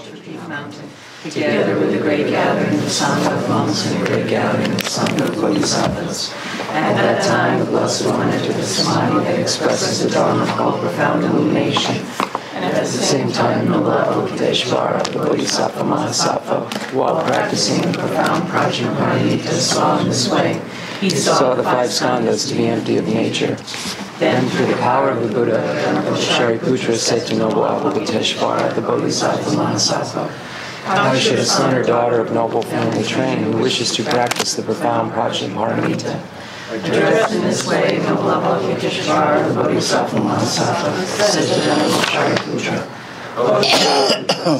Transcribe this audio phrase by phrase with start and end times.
[0.00, 0.88] Vulture Peak mountain,
[1.24, 5.24] together with the great gathering of the of monks and the great gathering of the
[5.24, 6.32] of bodhisattvas.
[6.70, 11.24] At that time, the Blessed One entered the samadhi that expresses the Dharma called profound
[11.24, 11.96] illumination.
[12.54, 19.52] And at the same time, noble Avalokiteshvara, the Bodhisattva Mahasattva, while practicing the profound Prajnaparamita,
[19.52, 20.62] saw in this way.
[21.00, 23.58] He saw the five skandhas to be empty of nature.
[24.20, 25.56] Then, through the power of the Buddha,
[26.14, 30.28] Shariputra said to noble Avalokiteshvara, the Bodhisattva Mahasattva,
[30.84, 34.62] how should a son or daughter of noble family train who wishes to practice the
[34.62, 36.20] profound Prajnaparamita?
[36.70, 42.78] Addressed in this way, noble Avalokiteshvara, the Bodhisattva Mahasattva, said to Venerable Shariputra,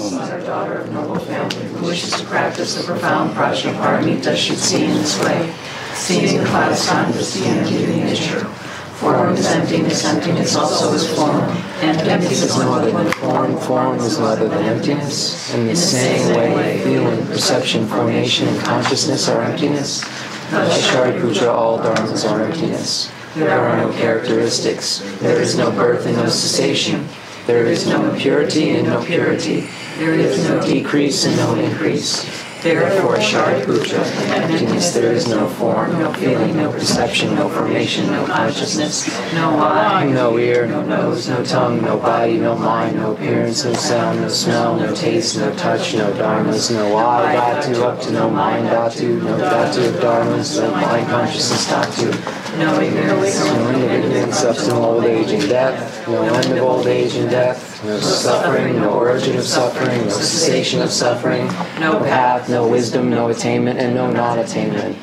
[0.08, 4.86] son or daughter of noble family who wishes to practice the profound Prajnaparamita should see
[4.86, 5.54] in this way,
[5.92, 8.69] seeing the five skandhas the energy of the nature
[9.00, 11.40] Form is emptiness, emptiness also is form,
[11.80, 15.54] and emptiness is no other than form, form is no other than emptiness.
[15.54, 20.04] In the same way, feeling, perception, formation, and consciousness are emptiness.
[20.50, 23.10] Shariputra, all dharmas are emptiness.
[23.36, 24.98] There are no characteristics.
[25.20, 27.08] There is no birth and no cessation.
[27.46, 29.66] There is no impurity and no purity.
[29.96, 32.28] There is no decrease and no increase.
[32.62, 39.08] Therefore, Shariputra, emptiness, there is no form, no feeling, no perception, no formation, no consciousness,
[39.32, 43.72] no eye, no ear, no nose, no tongue, no body, no mind, no appearance, no
[43.72, 48.28] sound, no smell, no taste, no touch, no dharmas, no eye, dhatu, up to no
[48.28, 52.58] mind, dhatu, no dhatu of dharmas, no mind consciousness, dhatu.
[52.58, 57.14] No ignorance, no ignorance up to old age and death, no end of old age
[57.14, 61.46] and death, no suffering, no origin of suffering, no cessation of suffering,
[61.78, 64.96] no path, no wisdom, no attainment, and no non-attainment.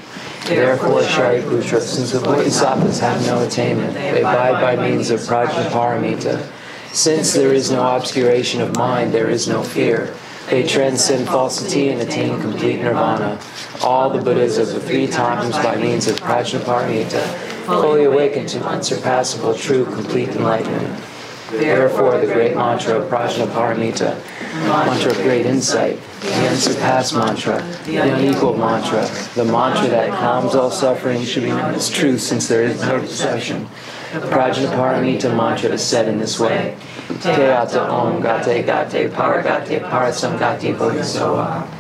[0.46, 6.48] Therefore, Shariputra, since the Bodhisattvas have no attainment, they abide by means of Prajnaparamita.
[6.94, 10.14] Since there is no obscuration of mind, there is no fear.
[10.50, 13.40] They transcend falsity and attain complete nirvana.
[13.82, 17.22] All the Buddhas of the three times by means of Prajnaparamita
[17.66, 21.04] fully awaken to unsurpassable, true, complete enlightenment.
[21.52, 24.22] Therefore, the great mantra of Prajnaparamita,
[24.68, 30.70] mantra of great insight, the unsurpassed mantra, the unequaled mantra, the mantra that calms all
[30.70, 33.68] suffering should be known as truth since there is no deception.
[34.14, 36.76] The Prajnaparamita mantra is said in this way.
[37.22, 41.76] Teata om gate gate paragate parasamgate bodhisattva.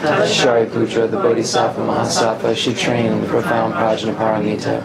[0.00, 4.84] Shariputra, the Bodhisattva Mahasattva, should train in the profound Prajnaparamita.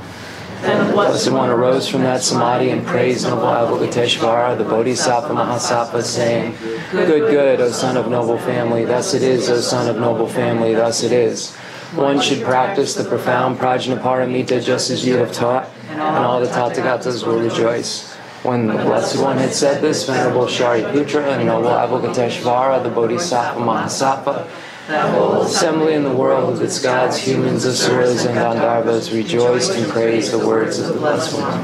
[0.64, 6.56] The Blessed One arose from that samadhi and praised noble Avalokiteshvara, the Bodhisattva Mahasattva, saying,
[6.92, 10.74] Good, good, O son of noble family, thus it is, O son of noble family,
[10.74, 11.54] thus it is.
[11.96, 17.28] One should practice the profound Prajnaparamita just as you have taught, and all the Tathagatas
[17.28, 18.14] will rejoice.
[18.44, 24.48] When the Blessed One had said this, Venerable Shariputra and noble Avalokiteshvara, the Bodhisattva Mahasattva,
[24.88, 29.90] the whole assembly in the world of its gods, humans, asuras, and Gandharvas rejoiced and
[29.90, 31.62] praised the words of the Blessed One.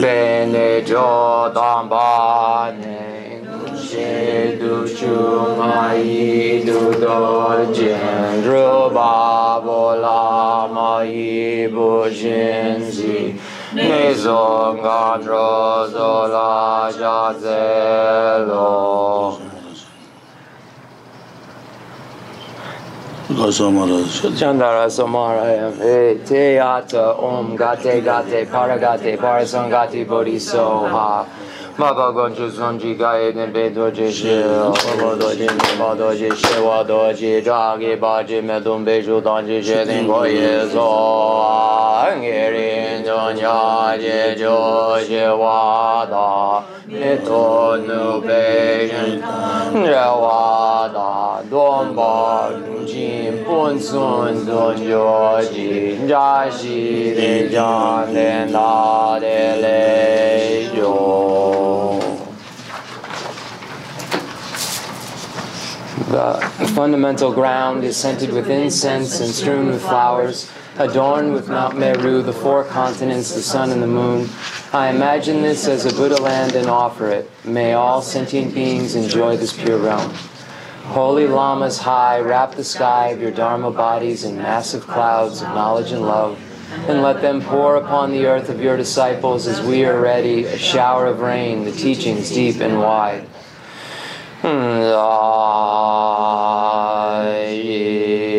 [0.00, 2.00] Bene Jodambane
[3.76, 13.38] Shedu Chungai Dudo Jendru Babola Mai Bujinzi
[13.72, 18.70] Nizonga Drozola Jazelo
[23.40, 31.26] Chandara Samarayam Te Ata Om Gate Gate Paragate Parasangati Bodhisoha
[31.78, 35.46] Mapa Gonchu Sonji Gaya Denpe Doje She Mapa Doje
[35.78, 40.86] Mapa Doje She Wa Doje Jage Baje Medum Beju Danji She Dingo Ye So
[42.18, 49.20] Ngerin Donya Je Jo She Wa Da Mito Nu Beje
[49.72, 52.79] Je Wa Da Don Ba Nu
[66.10, 66.40] The
[66.74, 72.32] fundamental ground is scented with incense and strewn with flowers, adorned with Mount Meru, the
[72.32, 74.28] four continents, the sun, and the moon.
[74.72, 77.30] I imagine this as a Buddha land and offer it.
[77.44, 80.12] May all sentient beings enjoy this pure realm.
[80.88, 85.92] Holy Lamas high, wrap the sky of your Dharma bodies in massive clouds of knowledge
[85.92, 86.38] and love,
[86.88, 90.58] and let them pour upon the earth of your disciples as we are ready, a
[90.58, 93.24] shower of rain, the teachings deep and wide.
[94.42, 94.80] Hmm,
[97.52, 98.29] 耶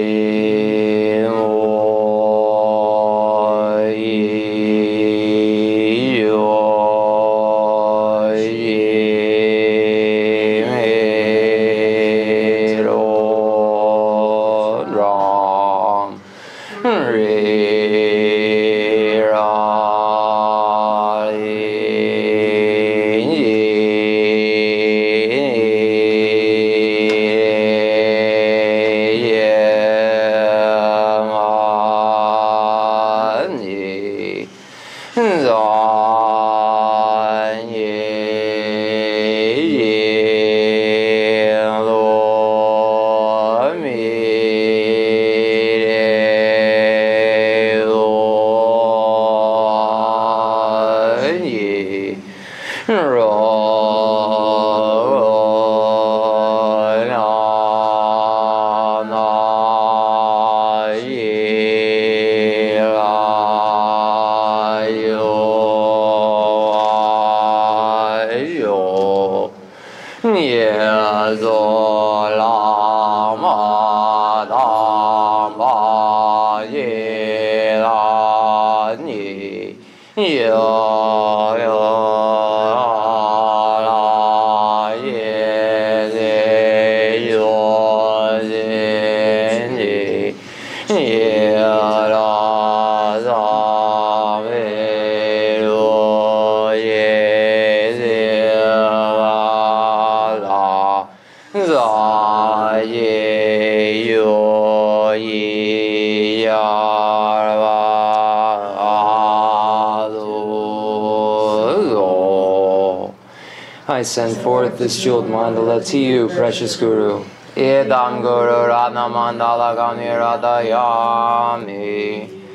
[114.01, 117.23] I send forth this jeweled mandala to you, precious Guru.
[117.55, 122.01] Idam Guru Radha Mandala Gani Radhayami.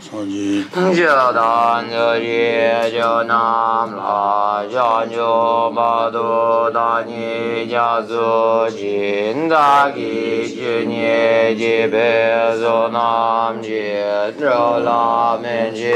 [0.01, 8.01] 上集 Jo dan jo ye jo nam la jo jo ba do da ni ja
[8.07, 13.99] zo jin da gi ju nie ji be zo nam ji
[14.39, 15.95] ro la men ji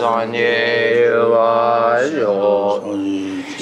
[0.00, 0.50] zo ni
[1.30, 3.11] wa jo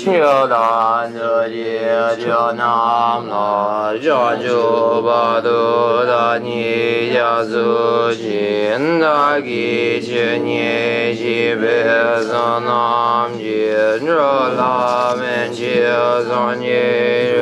[0.03, 15.67] 修大德的就那么家就把都的你家祖先的给些年几百上那么着那们就
[16.31, 16.71] 上你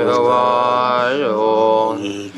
[0.05, 2.38] 我用。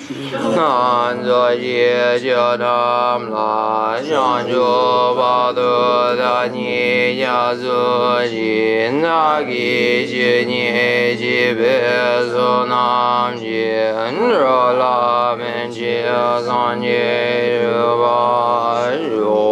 [0.49, 7.61] 南无耶教南拉上就巴多达尼亚祖
[8.27, 11.81] 金那吉吉尼吉贝
[12.31, 13.75] 索南吉
[14.31, 16.03] 罗拉门吉
[16.45, 16.87] 桑尼
[18.01, 19.45] 巴哟。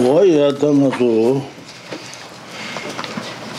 [0.00, 1.42] 我也当个做，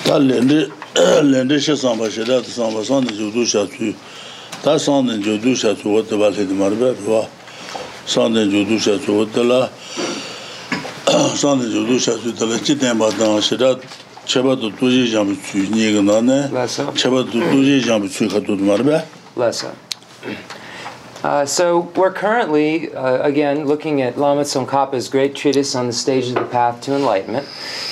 [0.05, 3.93] tā lēndē shē sāmbā shē dā tā sāmbā sāndē jō dō shā tsū
[4.65, 7.05] tā sāndē jō dō shā tsū wā tā bā lē tī mā rā bā rā
[7.09, 7.23] wā
[8.07, 9.61] sāndē jō dō shā tsū wā tā lā
[11.41, 13.71] sāndē jō dō shā tsū tā lā chī tēn bā tā ngā shē dā
[14.29, 16.39] chē bā tō tō jē jāmbī tsū nī gā nā nē
[17.01, 19.01] chē bā tō tō jē jāmbī tsū khā tō tī mā rā
[19.41, 19.49] bā
[21.25, 26.29] Uh, so we're currently, uh, again, looking at Lama Tsongkhapa's great treatise on the stage
[26.29, 27.49] of the path to enlightenment,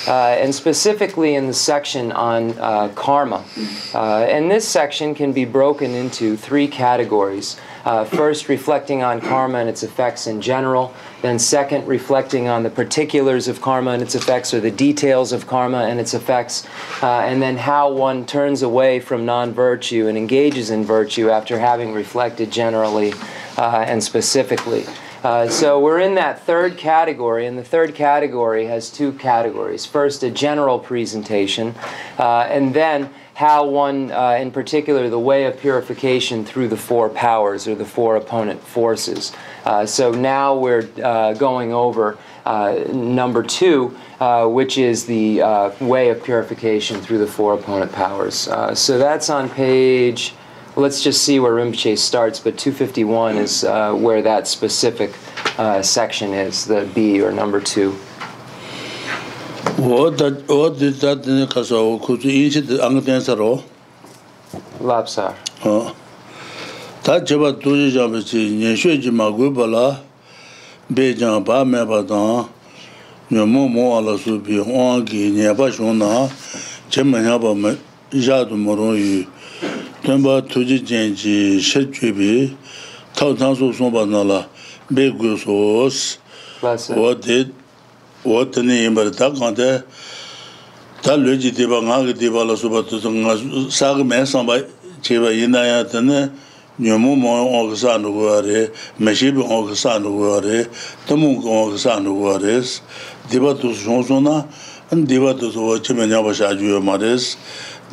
[0.07, 3.43] uh, and specifically in the section on uh, karma.
[3.91, 7.59] Uh, and this section can be broken into three categories.
[8.05, 10.93] First, reflecting on karma and its effects in general.
[11.23, 15.47] Then, second, reflecting on the particulars of karma and its effects, or the details of
[15.47, 16.67] karma and its effects.
[17.01, 21.57] Uh, and then, how one turns away from non virtue and engages in virtue after
[21.57, 23.13] having reflected generally
[23.57, 24.85] uh, and specifically.
[25.23, 29.85] Uh, so we're in that third category, and the third category has two categories.
[29.85, 31.73] First, a general presentation,
[32.19, 37.07] uh, and then how one, uh, in particular, the way of purification through the four
[37.07, 39.31] powers or the four opponent forces.
[39.65, 45.71] Uh, so now we're uh, going over uh, number two, uh, which is the uh,
[45.79, 48.49] way of purification through the four opponent powers.
[48.77, 50.33] so that's on page,
[50.75, 55.13] let's just see where Rinpoche starts, but 251 is where that specific
[55.81, 57.97] section is, the B or number two.
[64.79, 65.35] Lapsar.
[65.65, 65.95] Oh.
[67.03, 69.87] tā chibā tūjī chāpa chī nyēshuē chī mā gui pa lā
[70.87, 72.47] bē chāng pā mē pa tāng
[73.27, 76.07] nyō mō mō wā lā sū pī huāng kī nyē pa shōng nā
[76.87, 77.73] chē mā nyā pa mē
[78.15, 79.25] yā tu mō rōng yu
[80.05, 82.29] tēn pā tūjī chēng chī shir chū pī
[83.19, 84.39] tāu tāng sū sōng pa nā lā
[84.87, 85.99] bē gui sōs
[86.63, 87.41] wā tē
[88.23, 89.69] wā tē nē yīm pā tā kāng tē
[91.03, 93.03] tā lū jī tē pa ngā kī tē pa lā sū pa tū
[93.67, 94.61] sā kī mē sāng pa
[95.03, 96.23] chē pa yī nā yā tē nē
[96.79, 100.67] nyomu mo onksa nuwa re, meshibi onksa nuwa re,
[101.07, 102.81] tamu onksa nuwa res,
[103.29, 104.45] diba tu shonso na,
[104.91, 107.37] an diba tu suwa chime nyaba shajuyo ma res,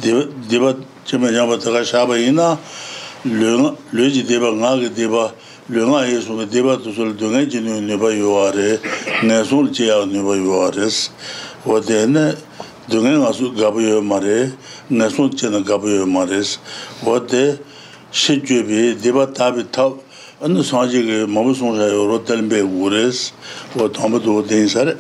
[0.01, 2.59] diba chime nyaba taga shaba ina,
[3.93, 5.33] loji diba nga ki diba,
[5.69, 8.81] lunga yesu ki diba tu suwa dunga jinu nipa yuwa re,
[9.23, 11.11] nesul chiya nipa yuwa res,
[11.67, 12.33] wate ne,
[12.89, 14.51] dunga nga su gabu yuwa ma re,
[14.89, 16.59] nesul chiya na gabu yuwa ma res,
[17.05, 17.61] wate,
[18.11, 20.01] deba tabi tab,
[20.41, 21.55] sanji mabu
[23.77, 24.99] wate hamba tu wate insare.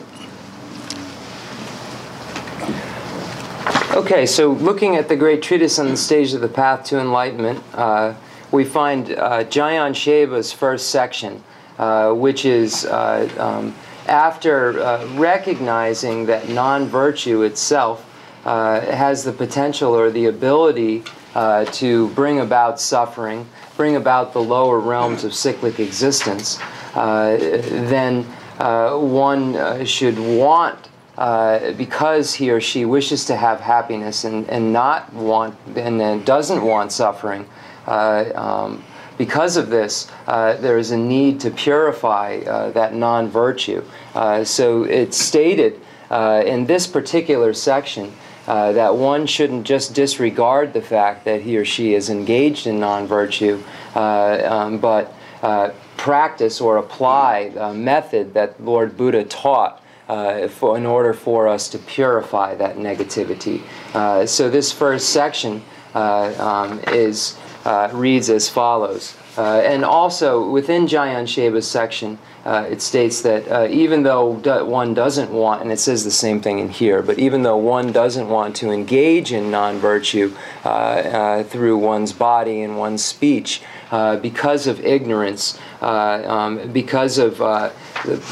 [3.93, 7.61] Okay, so looking at the great treatise on the stage of the path to enlightenment,
[7.75, 8.15] uh,
[8.53, 11.43] we find uh, Jamyang Sheba's first section,
[11.77, 13.75] uh, which is uh, um,
[14.07, 18.07] after uh, recognizing that non virtue itself
[18.45, 21.03] uh, has the potential or the ability
[21.35, 26.59] uh, to bring about suffering, bring about the lower realms of cyclic existence,
[26.95, 28.27] uh, then
[28.59, 30.89] uh, one uh, should want.
[31.77, 36.63] because he or she wishes to have happiness and, and not want and then doesn't
[36.63, 37.47] want suffering,
[37.87, 38.83] um,
[39.21, 43.85] because of this, uh, there is a need to purify uh, that non virtue.
[44.15, 45.79] Uh, so it's stated
[46.11, 48.15] uh, in this particular section
[48.51, 52.81] uh, that one shouldn't just disregard the fact that he or she is engaged in
[52.81, 53.63] non virtue,
[53.95, 55.15] uh, um, but
[55.97, 59.77] practice or apply a method that Lord Buddha taught.
[60.09, 63.63] For, in order for us to purify that negativity.
[64.27, 65.63] so, this first section
[65.95, 69.15] um, is uh, reads as follows.
[69.41, 74.93] Uh, and also within Jamyang Sheba's section, uh, it states that uh, even though one
[74.93, 78.29] doesn't want, and it says the same thing in here, but even though one doesn't
[78.29, 84.17] want to engage in non virtue uh, uh, through one's body and one's speech, uh,
[84.17, 87.73] because of ignorance, um, because of the,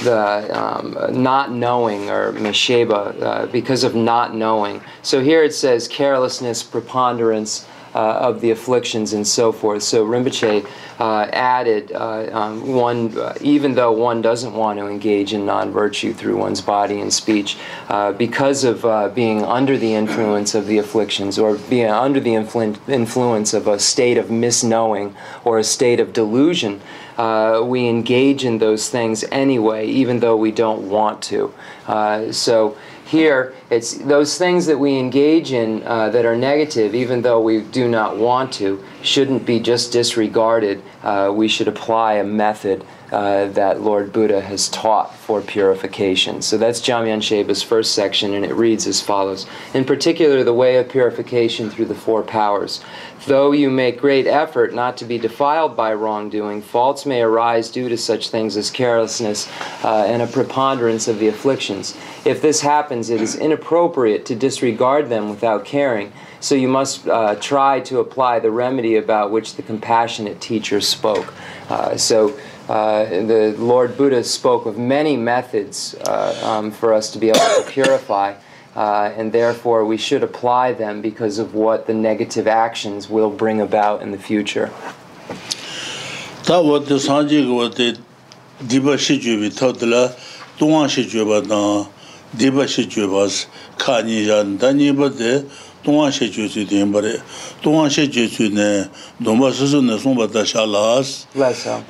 [0.05, 4.83] the um, not knowing, or Mesheba, because of not knowing.
[5.00, 7.67] So here it says carelessness, preponderance
[7.99, 9.83] of the afflictions and so forth.
[9.83, 10.67] So Rinpoche
[10.99, 15.71] uh, added uh, um, one, uh, even though one doesn't want to engage in non
[15.71, 17.57] virtue through one's body and speech,
[17.88, 22.31] uh, because of uh, being under the influence of the afflictions or being under the
[22.31, 25.14] influ- influence of a state of misknowing
[25.45, 26.81] or a state of delusion.
[27.17, 31.52] Uh, we engage in those things anyway, even though we don't want to.
[31.88, 32.76] Uh, so
[33.09, 37.62] here, it's those things that we engage in uh, that are negative, even though we
[37.62, 40.83] do not want to, shouldn't be just disregarded.
[41.03, 46.43] Uh, we should apply a method uh, that Lord Buddha has taught for purification.
[46.43, 50.77] So that's Jamyang Sheba's first section, and it reads as follows In particular, the way
[50.77, 52.83] of purification through the four powers.
[53.27, 57.88] Though you make great effort not to be defiled by wrongdoing, faults may arise due
[57.88, 59.49] to such things as carelessness
[59.85, 61.97] uh, and a preponderance of the afflictions.
[62.25, 66.12] If this happens, it is inappropriate to disregard them without caring.
[66.41, 71.35] So you must uh, try to apply the remedy about which the compassionate teacher spoke.
[71.69, 72.38] Uh, so
[72.69, 77.39] uh, the Lord Buddha spoke of many methods uh, um, for us to be able
[77.39, 78.35] to purify,
[78.77, 83.61] uh, and therefore we should apply them because of what the negative actions will bring
[83.61, 84.71] about in the future.
[86.49, 87.87] Tā wā tē sāngjī gā wā tē
[88.65, 90.05] dīpa shī chūbi tā tē lā
[90.61, 91.61] tōngā shī chūba tā
[92.41, 93.27] dīpa shī chūba
[93.77, 95.33] kā nī yā tā nī bā tē
[95.85, 97.21] 동안 shechu tsu tiyin bari,
[97.63, 98.89] 동안 shechu tsu ne
[99.23, 101.27] 동바 susu ne sungpa ta sha las,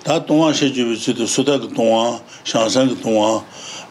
[0.05, 3.43] ta 동안 shechu tsu tu suda ki 동안 shansan ki 동안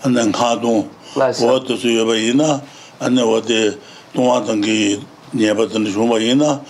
[0.06, 2.62] ane nga tong, owa tu su yoba ina,
[3.01, 3.77] ane wade
[4.13, 5.01] 동안 tangi
[5.34, 6.62] nyeba tangi shumba ina,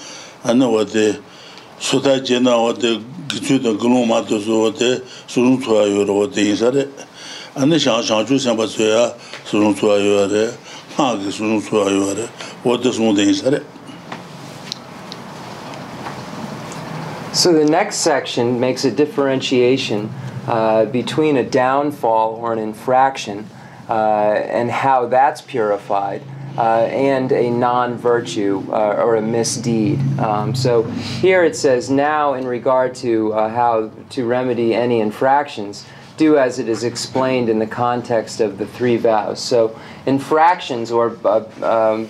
[0.44, 1.20] ane wade
[1.80, 6.88] suda jena wade gichu tangi gulung ma tu su wade surung tsuwa yoro wade insare,
[7.56, 10.48] ane shang shang chu senpa tsuya surung tsuwa yoro
[17.34, 20.10] So the next section makes a differentiation
[20.48, 23.48] uh, between a downfall or an infraction
[23.88, 26.24] uh, and how that's purified.
[26.58, 30.00] Uh, and a non virtue uh, or a misdeed.
[30.18, 30.82] Um, so
[31.22, 35.86] here it says, now in regard to uh, how to remedy any infractions,
[36.18, 39.40] do as it is explained in the context of the three vows.
[39.40, 42.10] So, infractions, or uh, um,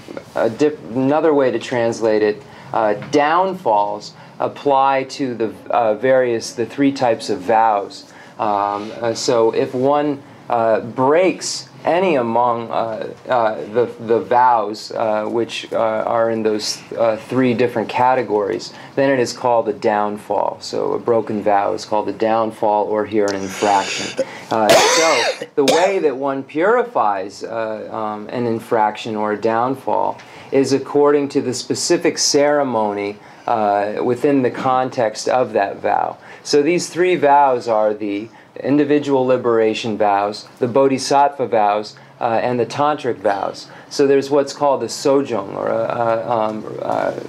[0.57, 2.41] dip, another way to translate it,
[2.73, 8.11] uh, downfalls apply to the uh, various, the three types of vows.
[8.39, 15.25] Um, uh, so, if one uh, breaks any among uh, uh, the, the vows uh,
[15.25, 20.57] which uh, are in those uh, three different categories, then it is called a downfall.
[20.59, 24.23] So a broken vow is called a downfall or here an infraction.
[24.49, 30.19] So the way that one purifies um, an infraction or a downfall
[30.51, 33.17] is according to the specific ceremony
[34.03, 36.17] within the context of that vow.
[36.43, 38.29] So these three vows are the
[38.63, 43.67] individual liberation vows, the bodhisattva vows, uh, and the tantric vows.
[43.89, 46.65] So there's what's called a sojong, or a, a, um,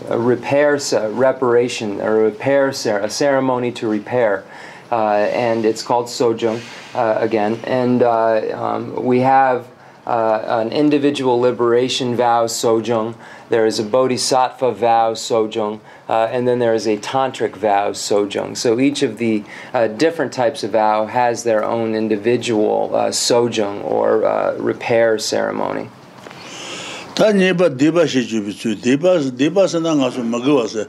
[0.09, 0.79] a repair,
[1.11, 4.45] reparation, or repair, a ceremony to repair.
[4.91, 6.61] Uh, and it's called sojong
[6.95, 7.61] uh, again.
[7.65, 9.69] And uh, um, we have
[10.09, 13.15] uh, an individual liberation vow, sojung.
[13.51, 15.81] There is a bodhisattva vow, sojung.
[16.09, 18.57] Uh, and then there is a tantric vow, sojung.
[18.57, 23.85] So each of the uh, different types of vow has their own individual uh, sojung
[23.85, 25.91] or uh, repair ceremony.
[27.19, 28.77] Tā nyepa dīpa shē chūpi tsū,
[29.35, 30.85] dīpa sā na ngā sū māgī wā sē,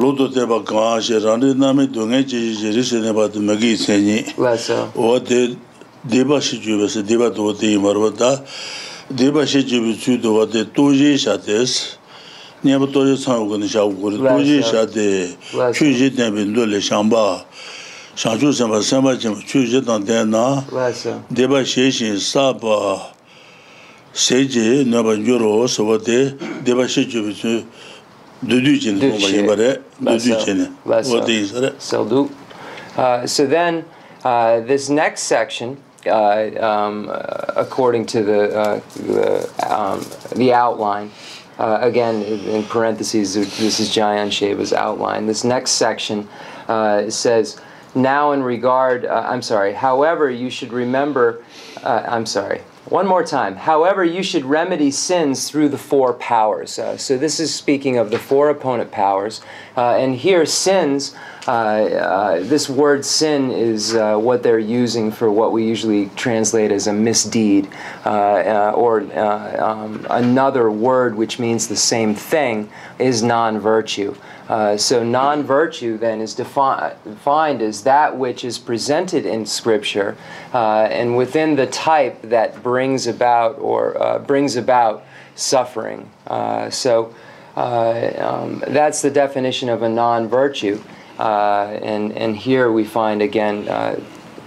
[0.00, 3.98] lōtō tēpa kāngā shē, rāndī nāmi dōngē chē shē rī sē nēpa tō māgī sē
[4.00, 4.16] nī.
[4.40, 4.78] Wā sā.
[4.96, 5.42] Wā tē
[6.04, 8.40] deba shi juwe se deba do te imarwa da.
[9.12, 11.96] Deba shi juwe chu do wa de toje sha des
[12.64, 15.36] ne ba toje sa go ne sha go toje sha de
[15.72, 17.44] chu je de bin do le shamba.
[18.14, 20.62] Sha chu se ba se ba chu je dan de na
[21.30, 23.14] deba she shi sa ba
[24.12, 27.64] se je ne ba yoro so wa de deba shi juwe chu
[28.42, 32.28] dudu jin ko ba yibare dudu jin wa de isare so do
[32.96, 33.84] uh so then
[34.24, 37.14] uh this next section um, uh,
[37.56, 40.04] according to the uh, the, um,
[40.36, 41.10] the outline,
[41.58, 45.26] uh, again in parentheses, this is Jamyang Sheba's outline.
[45.26, 46.28] This next section
[46.68, 47.60] uh, says,
[47.94, 49.72] "Now in regard, uh, I'm sorry.
[49.72, 51.44] However, you should remember.
[51.82, 53.56] Uh, I'm sorry." One more time.
[53.56, 56.78] However, you should remedy sins through the four powers.
[56.78, 59.40] Uh, so this is speaking of the four opponent powers,
[59.78, 61.14] uh, and here sins.
[61.48, 66.70] Uh, uh, this word sin is uh, what they're using for what we usually translate
[66.70, 67.66] as a misdeed,
[68.04, 74.14] uh, or um, another word which means the same thing is non virtue.
[74.52, 80.14] Uh, so, non virtue then is defi- defined as that which is presented in Scripture
[80.52, 86.10] uh, and within the type that brings about or uh, brings about suffering.
[86.26, 87.14] Uh, so,
[87.56, 90.78] uh, um, that's the definition of a non virtue.
[91.18, 93.66] And, and here we find again,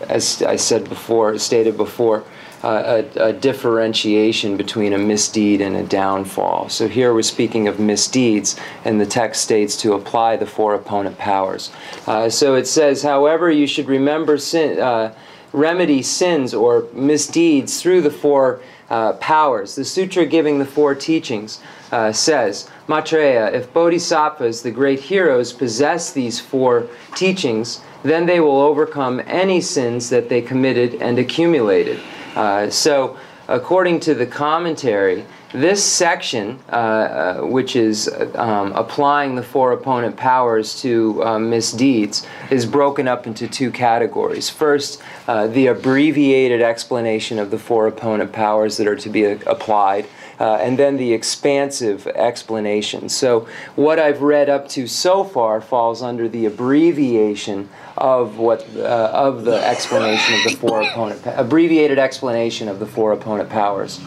[0.07, 2.23] as I said before, stated before,
[2.65, 6.69] a, a differentiation between a misdeed and a downfall.
[6.69, 11.17] So here we're speaking of misdeeds, and the text states to apply the four opponent
[11.17, 11.71] powers.
[12.07, 15.13] Uh, so it says, however, you should remember sin, uh,
[15.53, 19.75] remedy sins or misdeeds through the four uh, powers.
[19.75, 26.11] The sutra giving the four teachings uh, says, Maitreya, if bodhisattvas, the great heroes, possess
[26.11, 31.99] these four teachings, then they will overcome any sins that they committed and accumulated.
[32.35, 33.17] Uh, so,
[33.47, 40.17] according to the commentary, this section, uh, uh, which is um, applying the four opponent
[40.17, 44.49] powers to uh, misdeeds, is broken up into two categories.
[44.49, 49.37] First, uh, the abbreviated explanation of the four opponent powers that are to be uh,
[49.47, 50.07] applied
[50.39, 53.09] uh, and then the expansive explanation.
[53.09, 59.11] So, what I've read up to so far falls under the abbreviation of what uh,
[59.13, 63.99] of the explanation of the four opponent abbreviated explanation of the four opponent powers.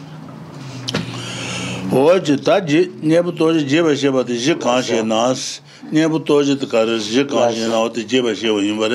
[1.90, 2.60] Hoje tá
[3.02, 8.88] nebo jeba jeba de nas nebo de na jeba jeba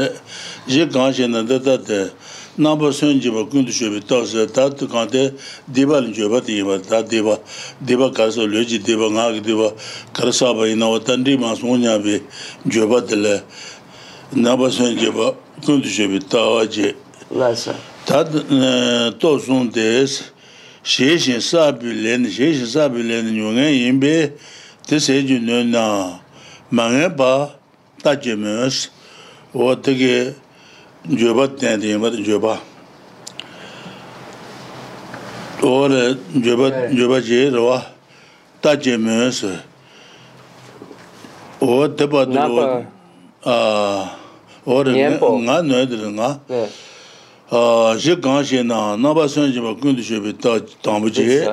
[1.27, 2.09] na
[2.57, 5.31] nāmbā sōnjība kundu shōbi tāsā tāt kāntē
[5.73, 7.39] dība līn shōba tīyība tā dība
[7.81, 9.71] dība kāsā lōjī dība ngāki dība
[10.13, 12.19] karasāba inā wā tāndī mā sōnyā bī
[12.69, 13.39] jōba tīlē
[14.37, 15.31] nāmbā sōnjība
[15.65, 16.93] kundu shōbi tāwā jī.
[18.05, 18.29] Tāt
[19.17, 20.19] tō sōn tēs
[20.85, 24.15] shēshī sābī lēni shēshī sābī lēni nyōngē yīmbē
[24.85, 25.87] tē sēchī nō nā.
[26.69, 27.33] Mā ngē bā
[28.05, 28.89] tā jī mēs
[29.57, 30.35] wā tīgī
[31.09, 32.59] joba ten de ma joba
[35.61, 35.89] or
[36.45, 37.81] joba joba je ro
[38.61, 39.51] ta je me se.
[41.61, 42.85] O de ba de ro
[43.45, 44.09] a
[44.65, 46.39] or nga no de nga.
[47.51, 50.59] A je gan je na na ba sen je ba kun de je be ta
[50.81, 51.47] ta bu je.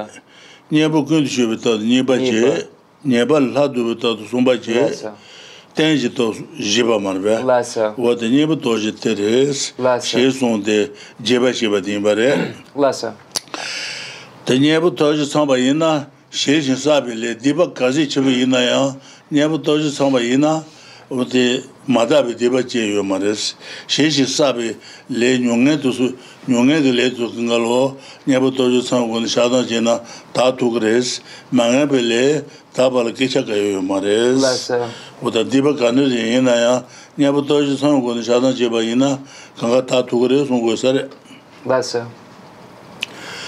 [0.70, 2.66] Ne bu kun de je be ta ne ba je.
[3.04, 4.90] ne ba la du ta du sun ba je.
[5.74, 7.38] tenji to jiba marbe,
[7.96, 10.90] wata nyeba toji teres, she sonde
[11.22, 12.54] jeba shiba dinbare.
[14.44, 18.94] Ta nyeba toji samba ina, she shin sabi le, diba kazi chibi ina ya,
[19.30, 20.64] nyeba toji samba ina,
[21.09, 23.54] wate madabi diba che yo mares,
[23.87, 24.76] she shin sabi
[25.09, 26.16] le nyongen tu su,
[26.48, 30.00] nyongen tu le tu kingalo, nyeba toji samba kuni shadan che na
[30.33, 31.20] ta tukres,
[31.52, 34.05] mangabi le, 다비 디바 제요 마레스.
[34.05, 34.05] 셰시 사비 레 뇽게 도수 뇽게 레 도근갈로 녀부 도지 상고 샤다 제나 다 두그레스.
[34.05, 34.45] 망에벨레 다발 기차가요 마레스.
[34.45, 34.91] Lesson.
[35.21, 36.85] 오다 디바 가는 이나야.
[37.17, 39.19] 녀부 도지 상고 샤다 제바 이나
[39.57, 41.09] 강가 다 두그레스 송고사레.
[41.65, 42.07] Lesson.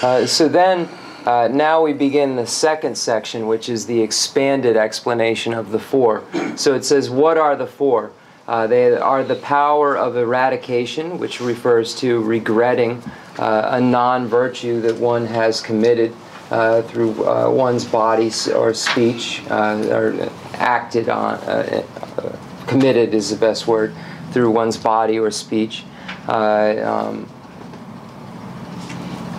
[0.03, 0.87] Uh, so then,
[1.25, 6.23] uh, now we begin the second section, which is the expanded explanation of the four.
[6.55, 8.11] So it says, What are the four?
[8.47, 13.01] Uh, they are the power of eradication, which refers to regretting
[13.39, 16.13] uh, a non virtue that one has committed
[16.52, 21.82] uh, through uh, one's body or speech, uh, or acted on, uh,
[22.18, 22.36] uh,
[22.66, 23.94] committed is the best word,
[24.32, 25.84] through one's body or speech.
[26.28, 27.26] Um,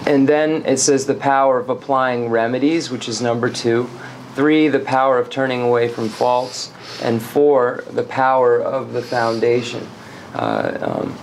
[0.07, 3.87] and then it says the power of applying remedies, which is number two.
[4.33, 6.73] Three, the power of turning away from faults.
[7.03, 9.87] And four, the power of the foundation.
[10.33, 11.15] Um,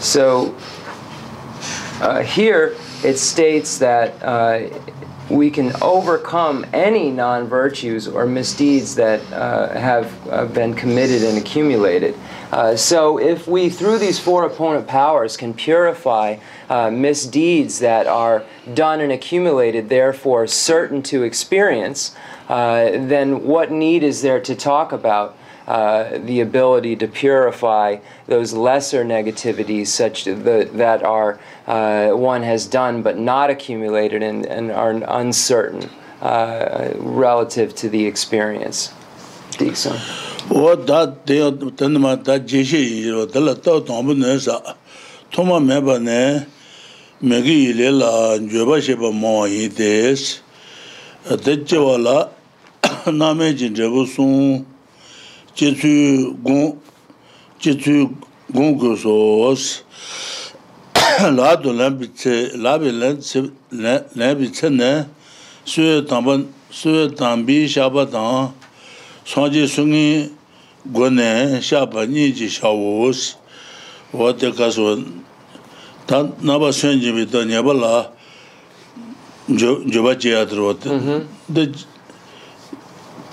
[0.00, 0.54] so
[2.00, 4.68] uh, here it states that uh,
[5.30, 11.38] we can overcome any non virtues or misdeeds that uh, have uh, been committed and
[11.38, 12.16] accumulated.
[12.50, 16.36] Uh, so, if we, through these four opponent powers, can purify
[16.68, 22.16] uh, misdeeds that are done and accumulated, therefore certain to experience,
[22.48, 27.96] uh, then what need is there to talk about uh, the ability to purify
[28.26, 34.46] those lesser negativities, such the, that are uh, one has done but not accumulated and,
[34.46, 35.88] and are uncertain
[36.22, 38.92] uh, relative to the experience.
[39.58, 39.96] Dixon.
[40.50, 44.38] o da de ten ma da je je ro da la to to mo ne
[44.38, 44.58] sa
[45.30, 46.46] to ma me ba ne
[47.20, 50.40] me gi le la jo ba she ba mo yi des
[51.44, 52.28] de je wa la
[53.12, 54.66] na me jin je bu sun
[55.54, 56.76] che tsu gong,
[57.58, 58.10] che tsu
[58.52, 59.82] gong go sos,
[61.20, 65.08] la do lambi tse, labi lambi tse ne,
[65.64, 68.52] suye tamba, suye tambi shaba tang,
[69.24, 70.32] sanje sungi
[70.84, 73.36] go ne, shaba nyi ji shawos,
[74.12, 75.02] wate kaso,
[76.06, 78.10] ta naba sunji bita nyeba la,
[79.48, 81.26] joba che yadro wate,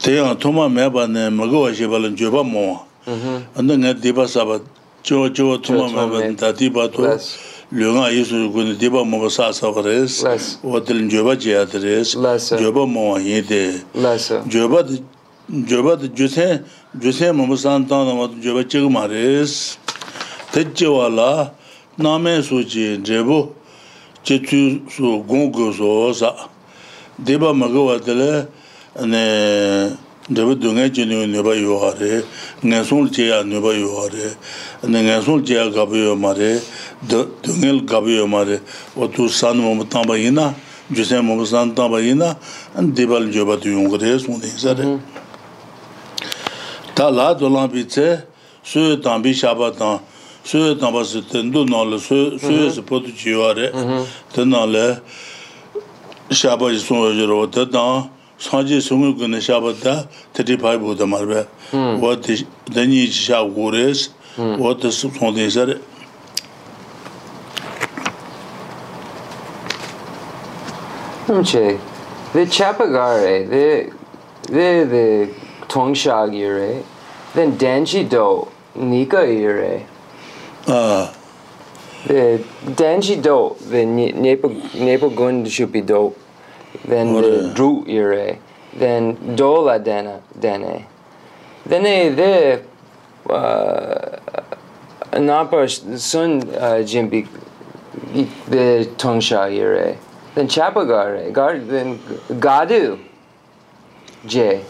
[0.01, 2.85] 대야 토마 매바네 먹어 와시발은 줘봐 뭐
[3.55, 4.59] 근데 내가 디바사바
[5.03, 7.03] 저저 토마 매바는 다 디바도
[7.71, 10.29] 류가 예수 군데 디바 먹어 사서 그래서
[10.63, 12.17] 어들 줘봐 제아드레스
[12.57, 13.81] 줘봐 뭐 얘데
[14.49, 14.83] 줘봐
[15.67, 16.63] 줘봐 주세
[17.01, 19.77] 주세 뭐 산타나 뭐 줘봐 지금 말레스
[20.53, 21.51] 대지와라
[21.95, 23.55] 남의 수지 제보
[24.23, 26.35] 제투 수 공고소사
[27.25, 28.47] 디바 먹어 와들
[28.99, 29.95] ane
[30.29, 32.23] dhabi dunga jini nipa yuwa re,
[32.65, 34.35] ngansul jaya nipa yuwa re,
[34.83, 36.59] ane ngansul jaya gabi yuwa ma re,
[37.07, 38.59] dunga gabi yuwa ma re,
[38.95, 40.53] watu san mamu tamba ina,
[40.91, 42.35] jusen mamu san tamba ina,
[42.75, 44.83] ane dibal joba tu yunga re, sundi isa re.
[44.83, 44.99] Mm-hmm.
[46.95, 48.23] Ta la dolan pi tse,
[48.63, 50.01] suyo tambi shaba tang,
[50.43, 52.71] suyo tamba si tendu nala, suyo mm-hmm.
[52.71, 54.05] si potu jiwa re, mm-hmm.
[54.33, 54.99] tenna le,
[56.31, 61.47] shaba jisung yojiruwa te tang, 산지 송을 근에 샤바다 테디 파이보다 말베
[61.99, 65.65] 워디 데니 샤 고레스 워디 스폰데서
[71.29, 71.79] 음체
[72.33, 73.49] 데 차파가레
[74.47, 75.33] 데데데
[75.67, 76.83] 통샤기레
[77.33, 79.85] then danji do nika ire
[80.67, 81.13] ah
[82.07, 82.41] the
[82.75, 86.13] danji do the nepo nepo gun should be do.
[86.85, 88.37] then uh, dru ire.
[88.73, 90.85] Then dola dana dane
[91.65, 92.61] then the
[93.29, 94.19] uh
[95.19, 97.27] napa sun uh, jimbi
[98.47, 99.97] the tongsha ire.
[100.35, 101.97] Then chapagare gar then
[102.29, 102.99] gadu
[104.25, 104.63] je.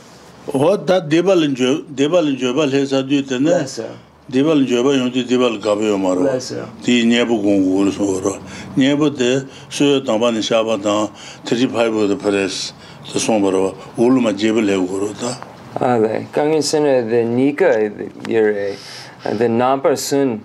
[0.54, 3.98] What that debalin jo debalin jo bal hesa diyor ne?
[4.30, 6.38] 디발 줘봐 용디 디발 가봐요 말아
[6.84, 8.38] 디 녀부 공부를 소로
[8.78, 11.12] 녀부데 수요 담반이 샤바다
[11.46, 12.74] 35도 프레스
[13.06, 15.40] 저 손바로 올마 제벌 해고 그러다
[15.80, 17.88] 아네 강인선의 the nika e
[18.28, 18.76] your
[19.24, 20.44] the number soon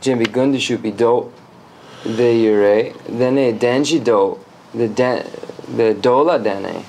[0.00, 1.32] jimmy gundi should be do
[2.04, 4.38] the your then a danji do
[4.72, 4.86] the
[5.74, 6.84] the dola dane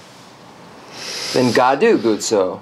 [1.34, 2.62] then gadu good so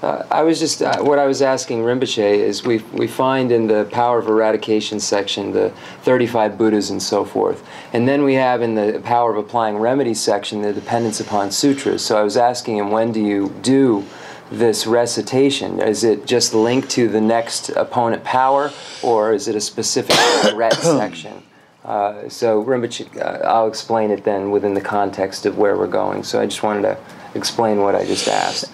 [0.00, 3.66] Uh, I was just uh, what I was asking Rinpoche is we we find in
[3.66, 5.70] the power of eradication section the
[6.02, 10.14] 35 Buddhas and so forth, and then we have in the power of applying remedy
[10.14, 12.04] section the dependence upon sutras.
[12.04, 14.04] So I was asking him when do you do
[14.52, 15.80] this recitation?
[15.80, 18.70] Is it just linked to the next opponent power,
[19.02, 20.14] or is it a specific
[20.50, 21.42] threat section?
[21.84, 26.22] Uh, so Rinpoche, uh, I'll explain it then within the context of where we're going.
[26.22, 26.98] So I just wanted to
[27.34, 28.70] explain what I just asked.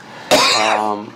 [0.58, 1.14] Um,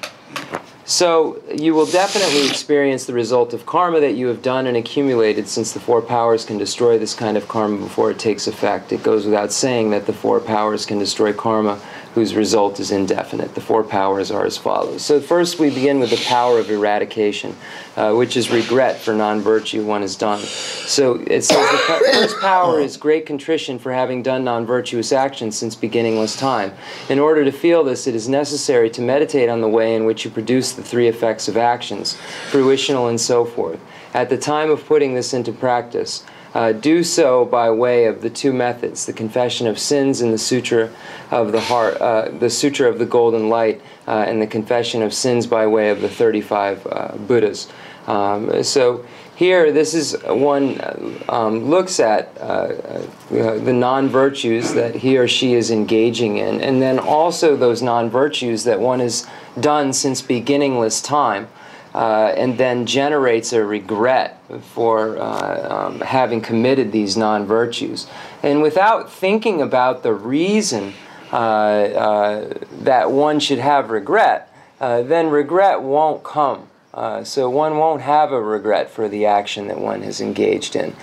[0.89, 5.47] So you will definitely experience the result of karma that you have done and accumulated
[5.47, 8.91] since the four powers can destroy this kind of karma before it takes effect.
[8.91, 11.79] It goes without saying that the four powers can destroy karma
[12.19, 13.55] whose result is indefinite.
[13.55, 15.05] The four powers are as follows.
[15.05, 17.55] So, first we begin with the power of eradication,
[17.97, 20.41] uh, which is regret for non virtue one has done.
[20.41, 25.57] So, it says the first power is great contrition for having done non virtuous actions
[25.57, 26.73] since beginningless time.
[27.09, 30.25] In order to feel this, it is necessary to meditate on the way in which
[30.25, 32.17] you produce the three effects of actions,
[32.51, 33.79] fruitional and so forth.
[34.13, 38.31] At the time of putting this into practice, uh, do so by way of the
[38.31, 40.91] two methods the confession of sins and the sutra
[41.31, 45.13] of the heart uh, the sutra of the golden light uh, and the confession of
[45.13, 47.69] sins by way of the 35 uh, buddhas.
[48.07, 49.05] Um, so
[49.37, 50.81] here this is one
[51.29, 56.81] um, looks at uh, uh, the non-virtues that he or she is engaging in and
[56.81, 59.27] then also those non-virtues that one has
[59.61, 61.47] done since beginningless time
[61.95, 68.07] uh, and then generates a regret for uh, um, having committed these non virtues.
[68.43, 70.93] And without thinking about the reason
[71.33, 76.69] uh, uh that one should have regret, uh, then regret won't come.
[76.95, 80.95] Uh, so one won't have a regret for the action that one has engaged in.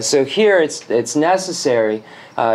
[0.00, 2.02] so here it's, it's necessary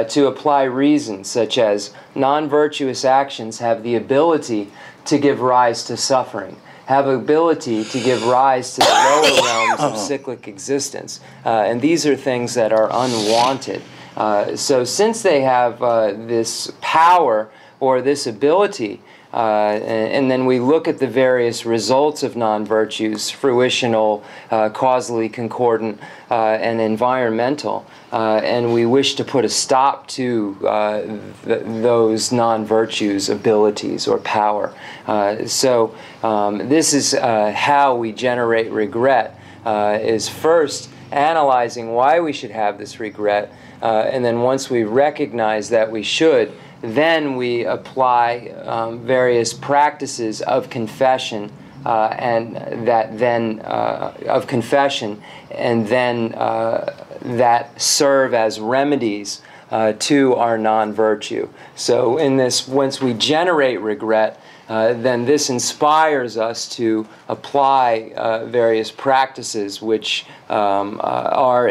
[0.08, 4.72] to apply reasons such as non virtuous actions have the ability
[5.06, 6.56] to give rise to suffering
[6.90, 11.20] have ability to give rise to the lower realms of cyclic existence.
[11.46, 13.80] Uh, and these are things that are unwanted.
[14.18, 19.00] Uh, so, since they have uh, this power or this ability,
[19.32, 25.30] uh, and, then we look at the various results of non virtues fruitional, uh, causally
[25.30, 26.00] concordant,
[26.32, 27.86] uh, and environmental.
[28.12, 31.02] Uh, and we wish to put a stop to uh,
[31.46, 34.74] th- those non virtues, abilities, or power.
[35.06, 42.52] Uh, so, um, this is how we generate regret, is first analyzing why we should
[42.52, 49.06] have this regret, and then once we recognize that we should, then we apply um,
[49.06, 51.52] various practices of confession
[51.86, 59.94] uh, and that then uh, of confession and then uh, that serve as remedies uh,
[59.94, 61.48] to our non-virtue.
[61.76, 68.46] So in this once we generate regret uh, then this inspires us to apply uh,
[68.46, 71.68] various practices which um, uh, are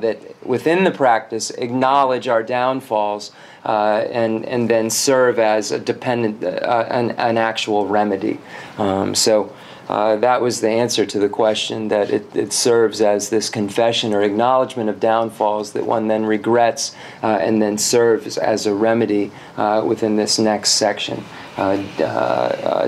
[0.00, 3.30] that within the practice acknowledge our downfalls
[3.64, 8.38] uh, and and then serve as a dependent uh, an, an actual remedy.
[8.78, 9.54] Um, so.
[9.88, 14.14] Uh, that was the answer to the question that it, it, serves as this confession
[14.14, 19.30] or acknowledgement of downfalls that one then regrets uh, and then serves as a remedy
[19.56, 21.22] uh, within this next section.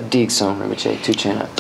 [0.09, 1.55] Dikson Rinpoche, Tuchena.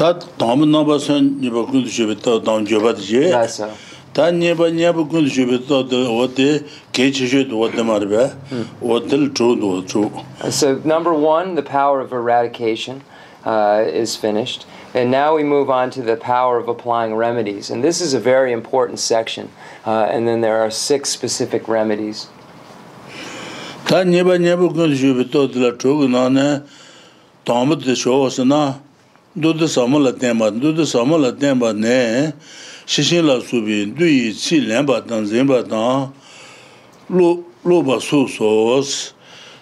[3.30, 3.76] That's so.
[4.14, 8.30] tā nyeba nyeba kundu shubi tō tō wate kechi shu tō wate maribē,
[8.80, 10.52] wate l chū tō chū.
[10.52, 13.02] So number one, the power of eradication
[13.44, 14.66] uh, is finished.
[14.94, 17.68] And now we move on to the power of applying remedies.
[17.70, 19.50] And this is a very important section.
[19.84, 22.28] Uh, and then there are six specific remedies.
[23.84, 26.62] Tā nyeba nyeba kundu shubi tō tō la chū gu nā nē,
[27.44, 28.78] tāmbat tē shō wasa nā,
[29.36, 32.32] dō tō sāma la tēmba, dō tō sāma la tēmba nē,
[32.86, 36.12] shishin la subi duyi chi lenpa tang zenpa tang
[37.64, 39.14] loba su sos.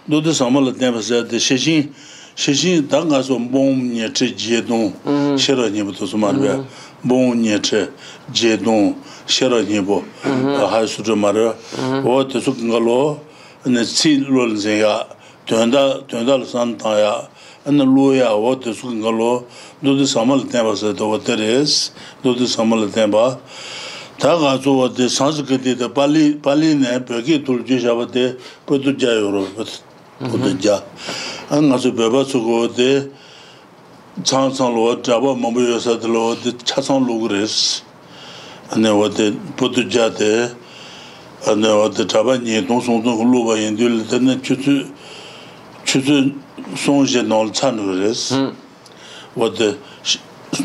[0.08, 1.92] Dodo sama la tenpa sayate shishin
[2.34, 4.72] shishin tang ka so bong nye che je mm-hmm.
[4.72, 5.28] mm-hmm.
[5.28, 6.66] dong shera nyeba to sumarwa
[7.04, 7.62] bong nye mm-hmm.
[7.62, 7.88] che
[8.32, 10.02] je dong shera nyeba
[10.70, 11.54] hai sutra marwa
[12.04, 13.20] o te su kanga lo
[13.60, 15.06] chi lo zenya
[15.46, 17.28] tuanda tuanda la san tang ya
[17.68, 19.30] ānā lōyā wā tā sūka ngā lō
[19.86, 21.92] dōdī sāma lā tēmbā sā tō wā tā rēs,
[22.24, 23.22] dōdī sāma lā tēmbā.
[24.18, 27.78] Tā gā tsō wā tē sānsi kati tā pāli pāli nē pē kī tū jī
[27.84, 28.34] shā wā tē
[28.66, 29.42] pē tū jā yō rō,
[30.26, 30.80] pē tū jā.
[31.54, 32.90] Ā ngā tsō bē bā tsō kō wā tē
[34.26, 36.82] tsāng tsāng lō wā tā bā mā bā yō sā tā lō wā tē chā
[36.82, 37.56] tsāng lō gu rēs.
[38.74, 40.32] Ānā wā tē pē tū jā tē,
[41.50, 44.18] ānā wā tē tā bā nyē tōng sōng tōng lō bā yēn tū lā tā
[44.22, 44.78] nā chū tsū,
[45.86, 46.18] chū tsū
[46.76, 48.52] 송제 놀찬으레스
[49.34, 49.78] 워드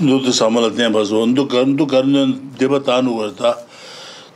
[0.01, 3.57] 누드 사말라 뎨바스 온도 간도 간는 데바타누 워다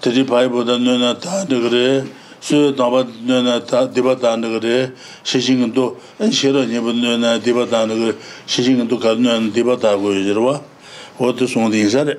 [0.01, 2.03] 테리 바이보다 너나 다 그래
[2.39, 4.91] 수 나바 너나 다 데바타누 그래
[5.23, 10.62] 시징도 엔셔러 녀분 너나 데바타누 그래 시징도 간는 데바타고 이러와
[11.17, 12.15] 워드 송디 인사레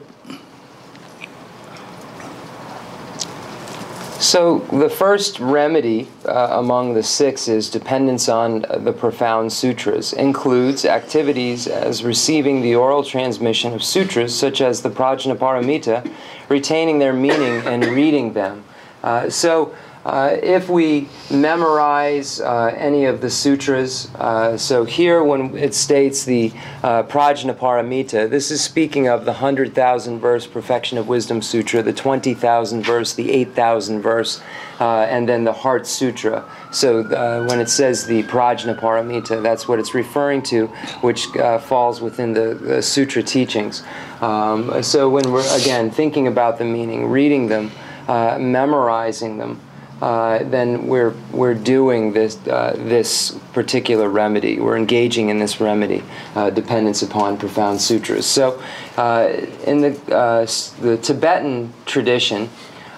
[4.22, 10.84] So, the first remedy uh, among the six is dependence on the profound sutras, includes
[10.84, 16.08] activities as receiving the oral transmission of sutras, such as the Prajnaparamita,
[16.48, 18.62] retaining their meaning and reading them.
[19.02, 25.56] Uh, so, uh, if we memorize uh, any of the sutras, uh, so here when
[25.56, 31.40] it states the uh, Prajnaparamita, this is speaking of the 100,000 verse Perfection of Wisdom
[31.40, 34.42] Sutra, the 20,000 verse, the 8,000 verse,
[34.80, 36.44] uh, and then the Heart Sutra.
[36.72, 40.66] So uh, when it says the Prajnaparamita, that's what it's referring to,
[41.02, 43.84] which uh, falls within the, the sutra teachings.
[44.20, 47.70] Um, so when we're, again, thinking about the meaning, reading them,
[48.08, 49.60] memorizing them,
[50.02, 54.58] uh, then we're we're doing this uh, this particular remedy.
[54.58, 56.02] We're engaging in this remedy,
[56.34, 58.26] uh, dependence upon profound sutras.
[58.26, 58.60] So,
[58.96, 60.44] uh, in the uh,
[60.80, 62.50] the Tibetan tradition,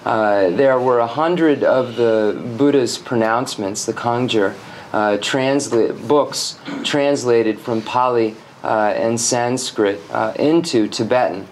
[0.07, 4.55] uh, there were a hundred of the Buddha's pronouncements, the Kangjur,
[6.09, 10.01] books translated from Pali and Sanskrit
[10.39, 11.49] into Tibetan.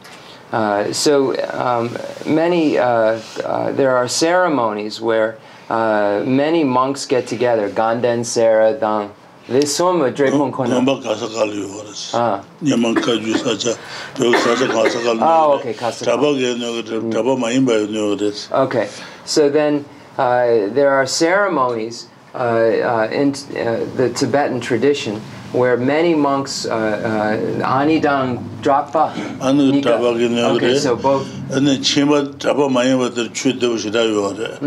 [0.53, 5.39] Uh, so um, many uh, uh, there are ceremonies where
[5.71, 7.71] uh, many monks get together.
[7.71, 9.11] Ganden sera dang.
[9.49, 10.69] This some drepon kono.
[10.69, 12.15] Mamba kasa kalu yoras.
[12.15, 12.45] Ah.
[12.61, 13.79] Yaman kaju sacha.
[13.81, 16.05] Ah, yo sacha kasa kali Ah, okay, kasa.
[16.05, 18.53] Taba ge no taba maimba no yoras.
[18.53, 18.91] Okay.
[19.25, 19.87] So then
[20.19, 25.21] uh, there are ceremonies uh, in uh, the Tibetan tradition
[25.53, 29.91] where many monks, uh, uh, Anidang Drakpa, Anu Nika.
[29.91, 30.57] taba ge nyogote.
[30.57, 31.27] Okay, so both.
[31.53, 34.59] ane chima taba mayimba der chu dewa shida yore.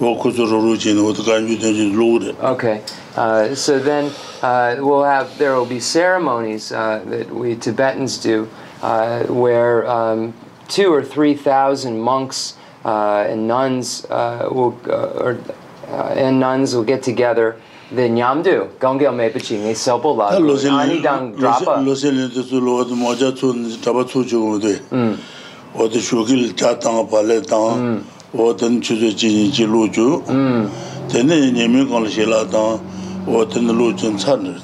[0.00, 2.36] Wo kuzu ruru jini, wo tu kanju tenji lugre.
[2.42, 2.82] Okay,
[3.16, 4.10] uh, so then
[4.42, 8.48] uh, we'll have there will be ceremonies uh, that we Tibetans do
[8.82, 10.34] uh, where um,
[10.66, 15.52] two or three thousand monks uh, and nuns uh, will uh, or uh,
[15.92, 17.54] Uh, and nuns will get together
[17.90, 20.28] the nyamdu gongge me pichi ni sobo la.
[20.80, 23.02] Ani dang drapa lo se le tu lo de mm.
[23.02, 24.80] moja tu drapa tu ju de.
[25.74, 27.76] O de shugil cha tang pa le tang.
[27.76, 28.04] Mm.
[28.38, 31.26] O den chu ju ji ji lu ju de mm.
[31.26, 32.80] ne ne mi gong le la tang.
[33.28, 34.60] O den lu ju chan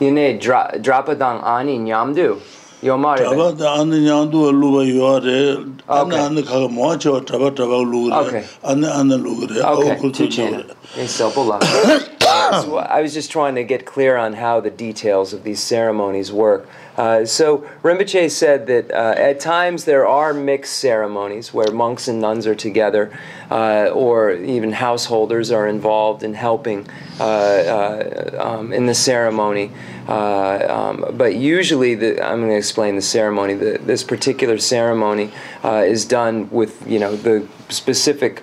[0.00, 2.40] ne drapa dang ani nyamdu
[2.82, 3.18] Yomare.
[3.18, 5.56] Taba da an du lu ba yo re.
[5.88, 8.44] An an mo cha taba taba lu re.
[8.64, 9.62] An an lu re.
[9.62, 10.62] Okay, Ku two chu channel.
[10.62, 11.00] re.
[11.00, 11.62] In Sopola.
[12.62, 16.30] so I was just trying to get clear on how the details of these ceremonies
[16.32, 16.68] work.
[16.96, 22.20] Uh, so Rinpoche said that uh, at times there are mixed ceremonies where monks and
[22.20, 23.16] nuns are together,
[23.50, 26.88] uh, or even householders are involved in helping
[27.20, 29.70] uh, uh, um, in the ceremony.
[30.08, 33.54] Um, but usually, the, I'm going to explain the ceremony.
[33.54, 35.32] The, this particular ceremony
[35.64, 38.42] is done with you know the specific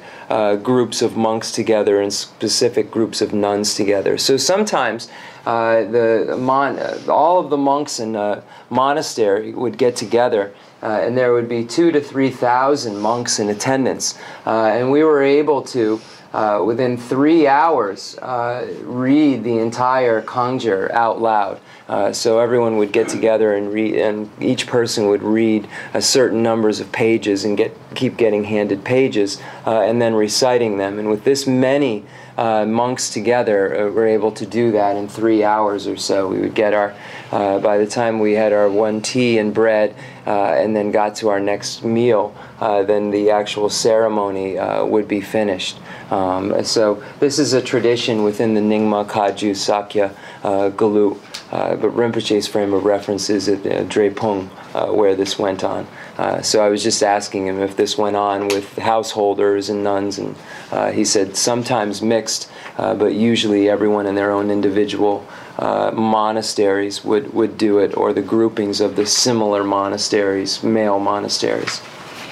[0.62, 4.18] groups of monks together and specific groups of nuns together.
[4.18, 5.10] So sometimes
[5.46, 10.54] uh, the mon- uh, all of the monks in a monastery would get together.
[10.82, 15.02] Uh, and there would be two to three thousand monks in attendance, uh, and we
[15.02, 16.02] were able to,
[16.34, 21.62] uh, within three hours, uh, read the entire Kangjur out loud.
[21.88, 26.44] Uh, so everyone would get together and read, and each person would read a certain
[26.44, 31.00] numbers of pages and get keep getting handed pages, uh, and then reciting them.
[31.00, 32.04] And with this many
[32.38, 36.28] uh, monks together, uh, we're able to do that in three hours or so.
[36.28, 36.94] We would get our,
[37.32, 39.96] uh, by the time we had our one tea and bread,
[40.26, 45.22] uh, and then got to our next meal, uh, then the actual ceremony would be
[45.22, 45.78] finished.
[46.12, 50.16] Um, so this is a tradition within the Nyingma Kagyu Sakya.
[50.44, 54.50] Uh, but Rinpoche's frame of reference is at uh, Drepung,
[54.92, 55.86] where this went on.
[56.18, 60.20] Uh, so I was just asking him if this went on with householders and nuns,
[60.20, 60.36] and
[60.72, 65.26] uh, he said sometimes mixed, uh, but usually everyone in their own individual
[65.58, 71.82] uh, monasteries would, would do it, or the groupings of the similar monasteries, male monasteries.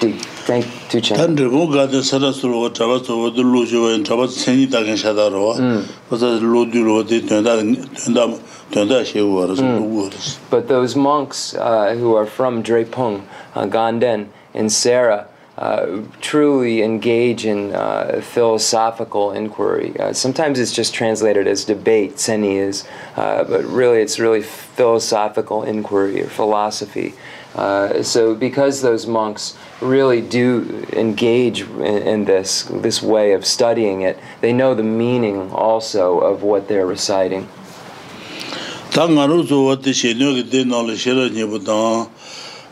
[0.00, 1.16] Thank you, Chen.
[10.38, 10.48] Ra.
[10.50, 17.44] But those monks uh, who are from Drepung, uh, Ganden, and Sera uh, truly engage
[17.44, 19.94] in uh, philosophical inquiry.
[20.00, 25.62] Uh, sometimes it's just translated as debate, seni is, uh, but really it's really philosophical
[25.62, 27.14] inquiry or philosophy.
[27.54, 34.00] Uh, so because those monks really do engage in, in this this way of studying
[34.00, 37.46] it, they know the meaning also of what they're reciting.
[38.92, 42.10] Tā ngā rū tsō wā tī shēnyō kī tē nā lī shērā nye bū tāng,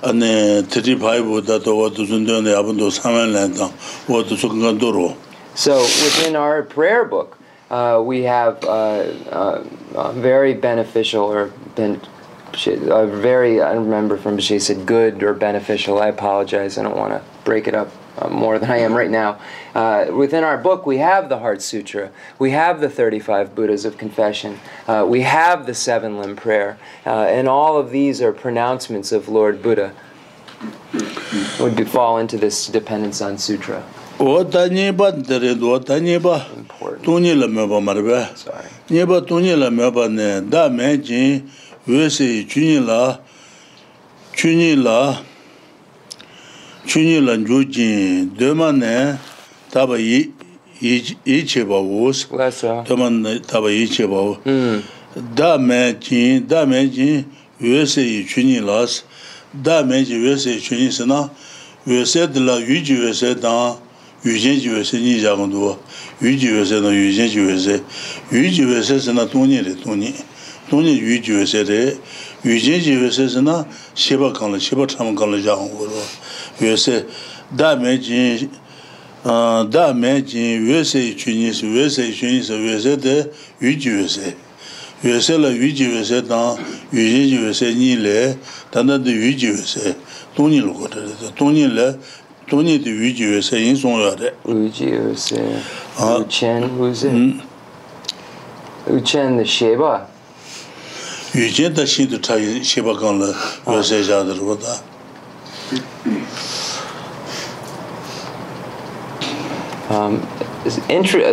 [0.05, 0.33] anī
[0.69, 3.33] tī tī pāi bū tā tō wā tū sūn tō nē bū tō sā sāmēn
[3.33, 3.73] lē tāng,
[4.05, 5.07] wā tū sū kāngā tō rō.
[5.55, 7.39] So within our prayer book,
[7.71, 11.97] uh, we have uh, uh, very beneficial or ben
[12.53, 16.99] she, uh, very, I remember from, she said good or beneficial, I apologize, I don't
[16.99, 17.89] want to break it up.
[18.21, 19.39] Uh, more than I am right now.
[19.75, 23.97] Uh, within our book, we have the Heart Sutra, we have the 35 Buddhas of
[23.99, 29.13] Confession, uh, we have the seven limb prayer, uh, and all of these are pronouncements
[29.13, 29.95] of Lord Buddha.
[31.59, 33.83] Would fall into this dependence on sutra.
[36.55, 37.03] Important.
[37.03, 38.37] Tuni la meba marbe.
[38.37, 38.67] Sorry.
[46.87, 49.19] chunyi lan ju jin dema ne
[49.71, 50.33] taba yi
[50.81, 52.27] yi che ba wos
[52.89, 54.83] dema ne taba yi che ba wo hmm.
[55.35, 57.25] da me jin da me jin
[57.61, 59.05] yue se yi chunyi las
[59.53, 61.29] da me ji yue se yi chunyi se na
[61.87, 63.77] yue se de la yu ji yue se dan
[64.25, 65.77] yu jen ji yue se ni ja gong duwa
[66.21, 67.83] yu ji yue se na yu jen ji yue se.
[68.31, 70.15] Yu ji yue se se na tuni re tuni
[70.69, 71.97] tuni yu ji yue se re.
[72.45, 73.65] Yu jen ji yue se se na
[73.95, 76.05] sheba kang la sheba cham kang la ja gong duwa
[76.61, 77.07] yuese
[77.51, 78.51] da me jin
[79.25, 83.31] da me jin yuese chuni se yuese chuni se yuese de
[83.61, 84.35] yuji yuese
[85.03, 86.59] yuese la yuji yuese dan
[86.93, 88.37] yuji yuese ni le
[88.73, 89.95] dan da de yuji yuese
[90.37, 91.01] toni lo ko de
[91.37, 91.99] toni le
[92.49, 94.33] toni de yuji yuese yin song ya de.
[94.47, 95.41] Yuji yuese
[96.29, 97.41] chen yuese mm.
[98.87, 100.07] uchen de sheba
[101.35, 103.35] yujen da shi de ta sheba kan le
[103.67, 104.90] yuese ja de ro da.
[109.91, 110.27] Um,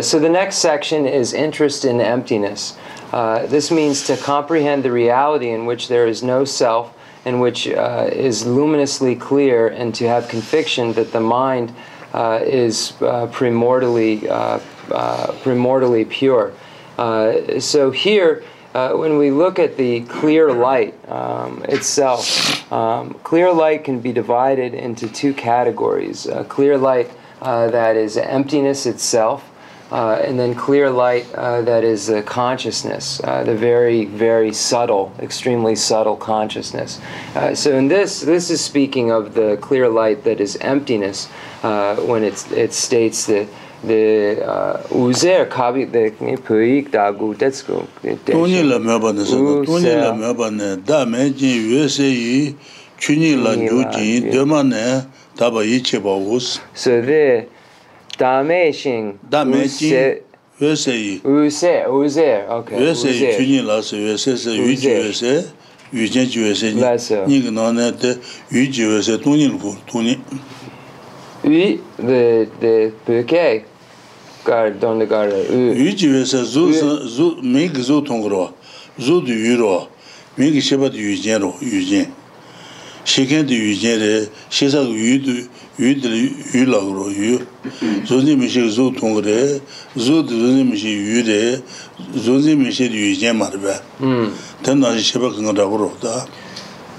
[0.02, 2.76] so the next section is interest in emptiness.
[3.12, 6.92] Uh, this means to comprehend the reality in which there is no self,
[7.24, 11.74] and which uh, is luminously clear, and to have conviction that the mind
[12.12, 14.60] uh, is uh, primordially uh,
[14.92, 16.52] uh, primordially pure.
[17.60, 18.44] So here.
[18.78, 24.12] Uh, when we look at the clear light um, itself, um, clear light can be
[24.12, 26.28] divided into two categories.
[26.28, 27.10] Uh, clear light
[27.42, 29.50] uh, that is emptiness itself,
[29.90, 35.74] uh, and then clear light uh, that is uh, consciousness, the very, very subtle, extremely
[35.74, 37.00] subtle consciousness.
[37.54, 41.26] So in this, this is speaking of the clear light that is emptiness
[41.62, 43.48] when it states that
[43.82, 44.36] de
[44.90, 47.86] uzer kabi de ni poik da gu that's go
[48.26, 51.88] toni la me ba ne so toni la me ba ne da me ji yue
[51.88, 52.56] se yi
[52.98, 55.06] chuni la ju ji de ma ne
[55.36, 57.46] da ba yi che ba us so de
[58.18, 59.94] da me shin da me ji
[60.60, 64.18] yue se yi u se u se okay yue se yi chuni la se yue
[64.18, 65.44] se se yu ji yue se
[65.92, 66.82] yu ji yue se ni
[67.26, 68.18] ni ge no ne de
[68.50, 70.18] yu ji yue se toni lu toni
[71.48, 73.64] U de de pöke
[74.44, 75.70] gar don de gar U.
[75.70, 76.72] U jive sa zu
[77.06, 78.52] zu mig zu tongro.
[78.98, 79.88] Zu du yuro.
[80.36, 82.06] Mig sheba du yujin ro yujin.
[83.04, 86.08] Sheken du yujin re shesa yu du yu de
[86.52, 87.40] yu la ro yu.
[88.04, 89.60] Zu ni mi she zu tongre.
[89.96, 91.62] Zu du zu ni mi she yu re.
[92.14, 93.74] Zu ni mi she yujin mar be.
[93.98, 94.28] Hmm.
[94.62, 96.26] Ten na sheba kang ra ro da.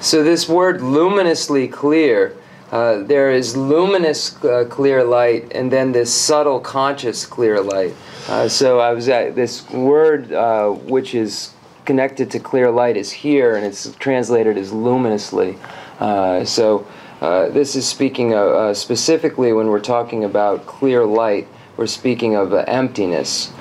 [0.02, 2.34] So this word luminously clear
[2.72, 7.96] uh, there is luminous uh, clear light, and then this subtle conscious clear light.
[8.28, 11.54] Uh, so I was at this word uh, which is
[11.86, 15.58] connected to clear light is here, and it's translated as luminously.
[16.00, 16.86] Uh, so
[17.20, 21.48] this is speaking of, specifically when we're talking about clear light.
[21.76, 23.52] We're speaking of emptiness.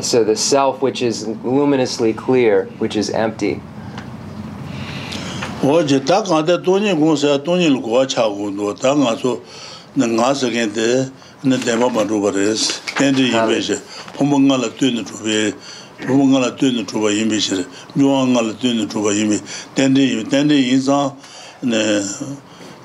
[0.00, 3.60] So the self, which is luminously clear, which is empty.
[5.66, 9.40] 어제 다 간데 돈이 공사 돈이 거 차고도 다 가서
[9.94, 11.10] 내가 서게데
[11.44, 13.80] 내 대마 바로 버레스 텐디 이베제
[14.20, 15.52] 홍봉가라 뜨는 주베
[16.06, 19.40] 홍봉가라 뜨는 주바 이미시 묘왕가라 뜨는 주바 이미
[19.74, 21.16] 텐디 텐디 인상
[21.62, 22.02] 네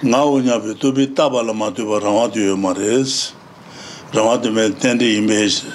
[0.01, 3.33] 나오냐 베 또비 따발라 마도 라와도 마레스
[4.13, 5.67] 라와도 메 텐디 이미시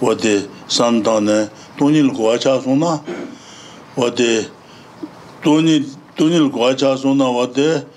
[0.00, 3.00] 어디 산다네 돈이 거 차소나
[3.94, 4.50] 어디
[5.44, 7.87] 돈이 돈을 과자소나 와데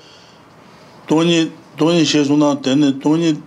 [1.07, 3.41] 돈이 돈이 셰소나 되는 돈이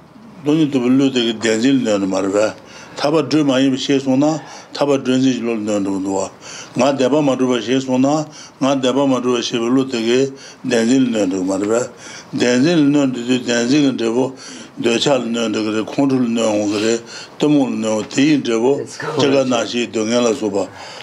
[0.45, 2.55] 돈이 더블로 되게 된질려는 말이야.
[2.95, 4.41] 타바 드 많이 셰소나
[4.73, 6.29] 타바 드는지로 넣는 거야.
[6.75, 8.27] 나 대바 마루바 셰소나
[8.59, 10.29] 나 대바 마루바 셰블로 되게
[10.69, 11.89] 된질려는 말이야.
[12.37, 14.35] 된질려는 데 된질은 되고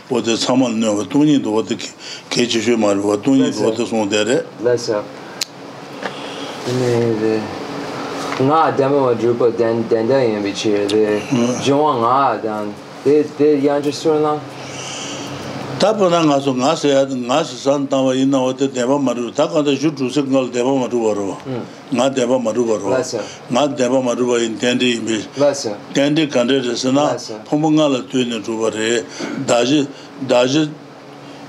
[0.10, 1.88] 어디 사만 넣어 돈이도 어떻게
[2.30, 4.44] 개치셔 말고 돈이도 어디 손대래?
[4.60, 5.04] 맞아
[6.66, 7.66] 네네
[8.42, 11.22] nga demo wa drupa den den den yin bi che de
[11.64, 14.38] jong nga dan de de yan ju sur na
[15.80, 20.72] 다보나 가서 가서야 가서 산타와 있나 어때 대바 마루 다 가서 주 주석 걸 대바
[20.72, 21.38] 마루 버로
[21.90, 22.96] 나 대바 마루 버로
[23.50, 25.28] 나 대바 마루 버 인텐디 임비
[25.94, 29.04] 텐디 간데스나 포문가라 되는 주버레
[29.46, 29.88] 다지
[30.28, 30.72] 다지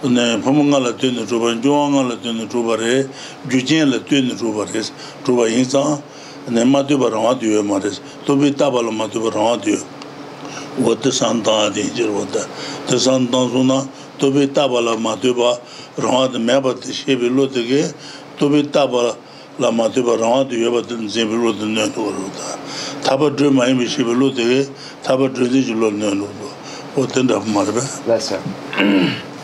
[0.02, 3.06] 네 포문가라 되는 주버 조왕가라 되는 주버레
[3.50, 4.72] 주진라 되는 주버레
[5.24, 5.98] 주버 인사
[6.46, 9.76] 네 마드버 라디오 마레스 또비 따발로 마드버 라디오
[10.78, 13.88] 워트 산타디 저워트 산타 소나
[14.18, 15.58] tobe taba la ma tuba
[15.96, 17.92] rangwa de meba te shebi lo te ge
[18.38, 19.16] tobe taba
[19.58, 22.58] la ma tuba rangwa de yoba te nzebi lo te nyan lo lo ta
[23.02, 24.70] taba dre ma imi shebi te ge
[25.02, 26.50] taba zi ji lo nyan lo lo
[26.96, 28.40] wate nda marbe Lesser.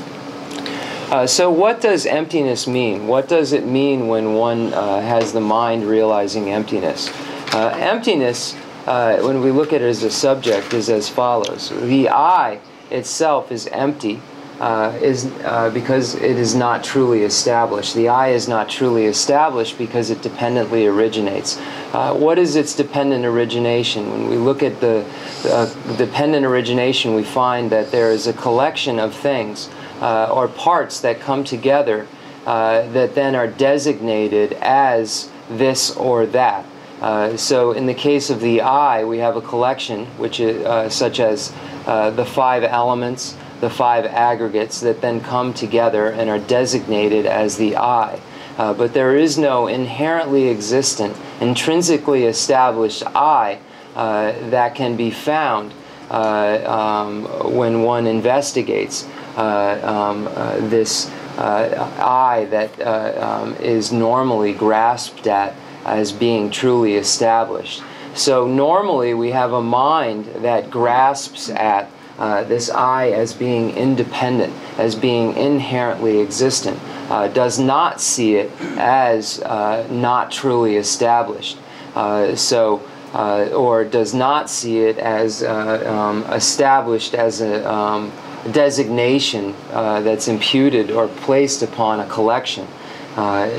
[1.12, 3.06] Uh, so, what does emptiness mean?
[3.06, 7.10] What does it mean when one uh, has the mind realizing emptiness?
[7.52, 8.56] Uh, emptiness,
[8.86, 12.60] uh, when we look at it as a subject, is as follows The I
[12.90, 14.22] itself is empty.
[14.62, 17.96] Uh, is uh, because it is not truly established.
[17.96, 21.58] The I is not truly established because it dependently originates.
[21.92, 24.08] Uh, what is its dependent origination?
[24.12, 25.04] When we look at the
[25.46, 29.68] uh, dependent origination, we find that there is a collection of things
[30.00, 32.06] uh, or parts that come together
[32.46, 36.64] uh, that then are designated as this or that.
[37.00, 40.88] Uh, so, in the case of the I, we have a collection which is uh,
[40.88, 41.52] such as
[41.84, 47.56] uh, the five elements, the five aggregates that then come together and are designated as
[47.58, 48.20] the I.
[48.58, 53.60] Uh, but there is no inherently existent, intrinsically established I
[53.94, 55.72] uh, that can be found
[56.10, 59.06] uh, um, when one investigates
[59.36, 61.08] uh, um, uh, this
[61.38, 65.54] I that um, is normally grasped at
[65.84, 67.82] as being truly established.
[68.14, 71.88] So, normally we have a mind that grasps at
[72.18, 76.78] uh, this I as being independent, as being inherently existent,
[77.10, 81.58] uh, does not see it as uh, not truly established.
[81.94, 82.82] Uh, so,
[83.12, 88.10] uh, or does not see it as um, established as a um,
[88.50, 92.66] designation that's imputed or placed upon a collection.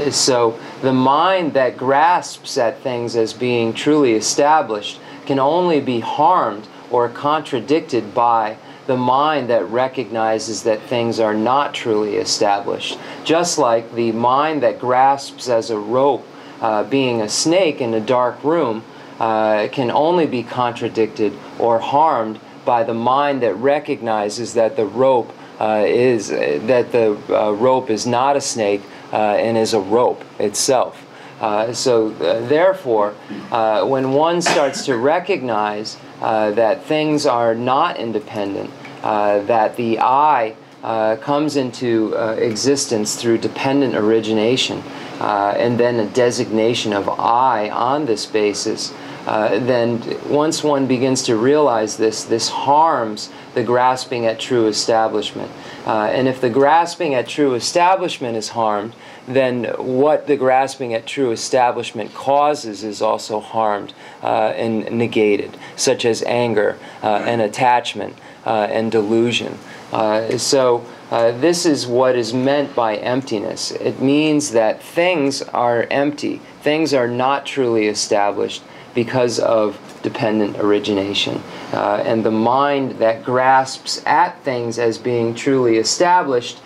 [0.10, 6.68] So the mind that grasps at things as being truly established can only be harmed
[6.94, 12.98] or contradicted by the mind that recognizes that things are not truly established.
[13.24, 16.26] Just like the mind that grasps as a rope
[16.62, 18.84] uh, being a snake in a dark room
[19.20, 25.34] uh, can only be contradicted or harmed by the mind that recognizes that the rope
[25.60, 28.82] uh, is that the uh, rope is not a snake
[29.12, 31.06] uh, and is a rope itself.
[31.44, 33.14] Uh, so, uh, therefore,
[33.52, 38.70] uh, when one starts to recognize uh, that things are not independent,
[39.04, 44.82] uh, that the I uh, comes into uh, existence through dependent origination,
[45.20, 48.94] and then a designation of I on this basis,
[49.26, 55.52] then once one begins to realize this, this harms the grasping at true establishment.
[55.86, 58.94] And if the grasping at true establishment is harmed,
[59.28, 66.06] then what the grasping at true establishment causes is also harmed uh, and negated, such
[66.06, 68.16] as anger uh, and attachment
[68.46, 69.58] uh, and delusion.
[69.92, 73.72] Uh, so, uh, this is what is meant by emptiness.
[73.72, 78.64] It means that things are empty, things are not truly established
[78.96, 81.42] because of dependent origination.
[81.72, 86.60] Uh, and the mind that grasps at things as being truly established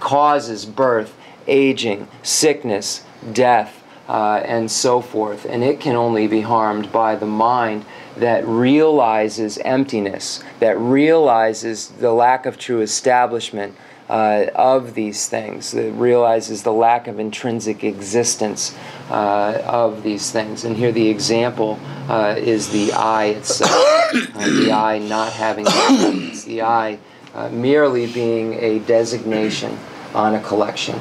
[0.00, 1.14] causes birth,
[1.46, 5.44] aging, sickness, death, uh, and so forth.
[5.44, 7.84] And it can only be harmed by the mind
[8.16, 13.74] that realizes emptiness, that realizes the lack of true establishment
[14.10, 18.76] uh, of these things, that realizes the lack of intrinsic existence
[19.10, 20.64] uh, of these things.
[20.64, 21.78] And here the example
[22.08, 26.98] uh, is the I itself, uh, the I not having the I
[27.34, 29.78] uh, merely being a designation
[30.12, 31.00] on a collection.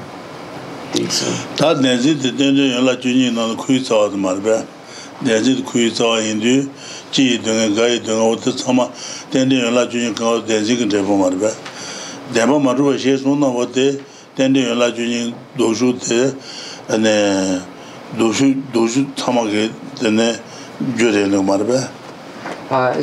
[0.92, 4.58] tā nēzī tī tēnzhō yōlā chūñī nāna khuī tsāwā tā mār bē
[5.24, 6.68] nēzī tī khuī tsāwā yīndū
[7.16, 8.90] chī yī dōngā gā yī dōngā wā tā tsāma
[9.32, 11.52] tēnzhō yōlā chūñī kā wā nēzī kā dēpā mār bē
[12.36, 13.88] dēpā mār rūpa shē sō na wā tē
[14.36, 15.22] tēnzhō yōlā chūñī
[15.56, 16.20] dōshū tē
[18.20, 19.70] dōshū dōshū tsāma kē
[20.02, 20.28] tēne
[21.00, 21.80] gyō rē nō mār bē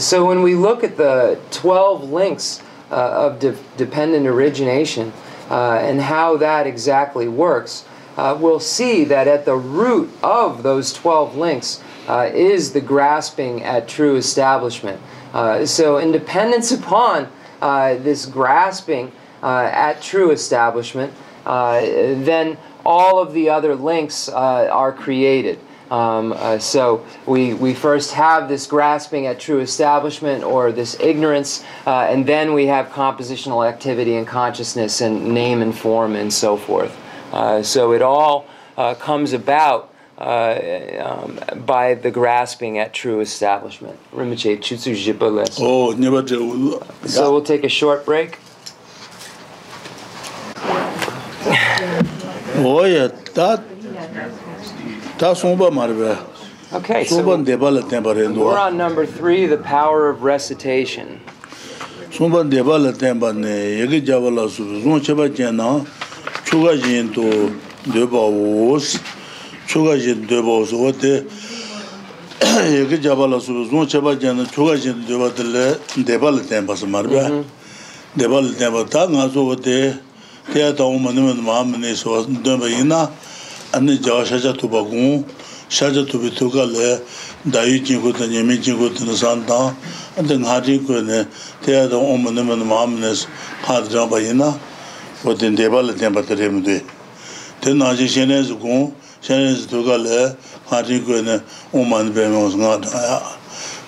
[0.00, 5.12] So when we look at the 12 links uh, of de dependent origination,
[5.50, 7.84] uh, and how that exactly works,
[8.16, 13.62] uh, we'll see that at the root of those 12 links uh, is the grasping
[13.62, 15.00] at true establishment.
[15.32, 17.28] Uh, so, in dependence upon
[17.62, 21.12] uh, this grasping uh, at true establishment,
[21.44, 25.58] then all of the other links are created.
[25.90, 31.64] Um, uh, so we, we first have this grasping at true establishment or this ignorance,
[31.86, 36.56] uh, and then we have compositional activity and consciousness and name and form and so
[36.56, 36.94] forth.
[37.32, 40.58] Uh, so it all uh, comes about uh,
[41.00, 43.98] um, by the grasping at true establishment.
[47.06, 48.38] So we'll take a short break.
[52.60, 53.56] 我也，他
[55.18, 56.16] Ta sungpa marwa.
[56.72, 57.34] Okay, so we're
[58.58, 61.20] on number three, the power of recitation.
[62.10, 65.84] Sungpa deba la tenpa ne, yagi java la su, zung cheba jena,
[66.44, 67.50] chuga jin to
[67.90, 68.98] deba wos,
[69.66, 71.26] chuga jin deba wos, wote,
[72.40, 76.86] yagi java la su, zung cheba jena, chuga jin deba dele, deba la tenpa su
[76.86, 77.44] marwa.
[78.16, 80.00] Deba la tenpa, ta nga su wote,
[80.52, 83.10] te ya ta u mani mani maa mani su, deba ina,
[83.72, 85.24] ane jawa shaja tuba gung,
[85.68, 87.00] shaja tubi tuka le
[87.44, 89.74] dayu jingu ta nyemi jingu ta nisan ta,
[90.16, 91.26] ane nga ri kuwa ne,
[91.62, 93.26] teya ta omu nima nima amu nes,
[93.64, 94.58] khaad jangpa ina,
[95.24, 96.82] o ten deba le tenpa tere mde.
[97.60, 100.36] Ten naji shene zi gung, shene zi tuka le,
[100.68, 101.40] nga ri kuwa ne,
[101.72, 103.22] omu ane pe miyongs nga ta ya.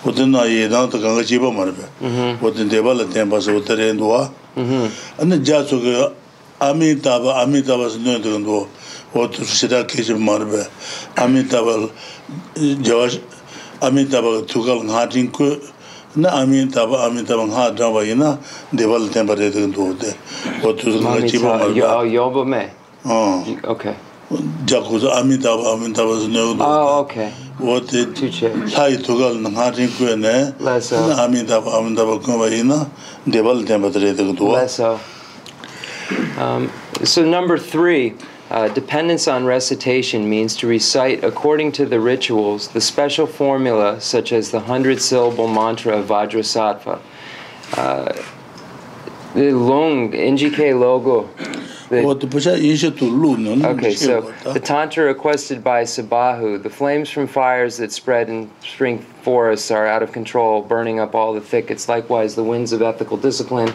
[0.05, 2.45] O ten na ye dang ta ganga jiba marbe, mm-hmm.
[2.45, 4.31] o ten deba le tenpa se o tere nduwa.
[4.57, 4.89] Mm-hmm.
[5.20, 6.12] Ane jatsu ke,
[6.61, 8.66] amitaba, amitaba se nyo nduwa,
[9.14, 10.66] o sida kechir marbe.
[11.16, 11.90] Amitabal
[12.56, 13.18] jawash
[13.80, 15.61] amitabal tukal nga jinku
[16.16, 18.38] na amitabal amitabal nga jawa ina
[18.72, 20.14] deval tenpa redhik dhude
[20.62, 22.11] o tu nga chiba marbe.
[22.12, 22.70] yobo me?
[23.64, 23.94] ok.
[24.66, 27.14] Jakuza amitabal amitabal sunyo dhude oh ah, ok.
[27.61, 28.04] O te
[28.70, 32.86] thai tukal nga jinku ne na amitabal amitabal kuwa ina
[33.26, 34.98] deval tenpa redhik dhude
[36.38, 36.70] um,
[37.04, 38.14] so number three
[38.51, 44.32] Uh, dependence on recitation means to recite according to the rituals the special formula, such
[44.32, 47.01] as the hundred syllable mantra of Vajrasattva.
[47.76, 48.12] Uh,
[49.34, 51.30] the long, NGK logo.
[53.64, 58.98] Okay, so the tantra requested by Subahu the flames from fires that spread in spring
[59.22, 61.88] forests are out of control, burning up all the thickets.
[61.88, 63.72] Likewise, the winds of ethical discipline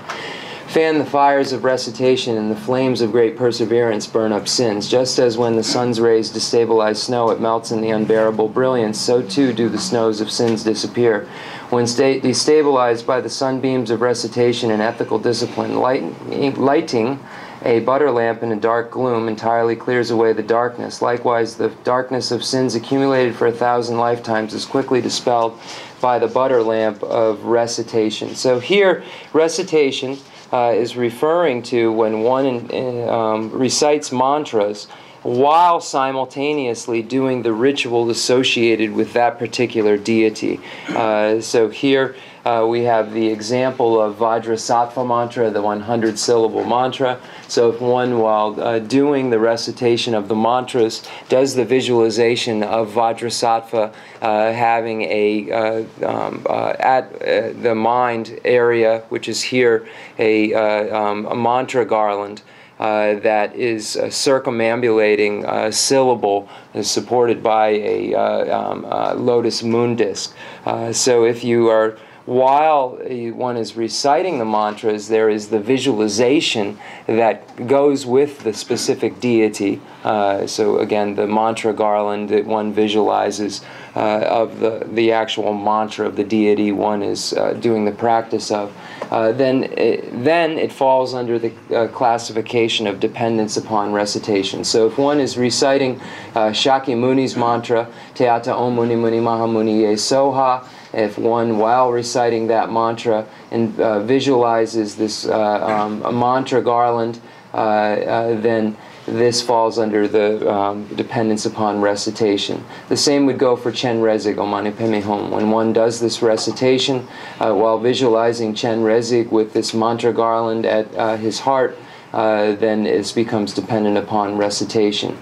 [0.76, 4.90] fan the fires of recitation, and the flames of great perseverance burn up sins.
[4.90, 9.22] Just as when the sun's rays destabilize snow, it melts in the unbearable brilliance, so
[9.22, 11.30] too do the snows of sins disappear.
[11.70, 17.22] When sta- destabilized by the sunbeams of recitation and ethical discipline, lighting, lighting
[17.64, 21.02] a butter lamp in a dark gloom entirely clears away the darkness.
[21.02, 25.58] Likewise, the darkness of sins accumulated for a thousand lifetimes is quickly dispelled
[26.02, 28.36] by the butter lamp of recitation.
[28.36, 30.18] So here, recitation
[30.52, 34.88] uh, is referring to when one uh, um, recites mantras
[35.24, 40.60] while simultaneously doing the ritual associated with that particular deity.
[40.90, 42.16] Uh, so here
[42.46, 47.20] uh, we have the example of Vajrasattva mantra, the 100 syllable mantra.
[47.48, 52.92] So if one, while uh, doing the recitation of the mantras, does the visualization of
[52.92, 59.88] Vajrasattva uh, having a, uh, um, uh, at uh, the mind area, which is here,
[60.20, 62.44] a, uh, um, a mantra garland,
[62.80, 69.64] uh, that is uh, circumambulating a syllable is supported by a uh, um, uh, lotus
[69.64, 70.36] moon disc.
[70.66, 72.98] Uh, so if you are while
[73.34, 79.80] one is reciting the mantras, there is the visualization that goes with the specific deity.
[80.04, 83.62] Uh, so again, the mantra garland that one visualizes
[83.96, 88.50] uh, of the, the actual mantra of the deity one is uh, doing the practice
[88.50, 88.76] of.
[89.12, 94.64] Uh, then, it, then it falls under the uh, classification of dependence upon recitation.
[94.64, 96.02] So if one is reciting
[96.34, 102.72] uh, Shakyamuni's mantra, Teata Om Muni Muni Mahamuni Ye Soha, if one, while reciting that
[102.72, 105.32] mantra, and uh, visualizes this uh,
[105.66, 107.20] um, mantra garland,
[107.54, 108.76] uh, uh, then
[109.06, 112.64] this falls under the um, dependence upon recitation.
[112.90, 115.30] The same would go for Chenrezig, Omani Peme Hom.
[115.30, 117.08] When one does this recitation
[117.40, 121.78] uh, while visualizing Chenrezig with this mantra garland at uh, his heart,
[122.14, 125.18] uh, then this becomes dependent upon recitation.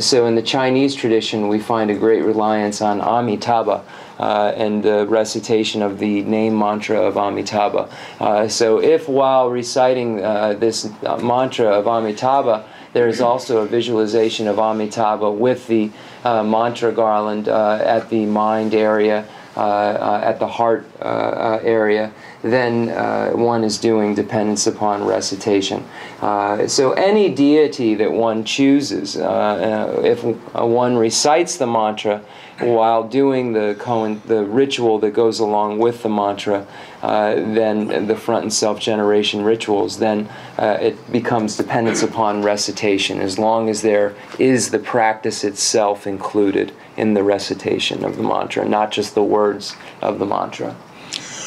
[0.00, 3.84] So in the Chinese tradition, we find a great reliance on Amitabha.
[4.18, 7.90] Uh, and the recitation of the name mantra of Amitabha.
[8.18, 13.66] Uh, so, if while reciting uh, this uh, mantra of Amitabha, there is also a
[13.66, 15.90] visualization of Amitabha with the
[16.24, 19.26] uh, mantra garland at the mind area,
[19.56, 25.84] at the heart uh, uh, area, then uh, one is doing dependence upon recitation.
[26.20, 32.22] Uh, so any deity that one chooses, uh, uh, if uh, one recites the mantra
[32.60, 36.66] while doing the koan, the ritual that goes along with the mantra,
[37.02, 40.28] uh, then the front and self generation rituals, then
[40.58, 46.72] uh, it becomes dependence upon recitation as long as there is the practice itself included
[46.96, 50.74] in the recitation of the mantra, not just the words of the mantra.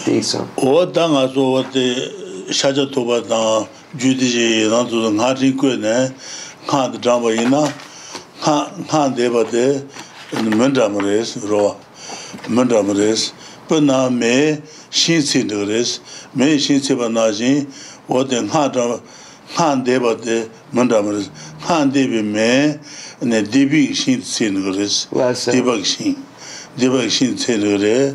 [0.05, 0.45] Dīsa.
[0.57, 1.85] O tā ngā sō wā tē
[2.55, 3.41] shācā tōpa tā
[3.99, 5.95] jūdī jī nā tō tā ngā rī kuwa nē
[6.69, 7.65] ngā tā rāmbā yī na
[8.39, 9.65] ngā tē pā tē
[10.45, 11.75] mēn rāmbā rēs rōwa
[12.47, 13.31] mēn rāmbā rēs
[13.69, 14.33] pā nā mē
[14.89, 15.97] shīn cī tā rēs
[16.37, 17.67] mē shīn cī pā nā shīn
[18.07, 20.39] wā tē ngā tē pā tē
[20.71, 21.29] mēn rāmbā rēs
[21.65, 22.51] ngā tē pī mē
[23.21, 25.07] ane debi kishin tsen goris,
[25.53, 26.15] deba kishin,
[26.77, 28.13] deba kishin tsen gore,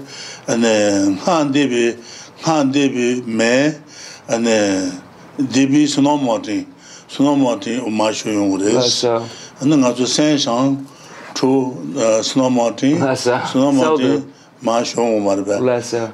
[0.48, 1.96] ane ngaan debi,
[2.42, 3.74] ngaan debi me,
[4.28, 4.90] ane
[5.38, 6.66] debi suno mati,
[7.08, 9.04] suno mati oma shoyon goris,
[9.60, 10.86] ane nga zu sen shang,
[11.34, 11.76] chu
[12.22, 12.94] suno mati,
[13.52, 14.22] suno mati
[14.62, 15.60] ma shoyon omarba,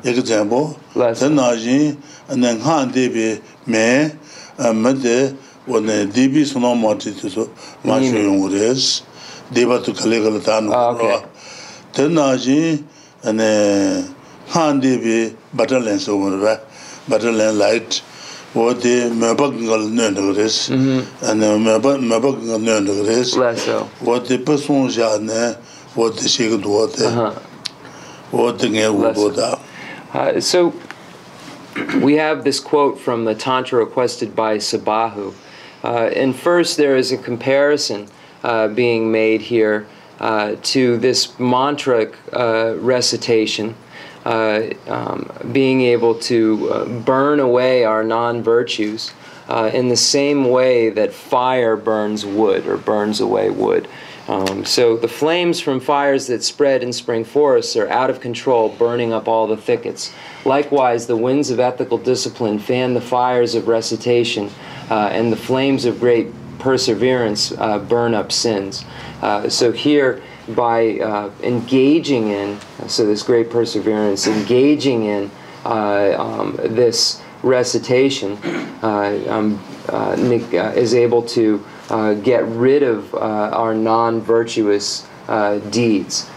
[0.04, 0.74] eke zembo,
[1.18, 1.96] ten naji,
[2.28, 4.10] ane ngaan debi me,
[4.58, 5.34] eh, mede,
[5.66, 7.48] 원에 디비 소노 마티티소
[7.82, 9.02] 마쇼용으레스
[9.54, 10.70] 데바투 칼레갈 타노
[11.92, 12.84] 테나지
[13.24, 14.04] 아네
[14.48, 16.58] 한디비 바틀렌스 오므라
[17.10, 18.00] 바틀렌 라이트
[18.54, 20.72] 오데 메박갈 네르레스
[21.22, 23.38] 아네 메바 메박갈 네르레스
[24.04, 25.56] 오데 페송자네
[25.94, 27.04] 오데 시그도테
[28.32, 29.58] 오데 게우보다
[30.10, 30.18] so mm.
[30.18, 30.50] ah, mm-hmm.
[30.50, 30.68] uh-huh.
[30.68, 35.32] uh, we have this quote from the tantra requested by sabahu.
[35.82, 38.08] Uh, and first, there is a comparison
[38.42, 39.86] uh, being made here
[40.18, 42.10] uh, to this mantra
[42.76, 43.74] recitation.
[44.22, 49.12] Um, being able to burn away our non virtues
[49.48, 53.88] in the same way that fire burns wood or burns away wood.
[54.30, 58.68] Um, so the flames from fires that spread in spring forests are out of control,
[58.68, 60.14] burning up all the thickets.
[60.44, 64.48] Likewise, the winds of ethical discipline fan the fires of recitation,
[64.88, 66.28] uh, and the flames of great
[66.60, 68.84] perseverance uh, burn up sins.
[69.20, 72.56] Uh, so here, by uh, engaging in,
[72.86, 75.28] so this great perseverance, engaging in
[75.64, 78.38] uh, um, this recitation,
[78.80, 79.60] uh, um,
[80.28, 86.30] Nick, is able to uh, get rid of uh, our non virtuous uh, deeds.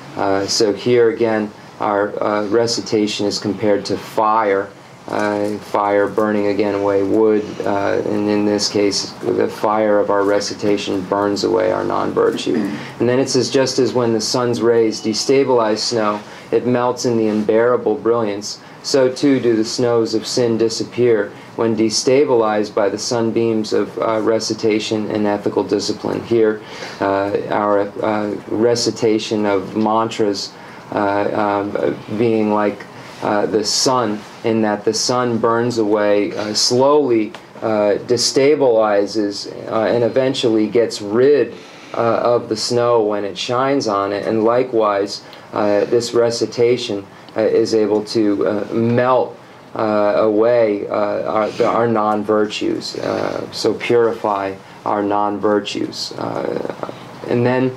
[0.47, 4.69] So here again, our recitation is compared to fire.
[5.05, 11.43] Fire burning again away wood, and in this case, the fire of our recitation burns
[11.43, 12.55] away our non virtue.
[12.99, 17.17] And then it says, just as when the sun's rays destabilize snow, it melts in
[17.17, 22.97] the unbearable brilliance, so too do the snows of sin disappear when destabilized by the
[22.97, 26.21] sunbeams of uh, recitation and ethical discipline.
[26.23, 26.61] Here,
[26.99, 30.53] uh, our uh, recitation of mantras
[30.91, 32.85] uh, um, being like
[33.21, 37.31] uh, the sun, in that the sun burns away uh, slowly,
[37.61, 41.53] destabilizes, and eventually gets rid
[41.93, 44.27] of the snow when it shines on it.
[44.27, 45.21] And likewise,
[45.53, 49.37] this recitation is able to uh, melt
[49.75, 54.55] uh, away uh, our, our non virtues, uh, so purify
[54.85, 56.11] our non virtues.
[56.13, 56.91] Uh,
[57.27, 57.75] and then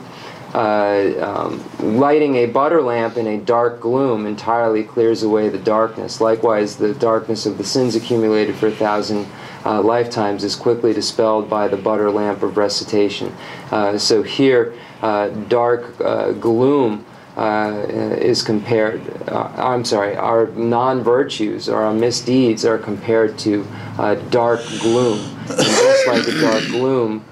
[0.54, 6.20] uh, um, lighting a butter lamp in a dark gloom entirely clears away the darkness.
[6.20, 9.26] Likewise, the darkness of the sins accumulated for a thousand
[9.64, 13.34] uh, lifetimes is quickly dispelled by the butter lamp of recitation.
[13.70, 17.04] Uh, so here, uh, dark uh, gloom.
[17.36, 23.66] Uh, is compared, uh, I'm sorry, our non virtues or our misdeeds are compared to
[23.98, 25.18] uh, dark gloom.
[25.50, 27.26] And just like a dark gloom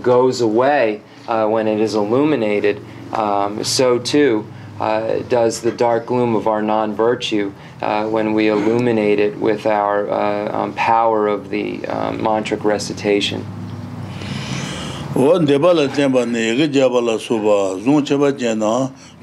[0.00, 2.80] goes away when it is illuminated,
[3.12, 4.46] um, so too
[4.80, 7.52] uh, does the dark gloom of our non virtue
[7.82, 13.44] uh, when we illuminate it with our uh, um, power of the um, mantric recitation.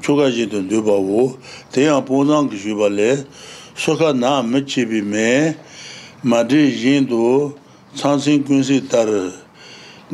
[0.00, 1.38] 초가지 된 되바고
[1.72, 3.24] 대야 보상 기주발레.
[3.74, 5.56] 소가 나 맺히비메
[6.22, 7.58] 마디 진도
[7.94, 9.32] 찬신 군시 따르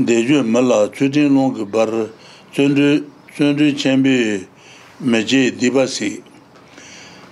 [0.06, 1.86] 대주 말라 주진롱 그바
[2.54, 3.06] 전주
[3.36, 4.46] 전주 쳔비
[4.98, 6.22] 메지 디바시.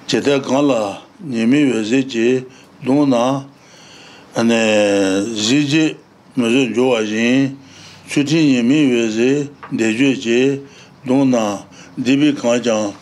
[0.07, 2.47] 제다 간라 님이 외제지.
[2.85, 3.49] 도나.
[4.35, 5.97] 아네 지지
[6.35, 7.57] 무슨 좋아진.
[8.09, 9.49] 주진 님이 외제
[9.79, 10.65] 대주지.
[11.07, 11.70] 도나.
[12.03, 12.95] dibi kanchang,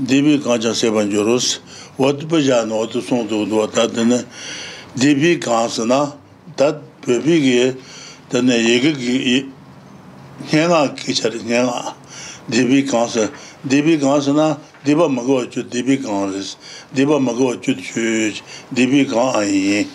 [0.00, 1.58] dibi kanchang sepan jorus,
[1.98, 4.24] wad paja na wad song tu duwa tatana,
[4.96, 6.12] dibi kansa na,
[6.56, 7.76] tat pepi ki,
[8.30, 9.46] tana yega ki,
[10.52, 11.94] nyanga kichari, nyanga,
[12.48, 13.30] dibi kansa,
[13.66, 16.56] dibi kansa na, diba magawa chud, dibi kansa,
[16.94, 18.40] diba magawa chud chud,
[18.72, 19.88] dibi kansa yin,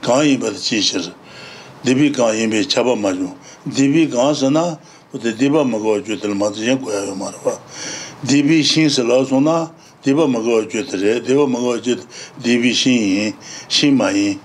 [0.00, 1.12] kansa yin bata chishir,
[1.84, 3.36] dibi kansa yin be chaba majung,
[3.66, 4.78] dibi kansa na,
[5.14, 7.58] ote diba magawa jyotar matajan kwaya yo marwa.
[8.24, 9.70] Dibi shin se la so na
[10.04, 12.04] diba magawa jyotar re, diba magawa jyotar
[12.42, 13.34] dibi shin yin,
[13.68, 14.38] shin ma yin,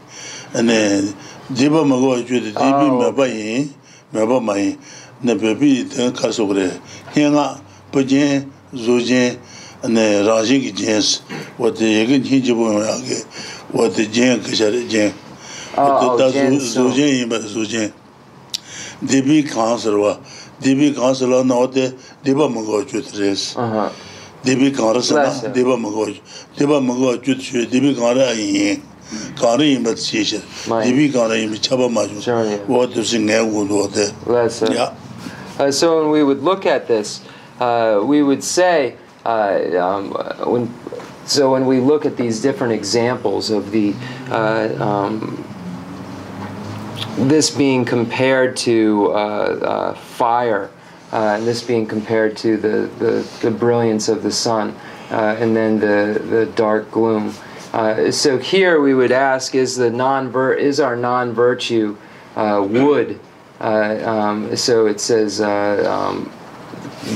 [0.53, 1.13] ane
[1.51, 3.73] diba magawa jyotar dibi meba yin,
[4.13, 4.77] meba ma yin,
[5.21, 6.71] ne pepi ten karso kore,
[7.15, 7.59] nyinga
[7.91, 9.37] pajen, zojen,
[9.83, 11.21] ane rajin ki jens,
[11.59, 13.25] wate yegin hin jibo yon yage,
[13.73, 15.11] wate jen kashare jen,
[15.75, 17.91] wate da zojen yin ba zojen,
[19.01, 20.19] dibi kaan sarwa,
[20.63, 21.91] 디비 가서라 나오데
[22.23, 23.91] 디바 먹어 주드레스 아하
[24.45, 26.07] 디비 가서라 디바 먹어
[26.57, 28.79] 디바 먹어 주드시 디비 가라 이
[29.35, 30.41] 가라 이 맞시시
[30.83, 32.15] 디비 가라 이 잡아 마주
[32.69, 34.13] what does in go do that
[34.71, 34.95] yeah
[35.59, 37.21] uh, so when we would look at this
[37.59, 38.95] uh, we would say
[39.25, 40.11] uh, um,
[40.47, 40.71] when
[41.25, 43.93] so when we look at these different examples of the
[44.31, 45.43] uh, um,
[47.17, 50.69] this being compared to uh, uh, fire,
[51.11, 54.75] uh, and this being compared to the, the, the brilliance of the sun,
[55.09, 57.33] and then the, the dark gloom.
[58.11, 61.97] so here we would ask: Is the non is our non virtue
[62.35, 63.19] wood?
[63.59, 65.41] Um, so it says.
[65.41, 66.31] Um,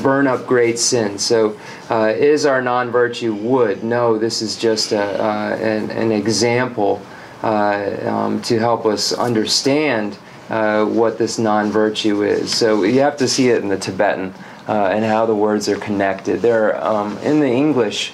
[0.01, 1.17] burn up great sin.
[1.17, 1.57] So,
[1.89, 3.83] uh, is our non virtue wood?
[3.83, 10.17] No, this is just a, uh, an, an, example uh, um, to help us understand
[10.49, 12.53] uh, what this non virtue is.
[12.53, 14.33] So, you have to see it in the Tibetan
[14.67, 16.41] uh, and how the words are connected.
[16.41, 18.13] They're um, in the English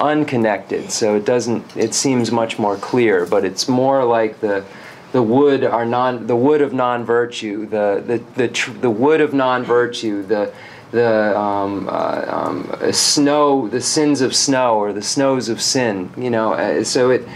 [0.00, 1.76] unconnected, so it doesn't.
[1.76, 4.64] It seems much more clear, but it's more like the
[5.12, 9.32] the wood are non the wood of non virtue the the the, the wood of
[9.34, 10.52] non virtue the
[10.90, 16.10] the um, uh, um, snow, the sins of snow, or the snows of sin.
[16.16, 17.28] You know, uh, so it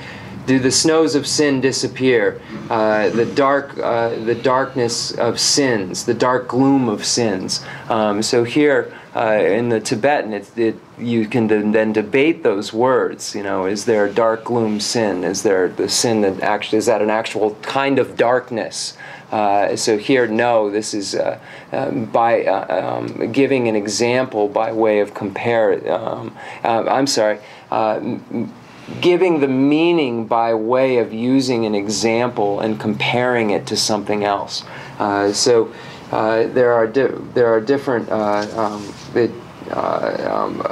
[0.47, 2.41] do the snows of sin disappear?
[2.69, 7.65] Uh, the dark, uh, the darkness of sins, the dark gloom of sins.
[7.89, 13.35] Um, so here uh, in the Tibetan, it, it, you can then debate those words.
[13.35, 15.25] You know, is there a dark gloom sin?
[15.25, 18.97] Is there the sin that actually is that an actual kind of darkness?
[19.33, 21.39] Uh, so here, no, this is uh,
[21.73, 25.91] um, by uh, um, giving an example by way of compare.
[25.91, 27.39] Um, I'm sorry,
[29.01, 34.65] giving the meaning by way of using an example and comparing it to something else.
[34.99, 35.73] Uh, so
[36.11, 38.09] uh, there are di- there are different.
[38.11, 39.31] Uh, um, it,
[39.73, 40.63] um,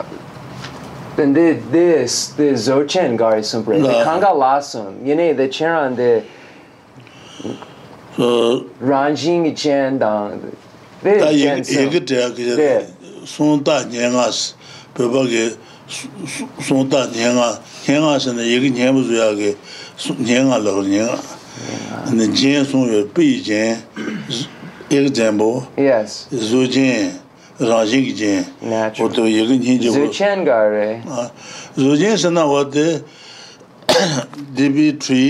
[1.17, 6.25] then this the zochen gari sumpre the kanga lasum yene the cheran the
[8.81, 10.57] ranjing chen dang
[11.03, 11.65] de chen
[15.27, 15.57] ye
[15.91, 17.49] sōntā nyēngā,
[17.87, 19.51] nyēngā shēne yēgī nyēmbu zuyā gē
[20.21, 21.17] nyēngā lakar nyēngā
[22.15, 23.83] nē jēn sōng yō, pī jēn,
[24.91, 25.51] yēgī jēmbō,
[26.31, 27.11] zū jēn,
[27.61, 28.45] rāngjīng kī jēn
[28.97, 30.89] wō tō yēgī nyēn jē wō zū chēn gā rē
[31.77, 32.87] zū jēn shēnā wā tē
[34.57, 35.25] dēbī trī,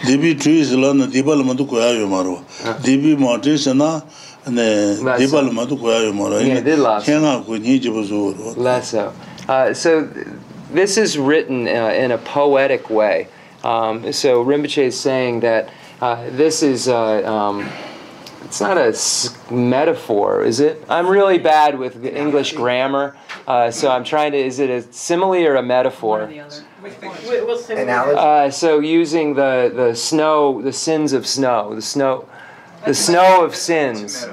[0.03, 2.43] Debi tree sila na deba lama tu kuya maro.
[2.81, 4.03] Debi mati suna
[4.47, 6.39] ne deba lama tu kuya maro.
[6.39, 7.07] Yeah, did last.
[7.07, 7.57] Kenga ku
[8.03, 8.57] zu waro.
[8.57, 9.13] Less so.
[9.73, 10.07] So
[10.71, 13.27] this is written uh, in a poetic way.
[13.63, 15.69] Um, so Rinpoche is saying that
[16.01, 17.67] uh, this is uh, um,
[18.43, 18.93] it's not a
[19.53, 20.83] metaphor, is it?
[20.89, 23.15] I'm really bad with English grammar,
[23.49, 24.37] uh, so I'm trying to.
[24.37, 26.31] Is it a simile or a metaphor?
[26.83, 32.29] Uh, so using the the snow, the sins of snow, the snow,
[32.85, 34.27] the snow of sins.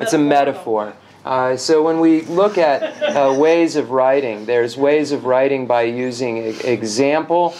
[0.00, 0.92] It's a metaphor.
[1.24, 5.82] Uh, so when we look at uh, ways of writing, there's ways of writing by
[5.82, 7.54] using example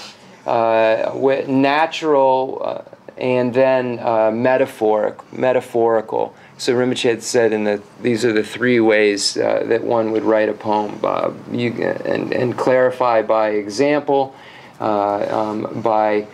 [0.46, 1.12] uh,
[1.48, 2.82] natural uh,
[3.16, 6.34] and then uh, metaphoric, metaphorical.
[6.58, 10.22] So Rinpoche had said in the, these are the three ways uh, that one would
[10.22, 14.34] write a poem, uh, you, and, and clarify by example,
[14.80, 16.26] uh, um, by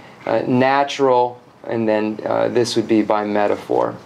[0.46, 2.16] natural, and then
[2.54, 3.96] this would be by metaphor.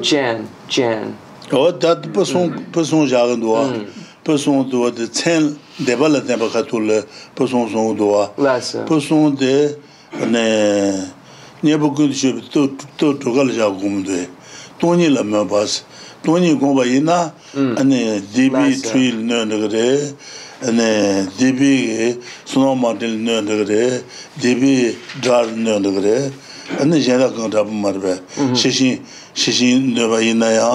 [0.00, 1.18] Jen, Jen.
[1.52, 3.90] o da person person jagan do
[4.22, 6.36] person do de ten de bala de
[7.34, 8.84] person son do Lessa.
[8.86, 9.76] person de
[10.26, 11.10] ne
[11.64, 12.42] nyebu kundu shubi
[12.98, 14.28] to tukal shaa kumdwe,
[14.78, 15.82] tonyi la myo bas,
[16.22, 17.76] tonyi kumba ina, hmm.
[17.78, 20.12] ane DB Trail nyo nagare,
[20.68, 24.02] ane DB Snow Mountain nyo nagare,
[24.36, 26.30] DB Drar nyo nagare,
[26.80, 28.20] ane jenda kong tabu marbe,
[28.54, 29.00] shishin,
[29.34, 30.28] shishin nyo ba hmm.
[30.36, 30.68] ina ya,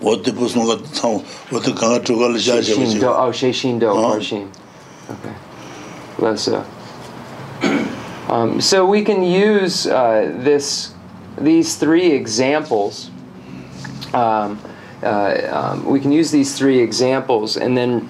[0.00, 2.94] wote pusno ka tsang, wote kanga tukal shaa shabu shabu.
[2.94, 4.48] Shishin do, oh shishin do, oh shin.
[5.10, 5.34] Okay.
[6.22, 6.64] Lasa.
[8.28, 10.94] Um, so we can use uh, this,
[11.38, 13.10] these three examples.
[14.12, 14.60] Um,
[15.02, 18.06] uh, um, we can use these three examples and then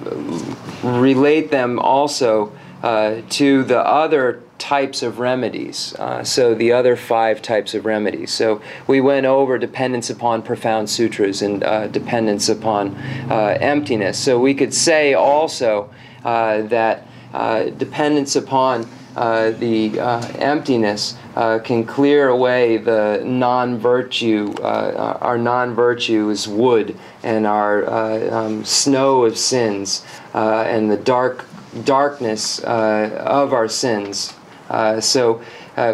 [0.83, 2.53] relate them also
[2.83, 5.95] uh, to the other types of remedies.
[5.95, 8.33] Uh, so the other five types of remedies.
[8.33, 12.97] So we went over dependence upon profound sutras and uh, dependence upon
[13.31, 14.19] uh, emptiness.
[14.19, 15.91] So we could say also
[16.25, 18.89] uh, that uh, dependence upon
[19.19, 24.55] uh, the uh, emptiness uh, can clear away the non-virtue.
[24.63, 30.05] Uh, our non-virtue is wood, and our uh, um, snow of sins,
[30.35, 31.45] and the dark
[31.85, 34.35] darkness of our sins.
[35.01, 35.43] So.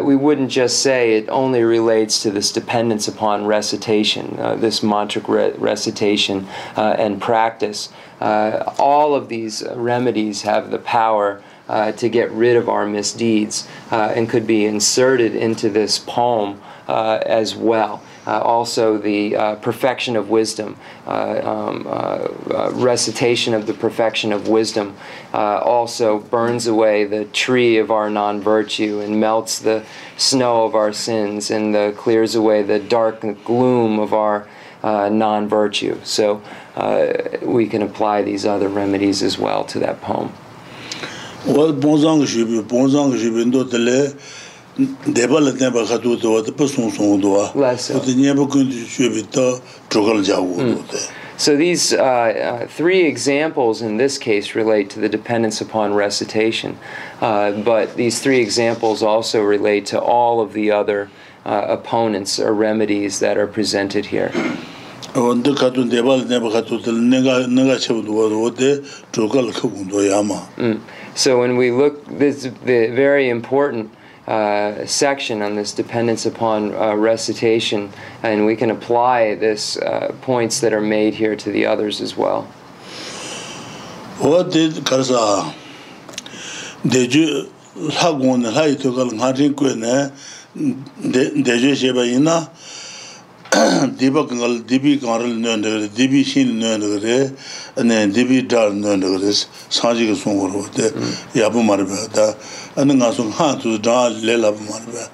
[0.01, 5.53] We wouldn't just say it only relates to this dependence upon recitation, this mantric re-
[5.59, 7.89] recitation and practice.
[8.19, 14.13] All of these remedies have the power uh, to get rid of our misdeeds uh,
[14.15, 18.03] and could be inserted into this poem uh, as well.
[18.27, 24.95] Uh, also, the uh, perfection of wisdom, uh, um, recitation of the perfection of wisdom,
[25.33, 29.83] also burns away the tree of our non virtue and melts the
[30.17, 34.47] snow of our sins and uh, clears away the dark gloom of our
[34.83, 35.99] non virtue.
[36.03, 36.41] So,
[37.43, 40.33] we can apply these other remedies as well to that poem.
[41.45, 43.97] wā bōngzāng kī shībī, bōngzāng kī shībī ndō tēlē
[45.13, 48.47] dēbā lā tēmbā khatū tō wā tē pā sōng sōng tō wā wā tē nyēbā
[48.49, 49.45] kuñdī shībī tā
[49.93, 51.05] chokal jā wō tō tē
[51.37, 56.77] So these uh, uh, three examples in this case relate to the dependence upon recitation,
[57.19, 61.09] uh, but these three examples also relate to all of the other
[61.45, 64.31] uh, opponents or remedies that are presented here.
[65.15, 68.81] wanda katun debal neba katun tel nega nega chebu duwa duwa de
[69.11, 70.47] chokal kabun do yama.
[70.57, 70.79] Mm.
[71.15, 73.89] So when we look, this is the very important
[74.27, 77.89] uh, section on this dependence upon uh, recitation,
[78.21, 82.17] and we can apply this uh, points that are made here to the others as
[82.17, 82.45] well.
[93.97, 97.31] 디바 강을 디비 강을 넣는 디비 신 넣는 그래
[97.77, 99.31] 아니 디비 달 넣는 그래
[99.69, 100.91] 사지가 송으로 때
[101.39, 102.35] 야부 말바다
[102.75, 105.09] 아니 가서 하도 다 레라부 말바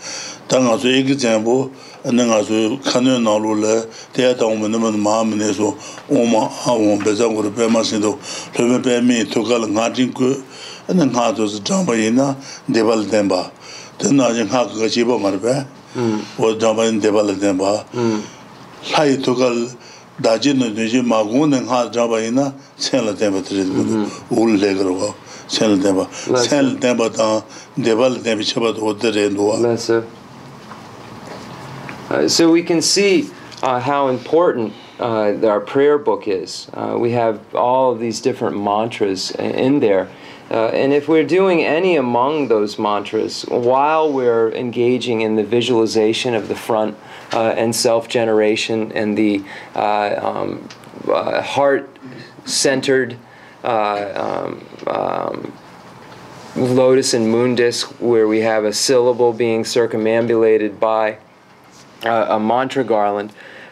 [0.48, 1.72] 당가서 얘기 전부
[2.04, 3.84] 아니 가서 칸은 나로래
[4.14, 5.78] 대다 오면 너무 마음에서
[6.10, 8.20] 오마 하고 배자고 배마신도
[8.58, 10.44] 저번 배미 토갈 나진 그
[10.88, 12.39] 아니 가서 장바이나
[12.74, 13.52] 데발 덴바
[14.00, 17.86] 된나진 하고 집어 말바 tena jing nga kaka chiba marbe o dhamba ina debal denba
[18.98, 19.76] lai tukal
[20.22, 24.76] daji no nyoji magung ne nga dhamba ina sen la denba tiri dhudu ul le
[24.76, 25.14] karo wa
[25.48, 27.44] sen la denba sen la denba tang
[27.78, 30.06] debal denba chaba to ode re nduwa That's a,
[32.10, 33.30] uh, so we can see
[33.64, 36.68] uh, how important uh, our prayer book is.
[36.74, 40.08] Uh, we have all of these different mantras in there.
[40.52, 46.36] Uh, and if we're doing any among those mantras while we're engaging in the visualization
[46.36, 46.97] of the front
[47.32, 49.41] uh, and self generation and the
[49.76, 50.68] uh, um,
[51.08, 51.89] uh, heart
[52.43, 53.16] centered
[53.64, 55.54] uh, um, um,
[56.58, 61.18] lotus and moon disc where we have a syllable being circumambulated by
[62.04, 63.32] a mantra garland.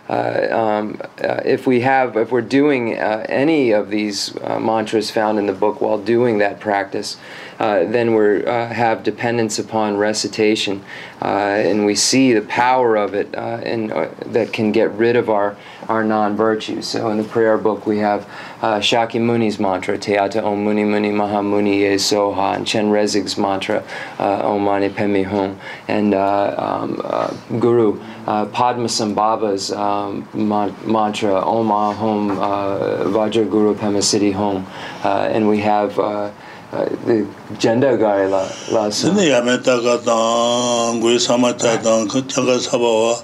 [0.10, 5.38] Uh, um, uh, if we have, if we're doing uh, any of these mantras found
[5.38, 7.18] in the book while doing that practice,
[7.60, 10.84] then we have dependence upon recitation,
[11.22, 13.92] and we see the power of it, and
[14.26, 15.56] that can get rid of our
[15.90, 16.88] our non-virtues.
[16.88, 18.30] So in the prayer book we have
[18.62, 23.84] uh, Shakyamuni's mantra, Teata Om Muni Muni Maha Muni Ye Soha, and Chen Rezig's mantra,
[24.20, 25.58] uh, Om Mani Padme Hum,
[25.88, 33.76] and uh, um, uh, Guru uh, Padmasambhava's um, ma- mantra, Om Ahom uh, Vajra Guru
[33.76, 34.66] Pamasiti Hum,
[35.04, 36.32] uh, and we have uh,
[36.72, 40.14] Uh, the gender guy la la so ne ya me ta ga da
[40.94, 43.16] ngui sa ma ta da ko ta ga sa ba wa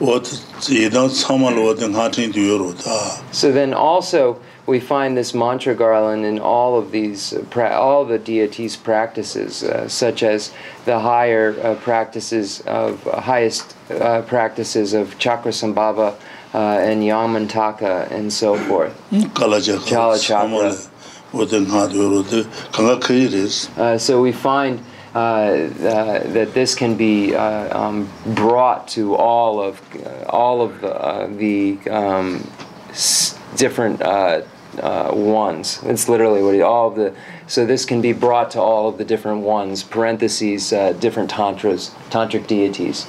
[0.00, 2.96] wo ti da sa ma lo de ha tin du ro da
[3.32, 8.76] so then also we find this mantra garland in all of these, all the deities'
[8.76, 10.52] practices, uh, such as
[10.84, 16.14] the higher uh, practices of uh, highest uh, practices of Chakrasamvara
[16.54, 18.92] uh, and Yamantaka and so forth.
[19.12, 20.90] Kalachakra.
[21.32, 24.80] what nga du yoro de kanga khayi res Uh, so we find
[25.14, 30.80] uh, uh, that this can be uh, um, brought to all of uh, all of
[30.80, 32.48] the, uh, the um,
[32.90, 34.40] s- different uh,
[34.80, 35.80] uh, ones.
[35.84, 37.14] It's literally what he, all of the.
[37.46, 39.82] So this can be brought to all of the different ones.
[39.82, 43.06] Parentheses, uh, different tantras, tantric deities.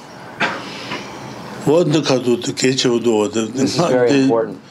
[3.54, 4.62] This is very important.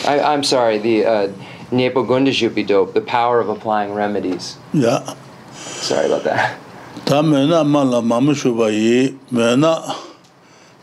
[0.05, 1.27] I, I'm sorry, the uh,
[1.71, 4.57] Nyepo Gundashupido, the power of applying remedies.
[4.73, 5.15] Yeah.
[5.53, 6.59] Sorry about that.
[7.05, 9.95] ta me na ma la ma mu shu ba yi me na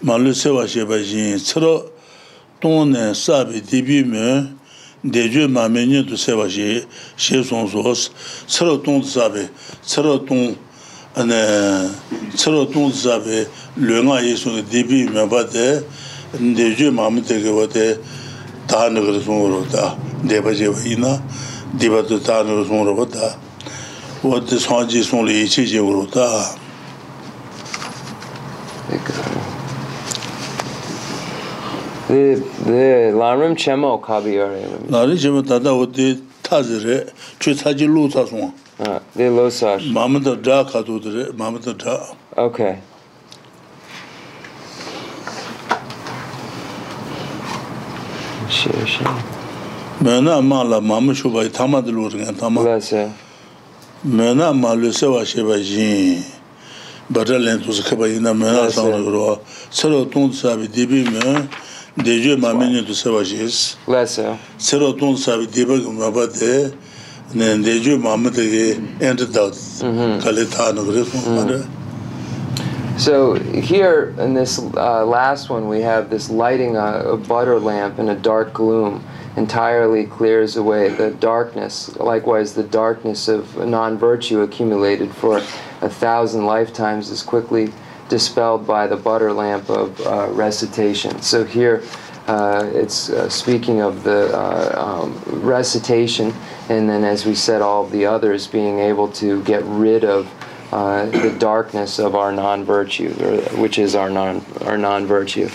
[0.03, 0.33] ma lu
[2.61, 4.27] tōng nē sābi dībī mē
[5.01, 6.85] dējū mā mē nyē tu sēwa shē,
[7.17, 8.11] shē sōng sōs,
[8.53, 9.47] tsarā tōng tu sābi,
[9.81, 10.53] tsarā tōng,
[12.37, 13.47] tsarā tōng tu sābi
[13.81, 15.67] lō ngā yē sōng dībī mē bā tē,
[16.37, 17.87] dējū mā mē tē kē wā tē
[18.69, 19.97] tā nē kā sōng rō tā,
[20.29, 21.17] dēbā jē wā yī na,
[21.81, 23.35] dēbā tē tā nē kā sōng rō bā tā,
[24.21, 26.29] wā tē sōng jī sōng lē yī chē jē wā rō tā.
[32.11, 34.63] Larim chemo kabi yore.
[34.89, 38.53] Larim chemo tata wote tazi re, chu taji lu tasungwa.
[39.15, 39.79] De lo sar.
[39.79, 42.17] Mamata dha kato re, mamata dha.
[42.37, 42.79] Okay.
[48.49, 49.23] Shio shio.
[50.01, 52.63] Mena ma la mamu shubayi tama dilu ringan tama.
[52.63, 53.13] Lase.
[54.03, 56.25] Mena ma lu sewa sheba jin.
[57.13, 59.39] Bada len tuzi kabayi na mena sangla kruwa.
[59.71, 61.49] Sero tong tsabi dibi mena.
[62.03, 62.37] dejo
[62.87, 62.95] tu.
[63.87, 64.39] Lesa.
[64.59, 65.79] Sabi diba
[67.55, 67.99] dejo
[69.83, 70.21] mm-hmm.
[70.21, 70.47] kale.
[70.47, 71.81] Mm-hmm.
[72.99, 77.99] So here in this uh, last one, we have this lighting uh, a butter lamp
[77.99, 79.03] in a dark gloom
[79.37, 81.97] entirely clears away the darkness.
[81.97, 85.39] Likewise, the darkness of non-virtue accumulated for
[85.81, 87.73] a thousand lifetimes is quickly
[88.11, 91.23] dispelled by the butter lamp of uh, recitation.
[91.23, 91.83] So here.
[92.29, 96.33] Uh, it's uh, speaking of the uh, um, recitation,
[96.69, 100.31] and then, as we said, all of the others being able to get rid of
[100.71, 103.11] uh, the darkness of our non-virtue,
[103.59, 105.49] which is our non our non-virtue.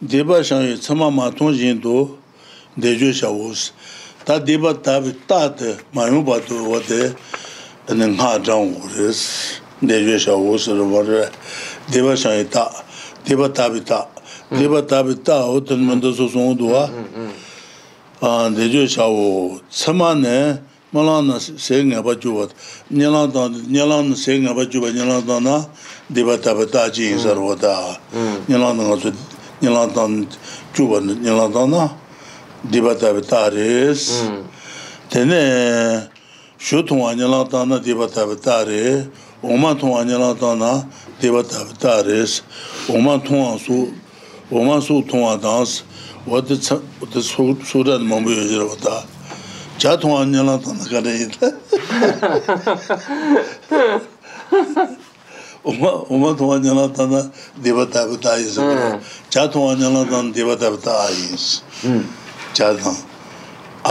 [0.00, 2.16] dēbā shāng yu tsama mā tōng yin tō,
[2.80, 3.72] dē yu shā wu sī.
[4.24, 5.52] Tā dēbā tā wī tā
[5.92, 7.12] mā yu bā tō wā tē,
[7.90, 11.28] ane nga zhang wu res, dejwe sha wu sir war re,
[11.90, 12.70] deba shangi ta,
[13.26, 14.06] deba tabi ta,
[14.50, 16.86] deba tabi ta o ten mendo su sung duwa,
[18.54, 20.62] dejwe sha wu, tsima ne,
[20.92, 22.46] malang na se nga pa juwa,
[22.90, 25.66] nyelang na se nga pa juwa, nyelang ta na,
[26.08, 28.46] deba tabi ta chi yin sar wata, mm.
[28.48, 29.10] nyelang na nga su,
[29.62, 30.06] nyelang ta
[30.74, 31.90] juwa, nyelang ta na,
[32.62, 34.42] deba tabi ta res, mm.
[35.10, 35.42] tene,
[36.60, 39.08] shū tōngwa nyalā tāna dīpa tāpi tārē,
[39.40, 40.84] ōmā tōngwa nyalā tāna
[41.22, 42.42] dīpa tāpi tārēs,
[42.92, 43.78] ōmā tōngwa sū,
[44.52, 45.78] ōmā sū tōngwa tāns,
[46.28, 48.98] wā tī sūrāni māmbu yōjirā wā tā,
[49.80, 51.48] chā tōngwa nyalā tāna kārē yitā.
[55.64, 57.22] ōmā tōngwa nyalā tāna
[57.64, 58.90] dīpa tāpi tā yīsā kārē,
[59.32, 61.96] chā tōngwa nyalā tāna dīpa tāpi tā yīsā,
[62.52, 63.00] chā tāng,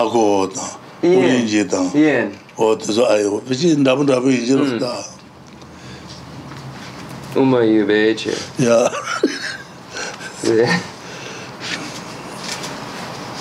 [0.03, 0.77] āgō tāng,
[1.15, 1.89] ūyīn jī tāng.
[2.59, 4.93] O tā sō ā yō, wī jī ndā mū rā bī yī jī rā tā.
[7.39, 8.35] Uma Yubeche.
[8.59, 8.79] Yā,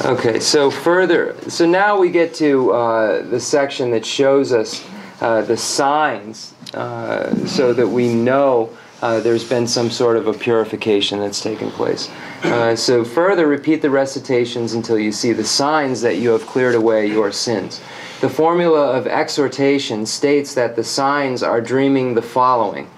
[0.04, 4.84] Okay, so further, so now we get to uh, the section that shows us
[5.20, 8.70] uh, the signs uh, so that we know
[9.02, 12.08] uh, there's been some sort of a purification that's taken place.
[12.44, 16.76] Uh, so further, repeat the recitations until you see the signs that you have cleared
[16.76, 17.80] away your sins.
[18.20, 22.90] The formula of exhortation states that the signs are dreaming the following.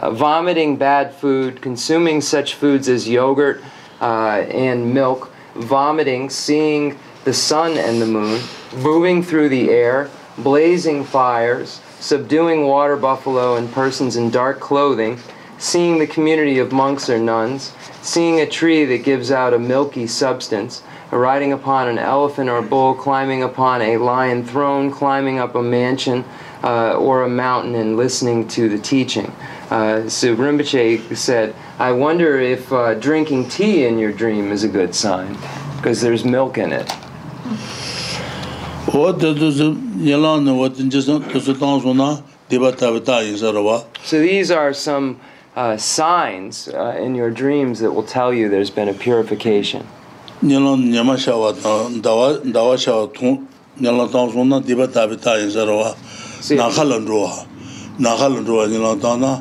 [0.00, 3.62] Uh, vomiting bad food, consuming such foods as yogurt
[4.00, 8.42] uh, and milk, vomiting, seeing the sun and the moon,
[8.78, 15.20] moving through the air, blazing fires, subduing water buffalo and persons in dark clothing,
[15.64, 17.72] seeing the community of monks or nuns,
[18.02, 22.94] seeing a tree that gives out a milky substance, riding upon an elephant or bull,
[22.94, 26.22] climbing upon a lion throne, climbing up a mansion
[26.62, 29.32] uh, or a mountain, and listening to the teaching.
[29.70, 34.68] Uh, so Rinpoche said, I wonder if uh, drinking tea in your dream is a
[34.68, 35.34] good sign,
[35.76, 36.92] because there's milk in it.
[44.04, 45.18] So these are some
[45.56, 49.86] uh, signs uh, in your dreams that will tell you there's been a purification.
[50.42, 53.48] Nilon nyama shawa dawa dawa shawa tun
[53.78, 55.94] nilon tang sun na diba tabi ta yin sarwa
[56.56, 57.46] na khalan ruwa
[57.98, 59.40] na khalan ruwa nilon tang na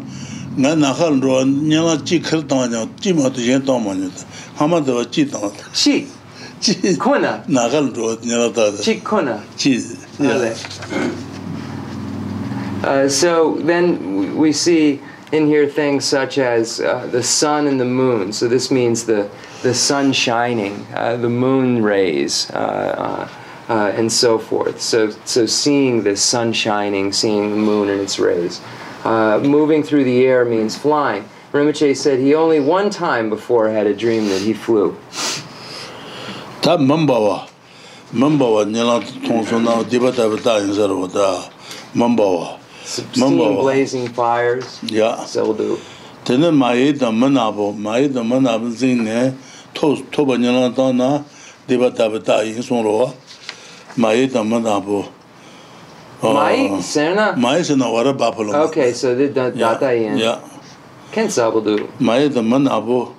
[0.56, 3.94] nga na khalan ruwa nilon chi khir tang nya chi ma tu yin tang ma
[3.94, 4.10] nya
[4.56, 6.08] hama dawa chi tang chi.
[6.62, 6.96] Chi.
[6.96, 9.82] Kona na khalan ruwa nilon ta chi kona chi
[10.20, 10.56] yeah.
[12.84, 15.02] uh, so then we see
[15.34, 18.32] in here things such as uh, the sun and the moon.
[18.32, 19.30] So this means the,
[19.64, 23.28] the sun shining, uh, the moon rays, uh,
[23.68, 24.80] uh, uh, and so forth.
[24.80, 28.62] So, so seeing the sun shining, seeing the moon and its rays.
[29.04, 31.28] Uh, moving through the air means flying.
[31.52, 34.96] Rinpoche said he only one time before had a dream that he flew.
[36.64, 37.50] tā mambāwa,
[38.16, 41.28] mambāwa nilā tōngsō nā dīpa tāpa tā yin sā rō tā
[42.00, 42.54] mambāwa,
[42.84, 44.80] Steam blazing fires.
[44.84, 45.24] Yeah.
[45.26, 45.80] So do.
[46.26, 49.34] Tene mayi da manabo, mayi da manabo zin ne
[49.74, 51.24] to to ba nyala ta na
[51.68, 53.14] de ba ta ba ta yin song ro.
[53.98, 55.08] Mayi da manabo.
[56.22, 57.34] Uh, mayi sena.
[57.38, 58.54] Mayi sena wara ba polo.
[58.68, 60.18] Okay, so the da da ta yin.
[60.18, 60.40] Yeah.
[61.12, 61.88] Ken sabo do.
[62.00, 63.14] Mayi da manabo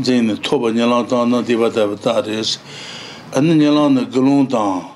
[0.00, 2.58] zin ne to ba nyala ta na de ba ta ba ta res.
[3.34, 4.88] An nyala na gulong ta.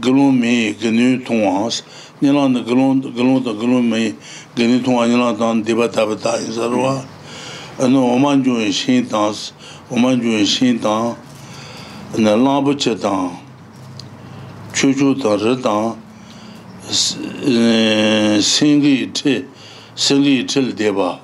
[0.00, 1.82] Gulong me gnu tong hans.
[2.20, 3.02] nilang da galong
[3.44, 4.14] da galong mayi
[4.54, 7.04] gani thongwa nilang tang deba taba ta isarwa
[7.78, 9.34] ano oman juwa shen tang
[9.90, 11.14] oman juwa shen tang
[12.16, 13.36] na lambu che tang
[14.72, 15.94] chu chu tang re tang
[18.40, 19.46] singi eh, che
[19.94, 21.20] singi che deba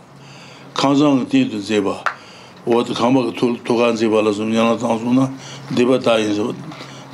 [0.75, 2.03] kanzang ti tu zeba
[2.67, 5.27] wad kamba tukan zeba la sum nilang tang su na
[5.71, 6.55] deba ta isarwa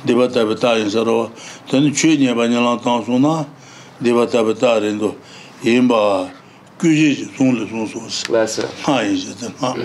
[0.03, 1.31] deba taba ta isarwa
[1.65, 3.45] tani chu nyeba nilang tang su na
[4.01, 5.15] deba taba ta rendo
[5.63, 6.29] yinba
[6.79, 9.75] kyuji ji zung le zung zung si ha yi ji zin ha.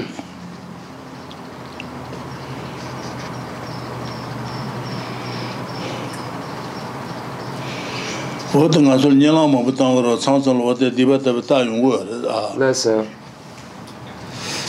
[8.54, 11.82] Wata nga sol nyelang mabu tanga rwa tsang tsang lo wata deba taba ta yung
[11.82, 12.94] go ya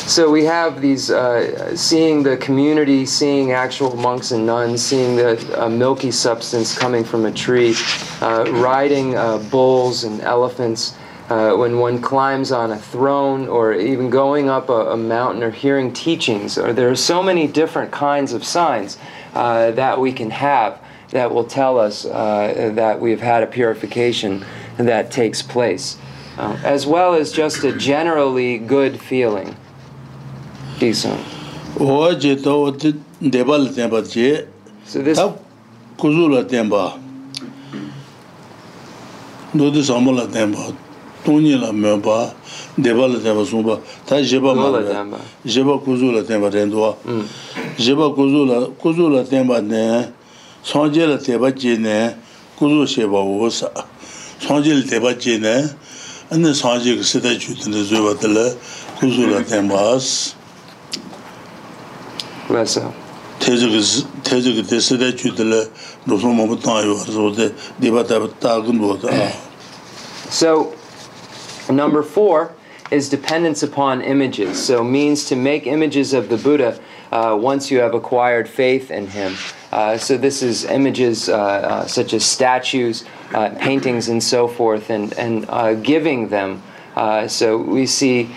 [0.07, 5.63] So we have these uh, seeing the community, seeing actual monks and nuns, seeing the
[5.63, 7.73] uh, milky substance coming from a tree,
[8.21, 10.95] uh, riding uh, bulls and elephants.
[11.27, 15.49] Uh, when one climbs on a throne, or even going up a, a mountain, or
[15.49, 18.99] hearing teachings, or there are so many different kinds of signs
[19.33, 20.79] uh, that we can have
[21.09, 24.45] that will tell us that we've had a purification
[24.77, 25.97] that takes place,
[26.37, 29.55] as well as just a generally good feeling.
[30.79, 31.17] Dixon.
[31.79, 32.71] Oh, je to
[33.21, 34.45] debal temba je.
[34.85, 35.19] So this
[35.97, 36.99] kuzula temba.
[39.53, 40.73] No de samala temba.
[41.23, 42.33] Toni la meba
[42.77, 43.79] debal temba sumba.
[44.05, 45.17] Ta jeba ma.
[45.45, 46.95] Jeba kuzula temba rendwa.
[47.03, 47.23] Hmm.
[47.77, 50.11] Jeba kuzula kuzula temba ne.
[50.63, 52.15] Sanje la temba je ne.
[52.57, 53.71] Kuzu sheba wosa.
[54.39, 55.69] Sanje la temba je ne.
[56.31, 58.53] Ane sanje ksita chutne zubatla
[58.99, 60.34] kuzula tembas.
[70.29, 70.75] so
[71.69, 72.53] number 4
[72.91, 74.63] is dependence upon images.
[74.63, 76.79] So means to make images of the buddha
[77.11, 79.35] uh, once you have acquired faith in him.
[79.71, 83.03] Uh, so this is images uh, uh such as statues
[83.33, 86.61] uh, paintings and so forth and and uh, giving them.
[87.27, 88.29] So we see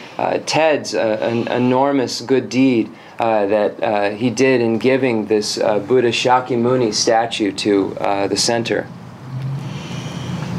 [0.47, 2.91] ted's an enormous good deed.
[3.19, 8.37] uh, that uh, he did in giving this uh, Buddha Shakyamuni statue to uh, the
[8.37, 8.87] center.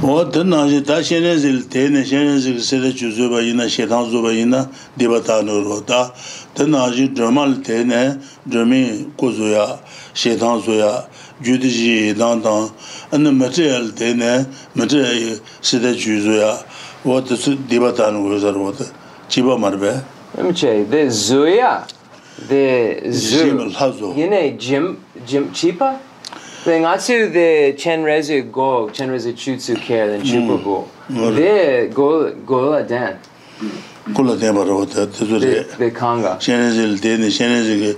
[0.01, 4.21] o tena je ta shene zil tene shene zil sele chuzu ba yina shetan zu
[4.21, 4.61] ba yina
[4.97, 6.13] debata no ro ta
[6.55, 8.15] tena je dromal tene
[8.47, 9.65] dromi kuzu ya
[10.13, 11.03] shetan zu ya
[11.41, 12.69] judi ji dan dan
[13.11, 16.55] an material tene material sele chuzu ya.
[17.05, 18.85] O tsu debata no ro zar o ta
[19.27, 20.01] chiba marbe
[20.37, 21.83] mche de zuya
[22.47, 23.57] the zoom
[24.15, 25.99] yene jim jim chipa
[26.63, 32.69] then i see the chenrezu go chenrezu chutsu care then chipa go the go go
[32.69, 33.19] la dan
[34.13, 35.39] kula den baro ta tsure
[35.77, 37.95] the kanga chenrezu de ne chenrezu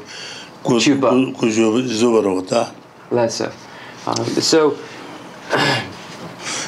[0.63, 0.79] go
[1.33, 2.71] go jo zo baro ta
[3.11, 3.41] less
[4.39, 4.75] so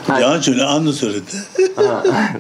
[0.08, 1.22] Yeah, you know, I'm sorry.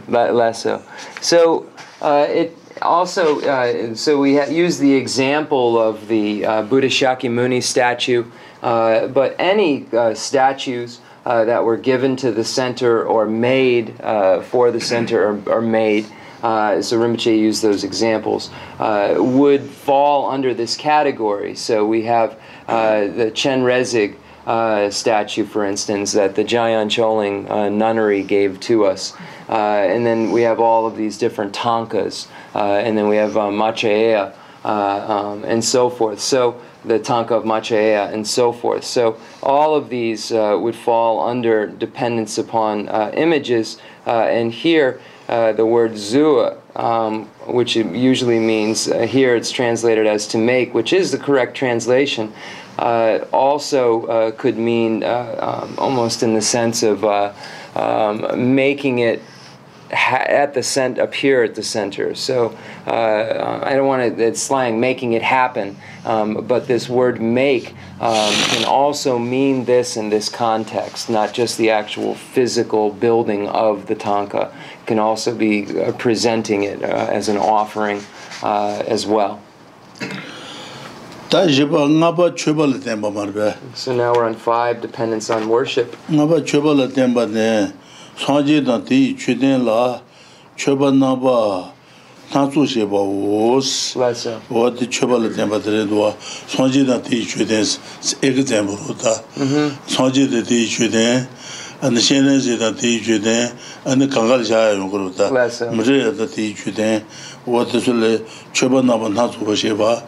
[0.09, 0.83] Less so.
[1.21, 1.65] So,
[2.01, 8.25] uh, it also uh, so we use the example of the uh, Buddha Shakyamuni statue,
[8.61, 10.99] uh, but any uh, statues.
[11.25, 15.61] Uh, that were given to the center or made uh, for the center or, or
[15.61, 21.55] made, so Rinpoche used those examples, would fall under this category.
[21.55, 22.37] So we have
[22.67, 29.13] the Chenrezig uh, statue, for instance, that the Jamyang Choling uh, nunnery gave to us.
[29.49, 33.37] Uh, and then we have all of these different tankas, uh, and then we have
[33.37, 34.33] uh, Machaea,
[34.65, 36.19] uh, um, and so forth.
[36.19, 38.83] So the tanka of Machaea, and so forth.
[38.83, 43.79] So all of these uh, would fall under dependence upon images.
[44.05, 50.73] And here, the word zua, um, which usually means, here it's translated as to make,
[50.73, 52.33] which is the correct translation,
[52.77, 57.33] uh, also uh, could mean uh, um, almost in the sense of uh,
[57.75, 59.21] um, making it
[59.91, 62.15] ha- at the cent appear at the center.
[62.15, 64.23] So uh, I don't want to.
[64.23, 65.77] It's slang, making it happen.
[66.03, 71.57] Um, but this word "make" um, can also mean this in this context, not just
[71.59, 74.51] the actual physical building of the tanka.
[74.81, 75.67] It can also be
[75.99, 78.01] presenting it as an offering
[78.41, 79.41] as well.
[81.33, 83.57] Ta jiba ngaba choba la tenpa marbe.
[83.73, 85.95] So now we're on five, dependence on worship.
[86.07, 87.73] Ngaba choba la tenpa ne,
[88.15, 89.99] sanji dan ti chuden la,
[90.55, 91.73] choba naba
[92.29, 93.95] tansu sheba os.
[93.95, 96.13] Owa ti choba la tenpa tere duwa,
[96.45, 97.65] sanji dan ti chuden
[98.21, 99.23] ega tenpa ruta.
[99.35, 99.87] Mm-hmm.
[99.87, 101.27] Sanji dan ti chuden,
[101.81, 103.51] ane shenen zi dan ti chuden,
[103.87, 105.31] ane kangal shaya yungu ruta.
[105.31, 107.01] Mre ya dan ti chuden,
[107.47, 108.19] owa ti sule
[108.53, 110.03] choba naba tansu sheba,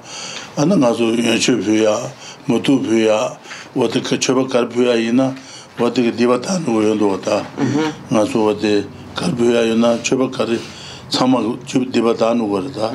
[0.58, 1.98] 아나 가서 연초 뷰야
[2.46, 3.38] 모두 뷰야
[3.76, 5.36] 어디 그 초바 갈뷰야 이나
[5.80, 7.46] 어디 디바다 노연도 왔다
[8.10, 10.60] 가서 어디 갈뷰야 이나 초바 갈이
[11.10, 12.92] 참아 주 디바다 노거다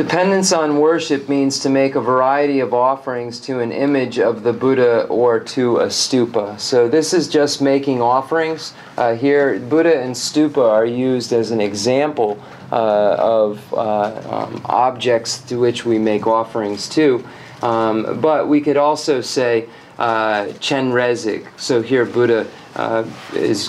[0.00, 4.50] Dependence on worship means to make a variety of offerings to an image of the
[4.50, 6.58] Buddha or to a stupa.
[6.58, 8.72] So this is just making offerings.
[8.96, 15.36] Uh, here, Buddha and stupa are used as an example uh, of uh, um, objects
[15.42, 17.22] to which we make offerings to.
[17.60, 19.68] Um, but we could also say
[19.98, 21.46] uh, Chenrezig.
[21.58, 23.04] So here, Buddha uh,
[23.34, 23.68] is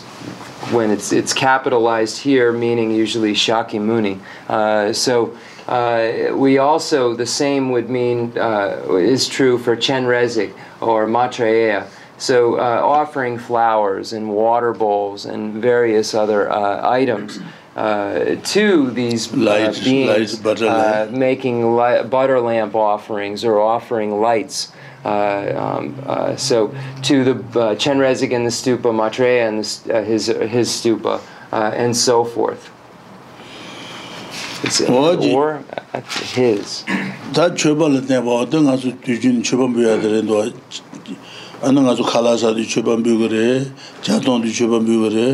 [0.72, 4.22] when it's it's capitalized here, meaning usually Shakyamuni.
[4.48, 5.36] Uh, so
[5.68, 11.88] uh, we also the same would mean uh, is true for Chenrezig or Maitreya.
[12.18, 17.40] So uh, offering flowers and water bowls and various other uh, items.
[17.74, 23.62] Uh, to these uh, Lights, beings, lights, butter uh, making li- butter lamp offerings or
[23.62, 24.74] offering lights.
[25.06, 30.04] Uh, um, uh, so to the uh, Chenrezig and the stupa, Maitreya and the, uh,
[30.04, 31.22] his his stupa,
[31.54, 32.70] uh, and so forth.
[34.64, 35.34] It's Oji.
[35.34, 35.64] or
[35.94, 36.84] uh, his.
[37.34, 40.38] Tā chōpa le temba wā tā ngā sō tūjīn chōpa mbīyā tā rā ndō,
[41.66, 43.48] ānā ngā sō khālā sā tū chōpa mbīyā gā rē,
[44.06, 45.32] tū chōpa mbīyā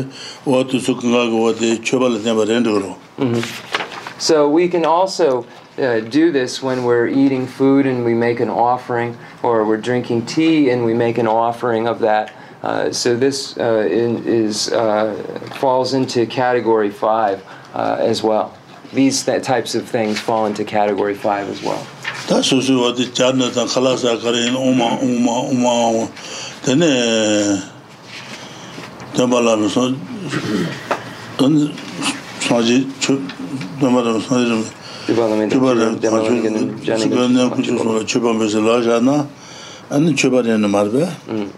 [0.48, 2.94] wā tū sō kāngā gā wā tā chōpa le temba rā ndō.
[4.18, 5.46] So we can also
[5.76, 10.24] uh, do this when we're eating food and we make an offering, or we're drinking
[10.24, 12.32] tea and we make an offering of that.
[12.62, 15.14] Uh, so this uh, in, is uh,
[15.60, 17.44] falls into category five
[17.74, 18.57] uh, as well.
[18.92, 21.86] these types of things fall into category 5 as well.
[22.26, 26.06] Ta su su wa de chan na ta khala sa kare no ma ma ma
[26.64, 27.62] de ne
[29.14, 29.92] de bala no so
[31.38, 31.72] don
[32.40, 33.18] so ji chu
[33.80, 34.70] de bala so ji
[35.06, 38.34] de bala me de bala de ma chu ge ne ku chu so chu ba
[38.34, 39.26] me se la jana
[39.90, 41.50] an chu ba ne mar be mm.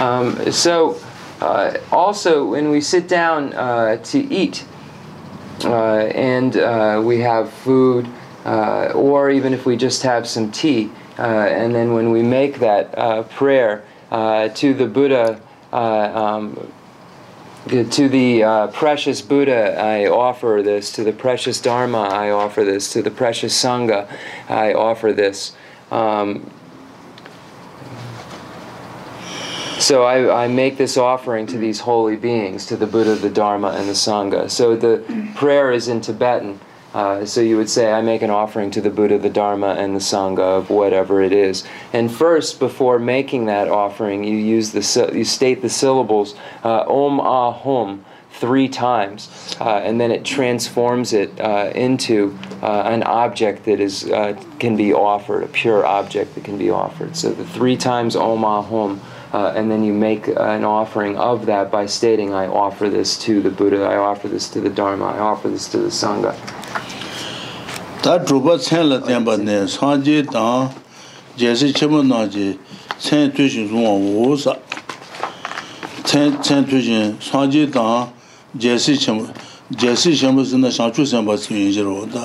[0.00, 0.96] um so
[1.40, 4.64] uh, also when we sit down uh, to eat
[5.68, 8.08] and uh, we have food,
[8.44, 12.58] uh, or even if we just have some tea, uh, and then when we make
[12.60, 15.40] that uh, prayer uh, to the Buddha,
[15.72, 16.72] uh, um,
[17.68, 20.90] to the uh, precious Buddha, I offer this.
[20.92, 22.92] To the precious Dharma, I offer this.
[22.94, 24.08] To the precious Sangha,
[24.48, 25.54] I offer this.
[25.90, 26.50] Um,
[29.80, 33.68] So I, I make this offering to these holy beings, to the Buddha, the Dharma,
[33.68, 34.50] and the Sangha.
[34.50, 35.02] So the
[35.34, 36.60] prayer is in Tibetan.
[36.92, 39.96] Uh, so you would say, I make an offering to the Buddha, the Dharma, and
[39.96, 41.64] the Sangha of whatever it is.
[41.94, 47.18] And first, before making that offering, you use the you state the syllables uh, Om
[47.18, 53.64] Ah Hum three times, uh, and then it transforms it uh, into uh, an object
[53.64, 57.16] that is uh, can be offered, a pure object that can be offered.
[57.16, 59.00] So the three times Om Ah Hum.
[59.32, 63.40] uh, and then you make an offering of that by stating, I offer this to
[63.40, 66.34] the Buddha, I offer this to the Dharma, I offer this to the Sangha.
[68.00, 70.70] Tā drupā tsēn lā tēmbā nē, sāngjī tāng,
[71.36, 72.46] jēsī chēmā nā jī,
[72.96, 74.54] tsēn tūshīn sūngā wō sā.
[76.08, 78.08] Tsēn tūshīn, sāngjī tāng,
[78.56, 79.28] jēsī chēmā,
[79.76, 82.24] jēsī chēmā sī nā shāngchū sēmbā tsū yīn jī rō tā.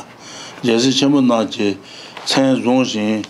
[0.63, 1.73] Jēsī chēmā nā jī,
[2.23, 3.27] tsēn zōng shīn,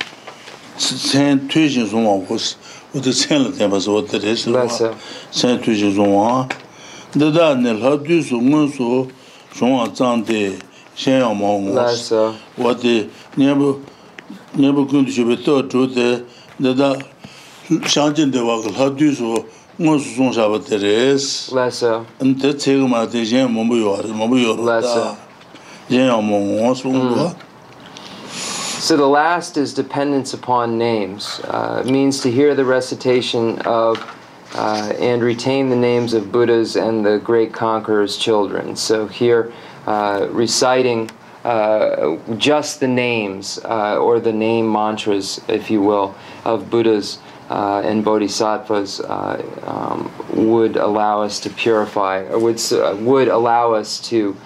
[0.78, 2.65] tsēn tūshīn sūngā wō sā.
[2.96, 4.50] oda tsen la tenpa sa oda re se.
[5.32, 6.48] Sen tu shi zongwa
[7.16, 9.08] dada ne la du su ngun su
[9.58, 10.58] zongwa zang de
[10.96, 13.80] shen yang ma ngwa wade nyambu
[14.58, 16.24] nyambu kundu shi be to zhu de
[16.60, 16.96] dada
[17.88, 19.44] shang jin de waka la du su
[19.80, 21.52] ngun su zong sha ba de re se.
[22.22, 25.16] An te tse ma de shen mambu yo mambu yo ro da.
[25.90, 27.36] shen yang ma ngwa su ngwa
[28.86, 31.42] So the last is dependence upon names.
[31.44, 33.98] Uh, it means to hear the recitation of
[34.54, 38.76] uh, and retain the names of Buddhas and the great conqueror's children.
[38.76, 39.52] So here,
[39.88, 41.10] uh, reciting
[41.44, 46.14] uh, just the names uh, or the name mantras, if you will,
[46.44, 47.18] of Buddhas
[47.50, 52.62] uh, and Bodhisattvas um, would allow us to purify, or would,
[53.00, 54.38] would allow us to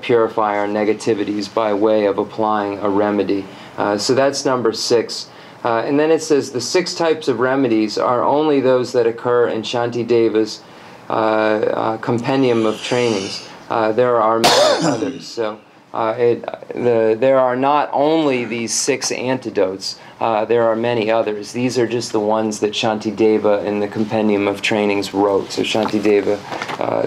[0.00, 3.44] purify our negativities by way of applying a remedy.
[3.76, 5.28] Uh, so that's number six.
[5.64, 9.48] Uh, and then it says the six types of remedies are only those that occur
[9.48, 10.62] in Shanti Deva's
[11.08, 13.48] uh, uh, compendium of trainings.
[13.68, 15.26] Uh, there are many others.
[15.26, 15.60] So
[15.94, 16.42] it,
[16.74, 21.52] the, there are not only these six antidotes, there are many others.
[21.52, 25.52] These are just the ones that Shanti Deva in the compendium of trainings wrote.
[25.52, 26.36] So Shanti Deva,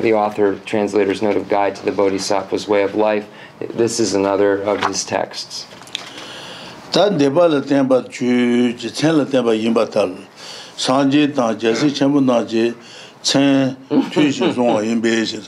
[0.02, 3.28] the author, translator's note of guide to the Bodhisattva's way of life,
[3.60, 5.66] this is another of his texts.
[6.96, 10.14] tā dēpa lā tēmbā chū, cēn lā tēmbā yīmbā tāl,
[10.80, 12.70] sāngjī tā jēsī chēmbu nā jī,
[13.20, 13.76] cēn
[14.14, 15.42] tū shī sōngwa yīmbē shī,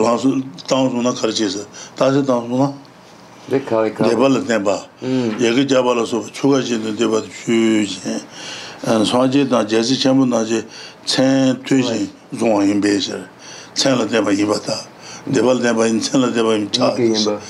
[0.00, 0.32] lāng sū,
[0.64, 1.66] tāng sū na khar chī sī,
[1.98, 2.70] tā shī tāng sū na,
[3.52, 4.78] dēpa lā tēmbā,
[5.44, 8.16] yagī jāpa lā sō, chūgā jī nā dēpa chū jī,
[9.12, 10.64] sāngjī tā jēsī chēmbu nā jī,
[11.04, 13.20] cēn tū shī sōngwa yīmbē shī,
[13.76, 14.80] cēn lā tēmbā yīmbā tā,
[15.28, 16.60] dēpa lā tēmbā yīmbā, cēn lā tēmbā
[17.04, 17.40] yīmbā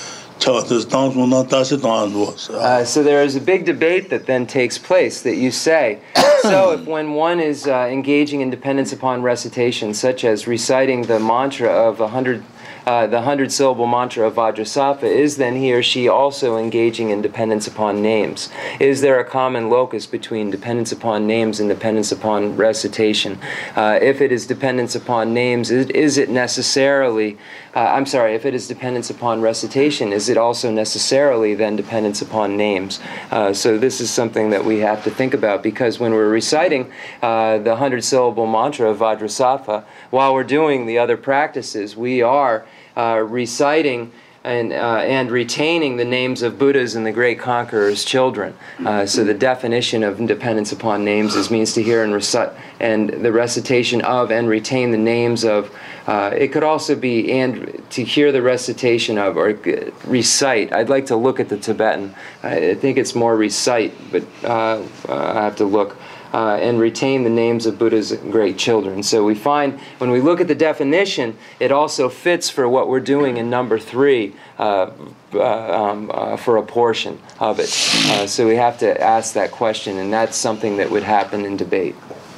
[2.50, 6.00] Uh, so there is a big debate that then takes place that you say.
[6.42, 11.18] so if when one is uh, engaging in dependence upon recitation, such as reciting the
[11.18, 12.44] mantra of a hundred
[12.86, 17.20] uh, the hundred syllable mantra of Vajrasattva, is then he or she also engaging in
[17.20, 18.48] dependence upon names?
[18.78, 23.40] Is there a common locus between dependence upon names and dependence upon recitation?
[23.74, 27.36] Uh, if it is dependence upon names, is, is it necessarily,
[27.74, 32.22] uh, I'm sorry, if it is dependence upon recitation, is it also necessarily then dependence
[32.22, 33.00] upon names?
[33.32, 36.92] Uh, so this is something that we have to think about because when we're reciting
[37.20, 42.64] uh, the hundred syllable mantra of Vajrasattva, while we're doing the other practices, we are
[42.96, 44.12] uh, reciting
[44.46, 48.56] and, uh, and retaining the names of Buddhas and the great conquerors' children.
[48.84, 53.10] Uh, so the definition of dependence upon names is means to hear and recite, and
[53.10, 55.76] the recitation of and retain the names of.
[56.06, 59.58] Uh, it could also be and to hear the recitation of or
[60.04, 60.72] recite.
[60.72, 62.14] I'd like to look at the Tibetan.
[62.44, 65.96] I, I think it's more recite, but uh, uh, I have to look
[66.32, 69.02] uh, and retain the names of Buddha's great children.
[69.02, 73.00] So we find when we look at the definition, it also fits for what we're
[73.00, 74.90] doing in number three uh,
[75.34, 77.68] uh um, uh, for a portion of it.
[78.10, 81.56] Uh, so we have to ask that question, and that's something that would happen in
[81.56, 81.94] debate.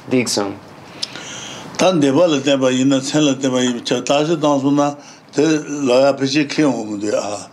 [0.09, 0.57] Diksung.
[1.77, 4.95] Tan deba la deba yina chen la deba yiba cha tashi tangsu na
[5.31, 7.49] te laya pechi kiyo omu de a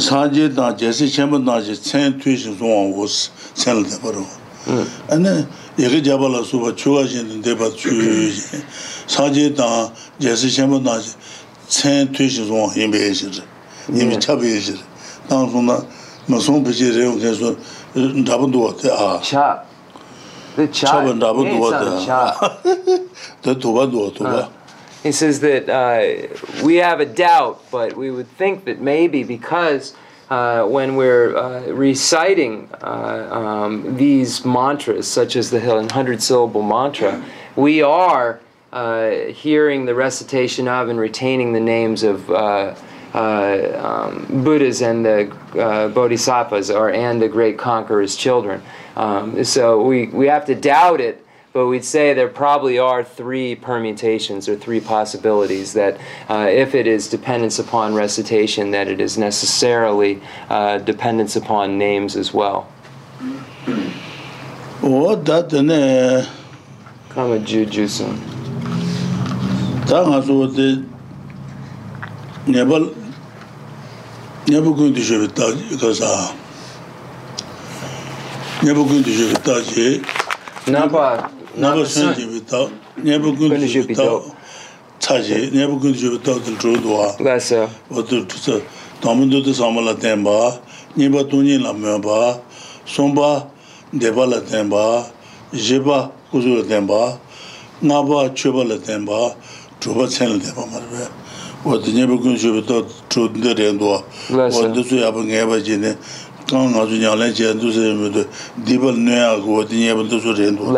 [0.00, 4.45] sanje tang jesi chenpa tang je chen tui shi zongwa wos chen la deba rongwa.
[5.08, 7.90] ane yeke jaba la suba chuwa shen deba chu
[9.06, 11.02] saje dan jesi shenpa dan
[11.68, 13.30] tsen tui shi zon yinbe ye shir
[13.92, 14.20] yinbe mm.
[14.20, 14.78] chabi ye shir
[15.28, 15.80] dan sun na
[16.28, 17.56] ma sun pichi re yung kensu
[17.96, 19.20] dhaban duwa te a.
[19.22, 19.64] Cha.
[20.56, 22.98] Chaba dhaban duwa te a.
[23.42, 24.48] Te tuba duwa tuba uh,
[25.02, 29.94] He says that uh, we have a doubt, but we would think that maybe because
[30.30, 35.60] uh, when we're uh, reciting uh, um, these mantras, such as the
[35.92, 37.24] hundred syllable mantra,
[37.54, 38.40] we are
[38.72, 42.74] uh, hearing the recitation of and retaining the names of uh,
[43.14, 45.32] um, Buddhas and the
[45.94, 48.60] Bodhisattvas, or and the great conqueror's children.
[48.96, 51.25] Um, so we, we have to doubt it,
[51.56, 56.86] but we'd say there probably are three permutations or three possibilities that uh, if it
[56.86, 60.20] is dependence upon recitation, that it is necessarily
[60.50, 62.68] uh, dependence upon names as well.
[64.82, 66.26] o da tene
[67.08, 68.20] Kama jujusun.
[69.88, 70.84] ta nga so de
[72.46, 72.92] nebal
[74.46, 75.16] nebu gun de je
[81.56, 84.02] 나바 선지비다 네부군 지비다
[84.98, 87.16] 차지 네부군 지비다 들어도와.
[87.16, 88.60] 그래서 어들 투서
[89.00, 90.60] 담문도도 삼을 땐바
[90.94, 92.40] 네바 돈이 남여바
[92.84, 93.48] 손바
[94.00, 95.06] 데발라 땐바
[95.56, 97.18] 제바 구조 땐바
[97.80, 99.12] 나바 쳬발라 땐바
[99.80, 101.08] 조바 챤을 땐바 말베
[101.64, 102.74] 어디 네부군 지비다
[103.08, 104.02] 조든데 렌도와
[104.70, 105.96] 어디서 야번 개바지네
[106.48, 108.24] 강 아주 냐래 제도세
[108.64, 110.72] 디벌 뇌하고 어디 네부도 소리 렌도와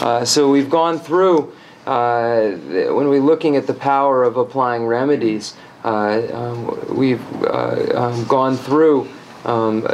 [0.00, 1.52] Uh, so we've gone through
[1.86, 5.54] uh, when we're looking at the power of applying remedies.
[5.84, 9.08] Uh, um, we've uh, um, gone through.
[9.44, 9.86] Um,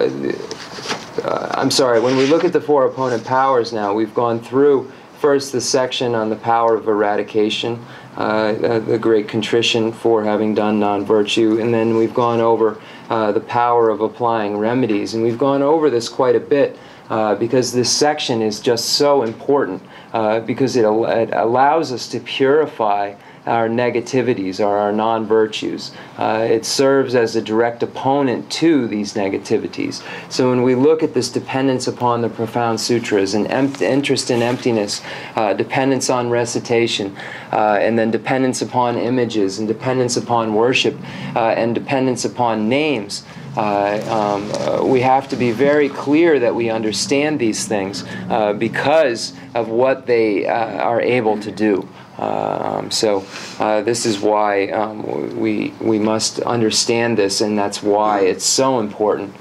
[1.22, 2.00] I'm sorry.
[2.00, 6.14] When we look at the four opponent powers now, we've gone through first the section
[6.14, 7.84] on the power of eradication,
[8.16, 14.00] the great contrition for having done non-virtue, and then we've gone over the power of
[14.00, 16.78] applying remedies, and we've gone over this quite a bit
[17.10, 19.82] uh, because this section is just so important
[20.12, 23.14] uh, because it, al- it allows us to purify
[23.46, 25.92] our negativities or our non virtues.
[26.18, 30.02] Uh, it serves as a direct opponent to these negativities.
[30.30, 34.42] So when we look at this dependence upon the profound sutras and em- interest in
[34.42, 35.00] emptiness,
[35.36, 37.16] uh, dependence on recitation,
[37.50, 40.96] uh, and then dependence upon images, and dependence upon worship,
[41.34, 43.24] uh, and dependence upon names.
[43.56, 48.52] Uh, um, uh, we have to be very clear that we understand these things uh,
[48.52, 51.88] because of what they uh, are able to do.
[52.18, 53.24] Um, so
[53.58, 58.78] uh, this is why um, we we must understand this, and that's why it's so
[58.78, 59.34] important.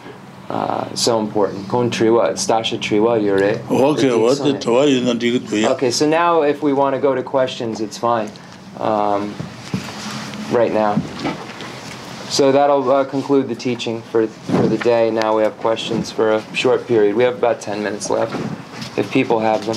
[0.50, 1.68] Uh, so important.
[1.68, 3.62] Kon triwa, stasha triwa yure.
[3.70, 6.96] ok o tu tuwa yin na diga tu ya Okay, so now if we want
[6.96, 8.32] to go to questions, it's fine.
[8.78, 9.36] Um,
[10.52, 11.00] right now.
[12.30, 15.10] So that'll uh, conclude the teaching for, for the day.
[15.10, 17.16] Now we have questions for a short period.
[17.16, 18.36] We have about 10 minutes left,
[19.00, 19.76] if people have them.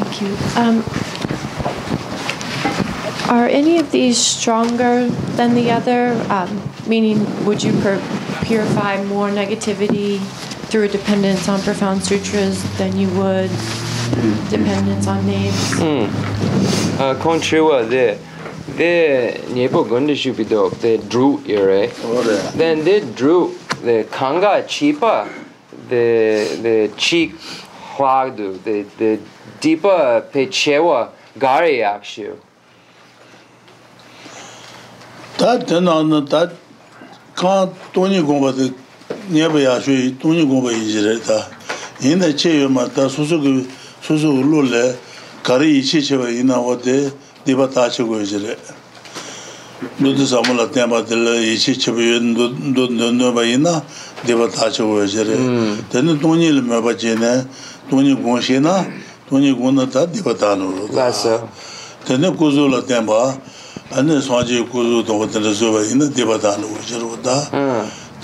[0.00, 0.36] Thank you.
[0.56, 0.82] Um,
[3.28, 5.06] are any of these stronger
[5.36, 6.12] than the other?
[6.30, 8.02] Um, meaning, would you pur-
[8.42, 10.18] purify more negativity
[10.68, 13.50] through a dependence on profound sutras than you would
[14.50, 15.54] dependence on names.
[15.74, 16.08] Mm.
[16.98, 18.18] Uh, Contriwa, the,
[18.76, 25.28] the Nyepo Gondeshupidok, the Drew era, oh, then they drew the Kanga Chipa,
[25.88, 27.34] the, the Chik
[27.96, 29.20] Huagdu, the, the
[29.60, 32.38] Deepa Pechewa Gari Akshu.
[35.38, 36.52] That then on that
[37.38, 38.66] kaan tōni gōngba tē
[39.30, 41.36] nyeba yāshū tōni gōngba yīzhirē tā
[42.02, 43.52] yīnā chē yō mā tā sūsū kī
[44.08, 44.96] 수수 울룰레
[45.42, 47.12] 가리 이치 제와 이나오데
[47.44, 48.56] 디바 다치 고이지레
[49.98, 53.84] 누드 사물라 때마들 이치 제와 누드 바이나
[54.24, 55.36] 디바 다치 고이지레
[55.90, 57.44] 되는 돈이를 매바지네.
[57.90, 58.86] 돈이 공시나?
[59.28, 61.46] 돈이 공나다 디바 다노로 가서
[62.06, 63.36] 되는 고조라 때마.
[63.90, 67.50] 안에 소지 고조도 것들 저와 이나 디바 다노로 저로다.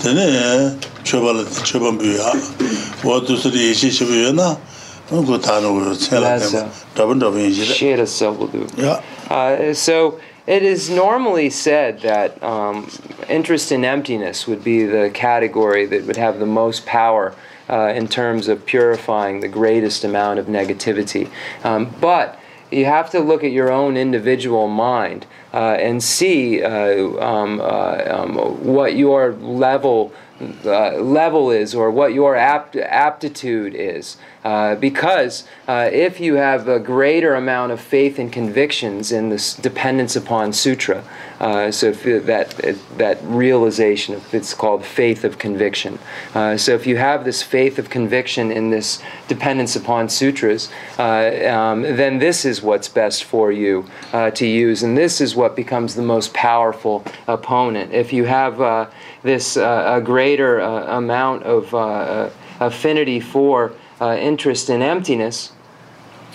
[0.01, 0.77] 되네.
[1.03, 2.33] 초발을 초반부야.
[3.03, 4.57] 와두스리 이치 제와나?
[8.77, 12.89] Ya Uh, so it is normally said that um,
[13.29, 17.33] interest in emptiness would be the category that would have the most power
[17.69, 21.29] uh, in terms of purifying the greatest amount of negativity.
[21.63, 22.39] Um, but
[22.71, 26.69] you have to look at your own individual mind uh, and see uh,
[27.19, 30.11] um, uh, um, what your level
[30.65, 34.17] uh, level is or what your apt- aptitude is.
[34.45, 39.55] Uh, because uh, if you have a greater amount of faith and convictions in this
[39.55, 41.03] dependence upon sutra,
[41.39, 42.51] uh, so that
[42.95, 45.97] that realization, it's called faith of conviction.
[46.35, 50.69] Uh, so if you have this faith of conviction in this dependence upon sutras,
[50.99, 53.83] uh, um, then this is what's best for you
[54.35, 57.91] to use, and this is what becomes the most powerful opponent.
[57.91, 58.91] If you have
[59.23, 65.51] this a greater amount of affinity for uh, interest in emptiness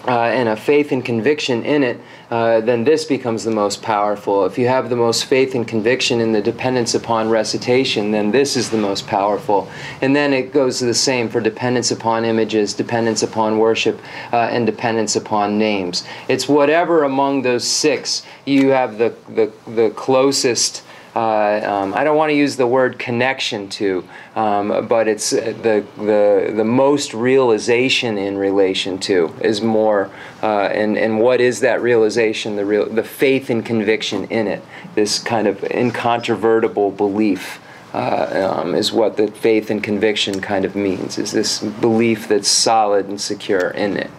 [0.07, 2.01] uh, and a faith and conviction in it,
[2.31, 4.47] uh, then this becomes the most powerful.
[4.47, 8.57] If you have the most faith and conviction in the dependence upon recitation, then this
[8.57, 9.69] is the most powerful.
[10.01, 14.01] And then it goes the same for dependence upon images, dependence upon worship,
[14.33, 16.05] uh, and dependence upon names.
[16.29, 20.83] It's whatever among those six you have the, the, the closest.
[21.15, 24.05] Uh, um, I don't want to use the word connection to,
[24.37, 30.09] um, but it's uh, the, the, the most realization in relation to is more,
[30.43, 32.55] uh, and, and what is that realization?
[32.55, 34.63] The, real, the faith and conviction in it,
[34.95, 37.61] this kind of incontrovertible belief.
[37.93, 42.47] Uh, um, is what the faith and conviction kind of means, is this belief that's
[42.47, 44.11] solid and secure in it.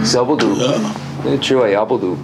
[0.00, 1.38] Sabuldu.
[1.42, 2.16] Joy, Abuldu.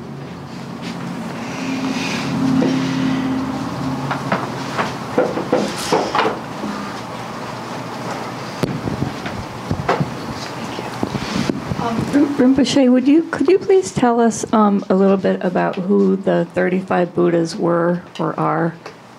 [12.47, 16.47] Rinpoche, would you could you please tell us um, a little bit about who the
[16.55, 18.77] 35 Buddhas were or are?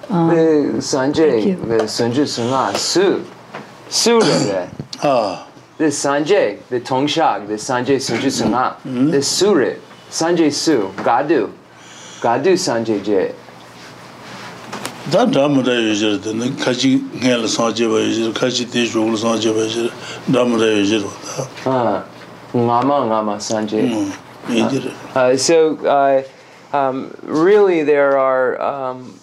[0.09, 0.31] Um,
[0.79, 3.25] Sanjay, Sanjay Sunla, Su,
[3.89, 4.19] Su
[5.03, 5.45] Oh.
[5.77, 9.75] The Sanjay, the Tongshak, the Sanjay Sanjay Sunla, the Sure,
[10.09, 11.51] Sanjay Su, Gadu,
[12.21, 13.35] Gadu Sanjay Jay.
[15.07, 16.17] dā dāmarā yōshir,
[16.59, 19.87] kāchī ngāyā sāngchē bā yōshir, kāchī tē shōgul sāngchē bā yōshir,
[20.27, 21.07] dāmarā yōshir
[21.63, 22.16] wā dā.
[22.53, 24.11] Ngama Ngama Sanjay.
[24.47, 25.15] Mm.
[25.15, 26.25] Uh, so,
[26.73, 28.61] um, really, there are.
[28.61, 29.19] Um,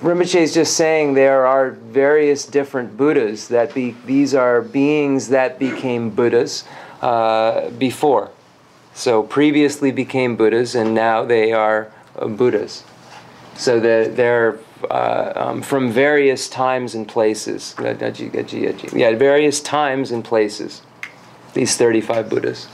[0.00, 5.58] Rinpoche is just saying there are various different Buddhas that be, these are beings that
[5.58, 6.62] became Buddhas
[7.02, 8.30] uh, before.
[8.94, 12.84] So previously became Buddhas and now they are uh, Buddhas.
[13.56, 17.74] So they're, they're uh, um, from various times and places.
[17.80, 20.82] Yeah, various times and places
[21.58, 22.68] these 35 Buddhas.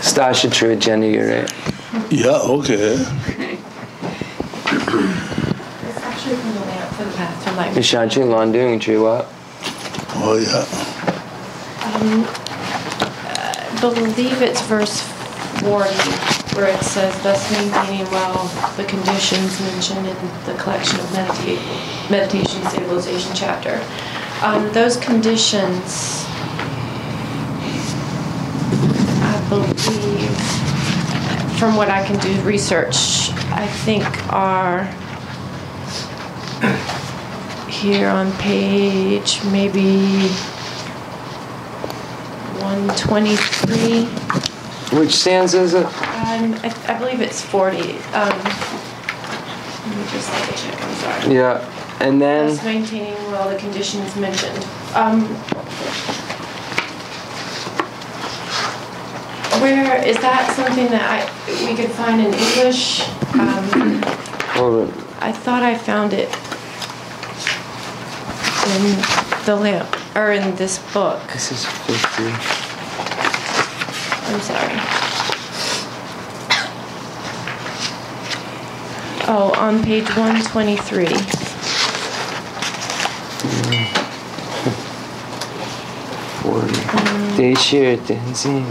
[0.00, 1.52] Stasha true, Jenny, you're right.
[2.10, 2.94] Yeah, okay.
[2.94, 3.06] it's
[6.02, 7.74] actually from the lamp for the afterlife.
[7.74, 9.26] to Landung Chiwa.
[10.16, 10.66] Oh, yeah.
[11.94, 12.26] Um,
[13.28, 15.02] I believe it's verse
[15.60, 21.60] 40 where it says, thus maintaining well the conditions mentioned in the collection of meditate,
[22.10, 23.80] meditation stabilization chapter.
[24.42, 26.24] Um, those conditions,
[29.22, 30.36] I believe,
[31.60, 34.82] from what I can do research, I think are
[37.70, 40.26] here on page maybe
[42.58, 44.06] 123.
[44.98, 46.07] Which stanza is it?
[46.28, 47.78] Um, I, I believe it's 40.
[47.78, 47.96] Um, let
[49.96, 51.34] me just double check, I'm sorry.
[51.34, 51.96] Yeah.
[52.00, 54.62] And Thus then, maintaining well the conditions mentioned.
[54.94, 55.24] Um,
[59.62, 63.08] where, is that something that I, we could find in English?
[63.32, 64.02] Um,
[64.52, 65.04] hold on.
[65.20, 66.28] I thought I found it
[68.76, 71.22] in the lamp, or in this book.
[71.32, 72.24] This is 50.
[74.30, 75.07] I'm sorry.
[79.30, 81.04] Oh, on page 123.
[87.36, 88.64] They share dancing.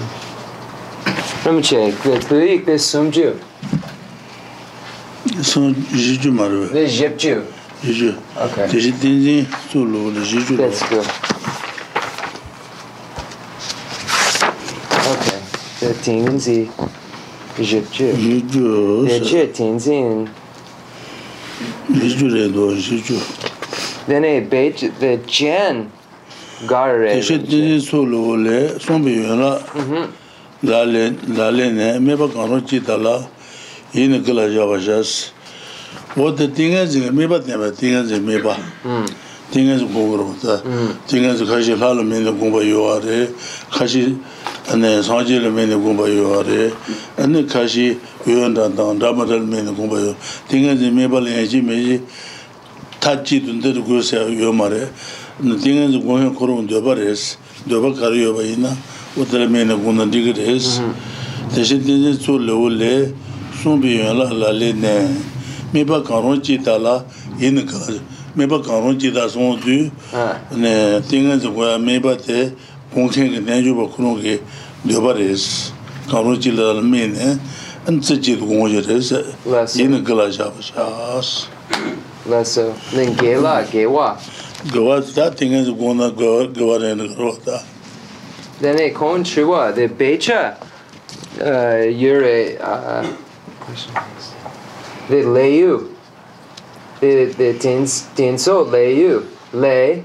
[1.46, 1.94] Let me check.
[2.02, 3.40] The click is some Jew.
[5.44, 6.70] So, Jew Maru.
[6.70, 7.46] The Jew.
[7.84, 8.18] Jew.
[8.36, 8.66] Okay.
[8.66, 10.58] The dancing solo, the Jew.
[10.58, 11.06] That's good.
[15.14, 15.40] Okay.
[15.82, 16.72] The dancing
[17.62, 17.86] Jew.
[18.42, 19.06] Jew.
[19.06, 20.30] The Jew dancing.
[24.08, 25.92] Then a bait, the Jan
[26.68, 27.22] Garre.
[27.22, 29.60] She did so low, some be la
[30.84, 33.28] lane, maybe can't chita la
[33.94, 35.32] in a killer javas.
[36.16, 38.54] What the thing is, maybe never thing is, maybe.
[39.50, 40.34] Thing is, go
[41.08, 43.02] thing is, Kashi Halloween, the Gumba you are,
[43.72, 44.18] Kashi.
[44.72, 46.72] ane sanjele mene gomba yuwa re,
[47.18, 50.16] ane kashi yuwa dandang, dhamadal mene gomba yuwa,
[50.50, 52.02] tinga zi meba lenji meji
[53.00, 54.90] tachi dunde du guyo saya yuwa ma re,
[55.40, 58.76] tinga zi gonghen korong dyoba res, dyoba kari yuwa ina,
[59.16, 61.56] utala mene gongna diga res, mm-hmm.
[61.56, 63.14] tashi tinga tsu lewo le,
[63.64, 65.08] sumbi yuwa la la le ne,
[65.74, 67.06] meba karong chi tala
[67.40, 67.78] ina ka,
[68.36, 69.90] meba karong chi ta song du,
[71.08, 72.52] tinga zi goya meba te,
[72.98, 74.42] 공생의 내주버 그런게
[74.90, 75.72] 되버레스
[76.10, 77.38] 가로질을 메네
[77.86, 79.36] 안츠지 공어제레스
[79.78, 81.48] 얘는 글라자바샤스
[82.26, 84.18] 라서 랭게라 게와
[84.74, 87.62] gowa da tinga zu gona gowa gowa re ne ro da
[88.60, 90.58] then it kon chua the becha
[91.40, 93.06] uh yure uh
[95.08, 95.94] the leyu
[97.00, 100.04] the the tens tenso leyu le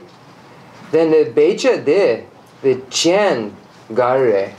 [0.93, 2.27] then the becha there
[2.63, 3.53] the chen
[3.95, 4.55] gare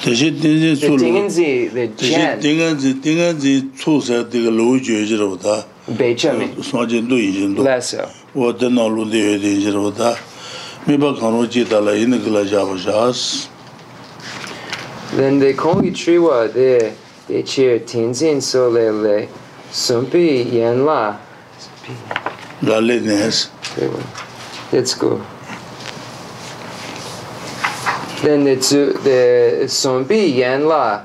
[0.00, 5.34] deshi tenzi tsu tenzi the chen tenzi tenzi tsu sa de lo ju ji ro
[5.36, 5.64] da.
[5.96, 9.04] Be cha me so je do yi jin do la sa wo de no lu
[9.04, 10.14] de de ji ro da.
[10.86, 13.48] Me ba kan ro ji da la in gla ja ba jas
[15.16, 16.92] then they call you tree wa the
[17.26, 19.28] they cheer tenzin so le le
[19.72, 21.16] sumpi yan la.
[22.62, 23.48] La le nes
[24.72, 25.20] let's go
[28.24, 31.04] then it's the zombie yan la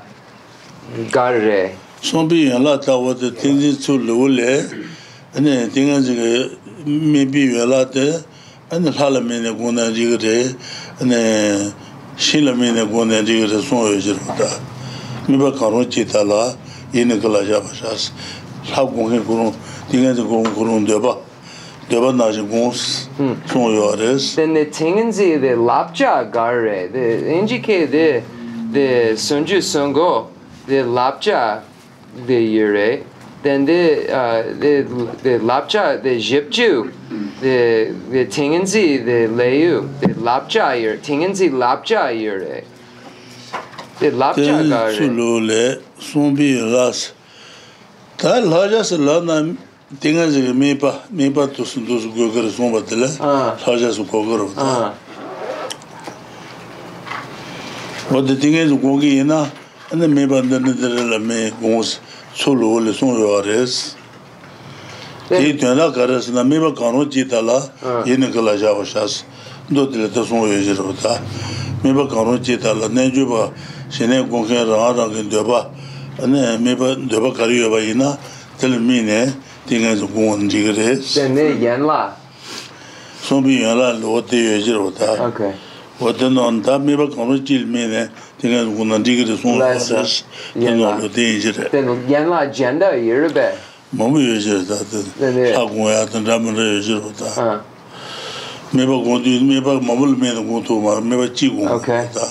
[1.12, 1.76] garre.
[2.02, 4.64] Zombie yan la ta wo de tinji chu lu le
[5.36, 8.24] ane tinga ji ge me bi yue la de
[8.72, 10.56] ane la la me ne gun na ji ge de
[11.00, 11.72] ane
[12.16, 14.48] shi la me ne gun na ji ge de so yo ji ta.
[15.28, 16.54] Mi ba ka ro chi ta la
[16.92, 17.92] yin ge la ja ba sha
[18.72, 19.52] la gun ge gun
[19.90, 21.16] tinga ji gun gun de ba.
[21.90, 23.08] deba naji gongs
[23.50, 24.36] song yo res.
[24.36, 27.06] Then the tingenzi the lapja gare, the
[27.42, 28.22] NGK the
[28.70, 30.30] the sunju sungo,
[30.66, 31.64] the lapja
[32.26, 33.04] the yure,
[33.42, 34.82] then the uh, the
[35.24, 36.92] the lapja the jipju,
[37.40, 42.62] the the tingenzi the leyu, the lapja yure, tingenzi lapja yure.
[43.98, 44.94] The lapja gare.
[44.94, 47.12] Sulu le sumbi ras.
[48.16, 49.56] Ta lajas lana
[49.98, 53.08] Tenga ziga mipa, mipa tusun tusun gogar zomba dila,
[53.58, 54.94] saja su gogar wata.
[58.10, 59.50] Wata tenga ziga gogi ina,
[59.92, 61.98] ina mipa dana dila la mi gongs
[62.36, 63.96] tsulu wali son yuwa res.
[65.28, 67.58] Tenga tena karas na mipa kano jita la,
[68.06, 69.24] ina kala jawa shas,
[69.68, 71.20] do dila ta son yuwa jira wata.
[71.82, 73.50] Mipa kano jita la, na juba,
[73.90, 75.68] shene gongi ranga ranga dyoba,
[76.22, 78.16] ina mipa dyoba kari yuwa ina,
[78.60, 79.34] dila mi ne,
[79.70, 81.98] tīngā sō gōngwa nī tīgā rē tēne yēn lā
[83.22, 85.14] sōmbī yēn lā lō tē yō shir wā tā
[86.00, 88.02] wā tē nō nā tā mē bā kāng rō jīl mē nē
[88.42, 91.54] tīngā sō gōngwa nī tīgā rē sōng lā sā tē nō lō tē yō shir
[91.60, 93.46] rē tē nō yēn lā jēn dā yī rē bē
[93.94, 94.98] mō mē yō shir tā tē
[95.54, 97.30] lā gōngwa yā tā rā mē rā yō shir wā tā
[98.74, 101.22] mē bā gōng tū mē bā mā mū lō mē nā gōng tō mā mē
[101.22, 102.26] bā jī gōng wā tā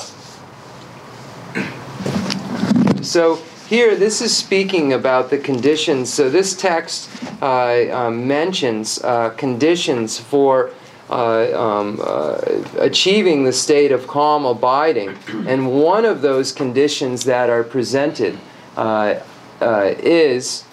[3.02, 3.40] So
[3.70, 6.12] here, this is speaking about the conditions.
[6.12, 7.08] So this text
[7.40, 10.72] uh, um, mentions uh, conditions for
[11.10, 12.42] uh, um, uh,
[12.80, 15.16] achieving the state of calm abiding,
[15.48, 18.38] and one of those conditions that are presented
[20.02, 20.66] is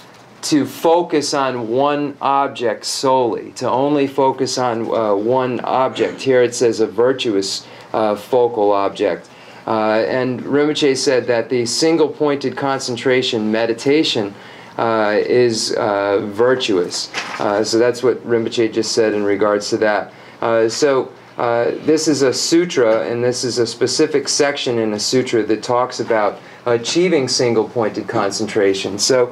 [0.42, 6.22] to focus on one object solely, to only focus on uh, one object.
[6.22, 9.28] Here it says a virtuous uh, focal object.
[9.66, 14.34] Uh, and Rinpoche said that the single pointed concentration meditation
[14.78, 17.12] uh, is uh, virtuous.
[17.40, 20.12] Uh, so that's what Rinpoche just said in regards to that.
[20.40, 25.00] Uh, so uh, this is a sutra, and this is a specific section in a
[25.00, 28.98] sutra that talks about achieving single pointed concentration.
[28.98, 29.26] So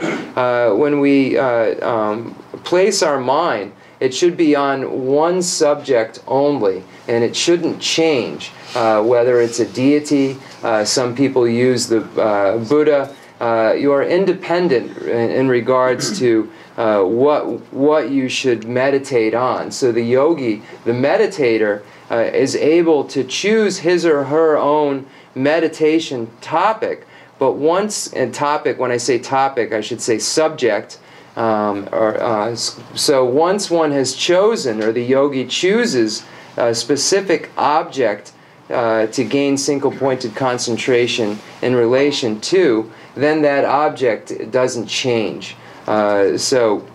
[0.77, 2.35] when we um,
[2.65, 8.51] place our mind, it should be on one subject only, and it shouldn't change.
[8.75, 13.15] Uh, whether it's a deity, uh, some people use the uh, Buddha.
[13.41, 19.71] Uh, you are independent in, in regards to uh, what what you should meditate on.
[19.71, 27.07] So the yogi, the meditator, is able to choose his or her own meditation topic.
[27.39, 30.99] But once and topic, when I say topic, I should say subject.
[31.37, 36.25] Um, or, uh, so once one has chosen, or the yogi chooses
[36.57, 38.33] a specific object
[38.71, 45.57] uh, to gain single pointed concentration in relation to, then that object doesn't change.
[45.87, 46.87] Uh, so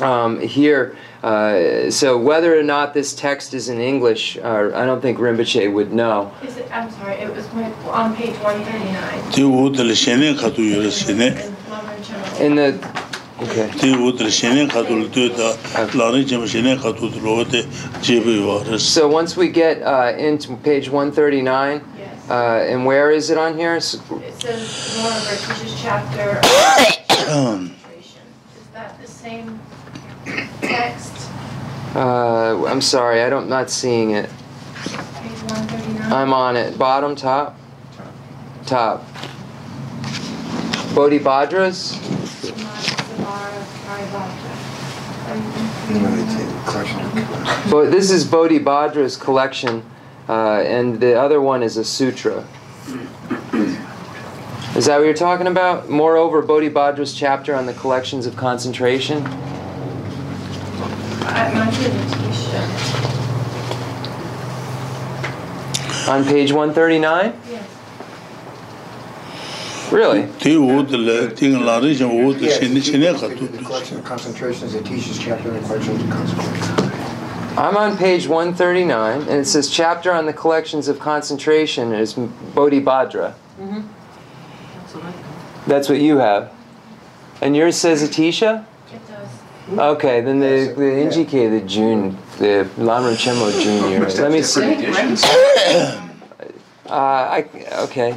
[0.00, 0.96] um, here.
[1.22, 5.72] Uh, so whether or not this text is in English, uh, I don't think Rinpoche
[5.72, 6.32] would know.
[6.42, 9.30] Is it, I'm sorry, it was my, on page 139.
[9.32, 11.34] Di wudili shenen katu yore shenen.
[11.68, 12.40] Lamrim Chenmo.
[12.40, 12.72] In the
[13.42, 13.70] okay.
[13.78, 15.56] Di wudili shenen katu lu tuyo da
[15.94, 17.62] lani jima shenen katu du lo de
[18.02, 18.78] jibu yore.
[18.78, 22.30] So once we get uh, into page 139, Yes.
[22.30, 23.76] uh, and where is it on here?
[23.76, 26.40] It says more of our teacher's chapter.
[27.96, 28.12] Is
[28.74, 29.60] that the same
[30.60, 31.12] text?
[31.94, 34.28] Uh, I'm sorry, I don't not seeing it.
[34.28, 34.92] Page
[35.48, 36.12] 139?
[36.12, 36.76] I'm on it.
[36.78, 37.58] Bottom, top,
[38.66, 39.02] top.
[40.94, 41.98] Bodhibhadras.
[47.70, 49.82] But this is Bodhibhadra's collection,
[50.28, 52.46] uh, and the other one is a sutra.
[54.76, 55.88] Is that what you're talking about?
[55.88, 59.24] Moreover, Bodhibhadra's chapter on the collections of concentration.
[61.24, 62.62] At my presentation.
[66.10, 67.40] On page 139?
[67.50, 67.75] Yes.
[69.92, 70.22] Really?
[70.40, 73.64] Di wudili, di lani jima wudili Yes, shenen shenen katu the du.
[73.64, 76.92] collection of concentrations that teaches chapter on the collections of concentration.
[77.58, 83.34] I'm on page 139, and it says chapter on the collections of concentration is Bodhibhadra.
[85.66, 86.52] That's what you have.
[87.40, 88.64] And yours says Atisha?
[89.72, 94.00] Okay, then the, the NGK, the June, the Lamrim Chenmo Junior.
[94.00, 96.02] Let me see.
[96.88, 97.48] Uh, I,
[97.82, 98.16] okay.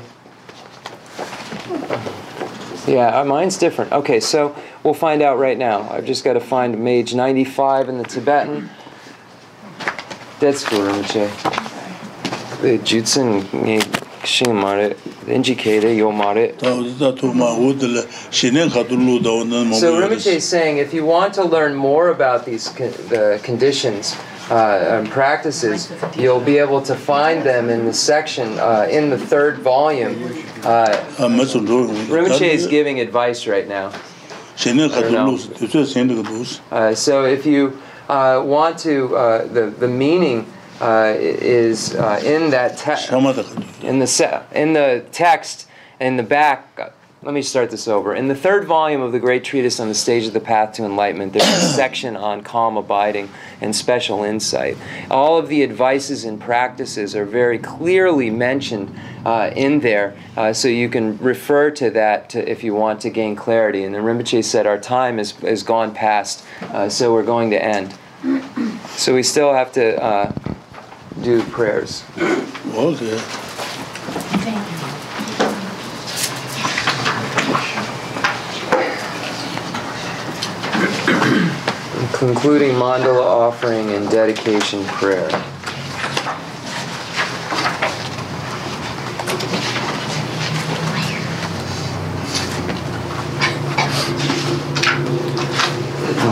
[2.87, 3.91] Yeah, uh, mine's different.
[3.91, 5.87] Okay, so we'll find out right now.
[5.91, 8.69] I've just got to find Mage 95 in the Tibetan.
[10.39, 11.29] That's cool, Rinpoche.
[12.61, 13.79] The Jutsun ni
[14.23, 14.95] Xing mare,
[15.27, 16.53] NGK de yo mare.
[16.53, 18.01] Da wudi da tu ma wudili
[18.31, 20.01] shenen katu lu da wudili mamu So.
[20.01, 24.15] Rinpoche is saying if you want to learn more about these con- the conditions
[24.49, 29.59] uh, practices, you'll be able to find them in the section uh, in the third
[29.59, 30.15] volume.
[30.63, 31.95] Uh, ma zun zhu yung.
[32.07, 33.91] Rinpoche is giving advice right now.
[34.55, 35.31] Shenen katu know.
[35.31, 36.75] lu, tu zui shenen katu lu.
[36.75, 40.45] Uh, so if you uh, want to, uh, the the meaning
[40.81, 43.09] uh, is uh, in that text.
[43.09, 43.83] Shama da katu.
[43.83, 45.67] in the in the text
[45.99, 46.89] in the back uh,
[47.21, 48.15] let me start this over.
[48.15, 50.85] In the third volume of the great treatise on the stage of the path to
[50.85, 53.29] enlightenment there's a section on calm abiding
[53.59, 54.77] and special insight.
[55.11, 60.69] All of the advices and practices are very clearly mentioned uh, in there uh, so
[60.69, 63.83] you can refer to that to, if you want to gain clarity.
[63.83, 67.63] And then Rinpoche said our time is, is gone past uh, so we're going to
[67.63, 67.93] end.
[68.89, 70.33] So we still have to uh,
[71.21, 72.03] do prayers.
[72.17, 72.93] Well,
[74.35, 74.78] Okay.
[82.19, 85.29] Concluding mandala offering and dedication prayer.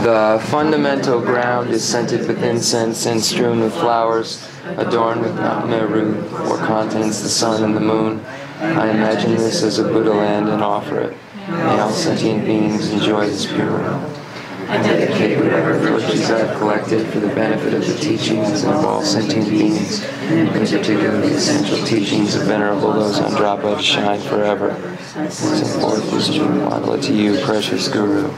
[0.04, 4.46] The fundamental ground is scented with incense and strewn with flowers,
[4.76, 6.12] adorned with Meru,
[6.46, 8.22] where contains the sun and the moon.
[8.60, 11.16] I imagine this as a Buddha land and offer it.
[11.48, 14.17] May all sentient beings enjoy this pure
[14.68, 19.02] I dedicate whatever virtues I have collected for the benefit of the teachings of all
[19.02, 24.76] sentient beings, in particular the essential teachings of Venerable Losang Drapa to shine forever.
[25.30, 28.30] Send forth this true mandala to you, precious Guru.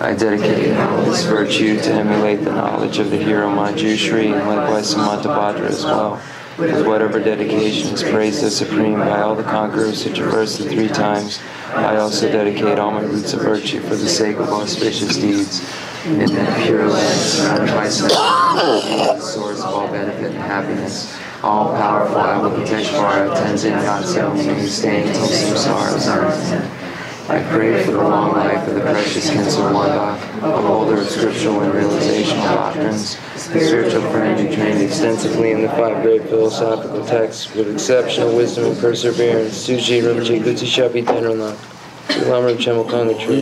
[0.00, 0.74] I dedicate
[1.04, 6.20] this virtue to emulate the knowledge of the hero Manjushri and likewise Samantabhadra as well.
[6.58, 10.88] With whatever dedication is praised as supreme by all the conquerors who traverse the three
[10.88, 15.60] times, I also dedicate all my roots of virtue for the sake of auspicious deeds.
[16.04, 22.16] In that pure land, surrounded by the source of all benefit and happiness, all powerful
[22.16, 26.77] I will Avalokiteshvara Tenzin Gyatso may stay until samsara is.
[27.30, 30.14] I pray for the long life of the precious Khensur Wanda,
[30.46, 35.68] a holder of scriptural and realizational doctrines, a spiritual friend who trained extensively in the
[35.68, 39.68] five great philosophical texts with exceptional wisdom and perseverance.
[39.68, 40.42] Suji Rinpoche.
[42.08, 43.36] Lamrim Chemokonga Tree.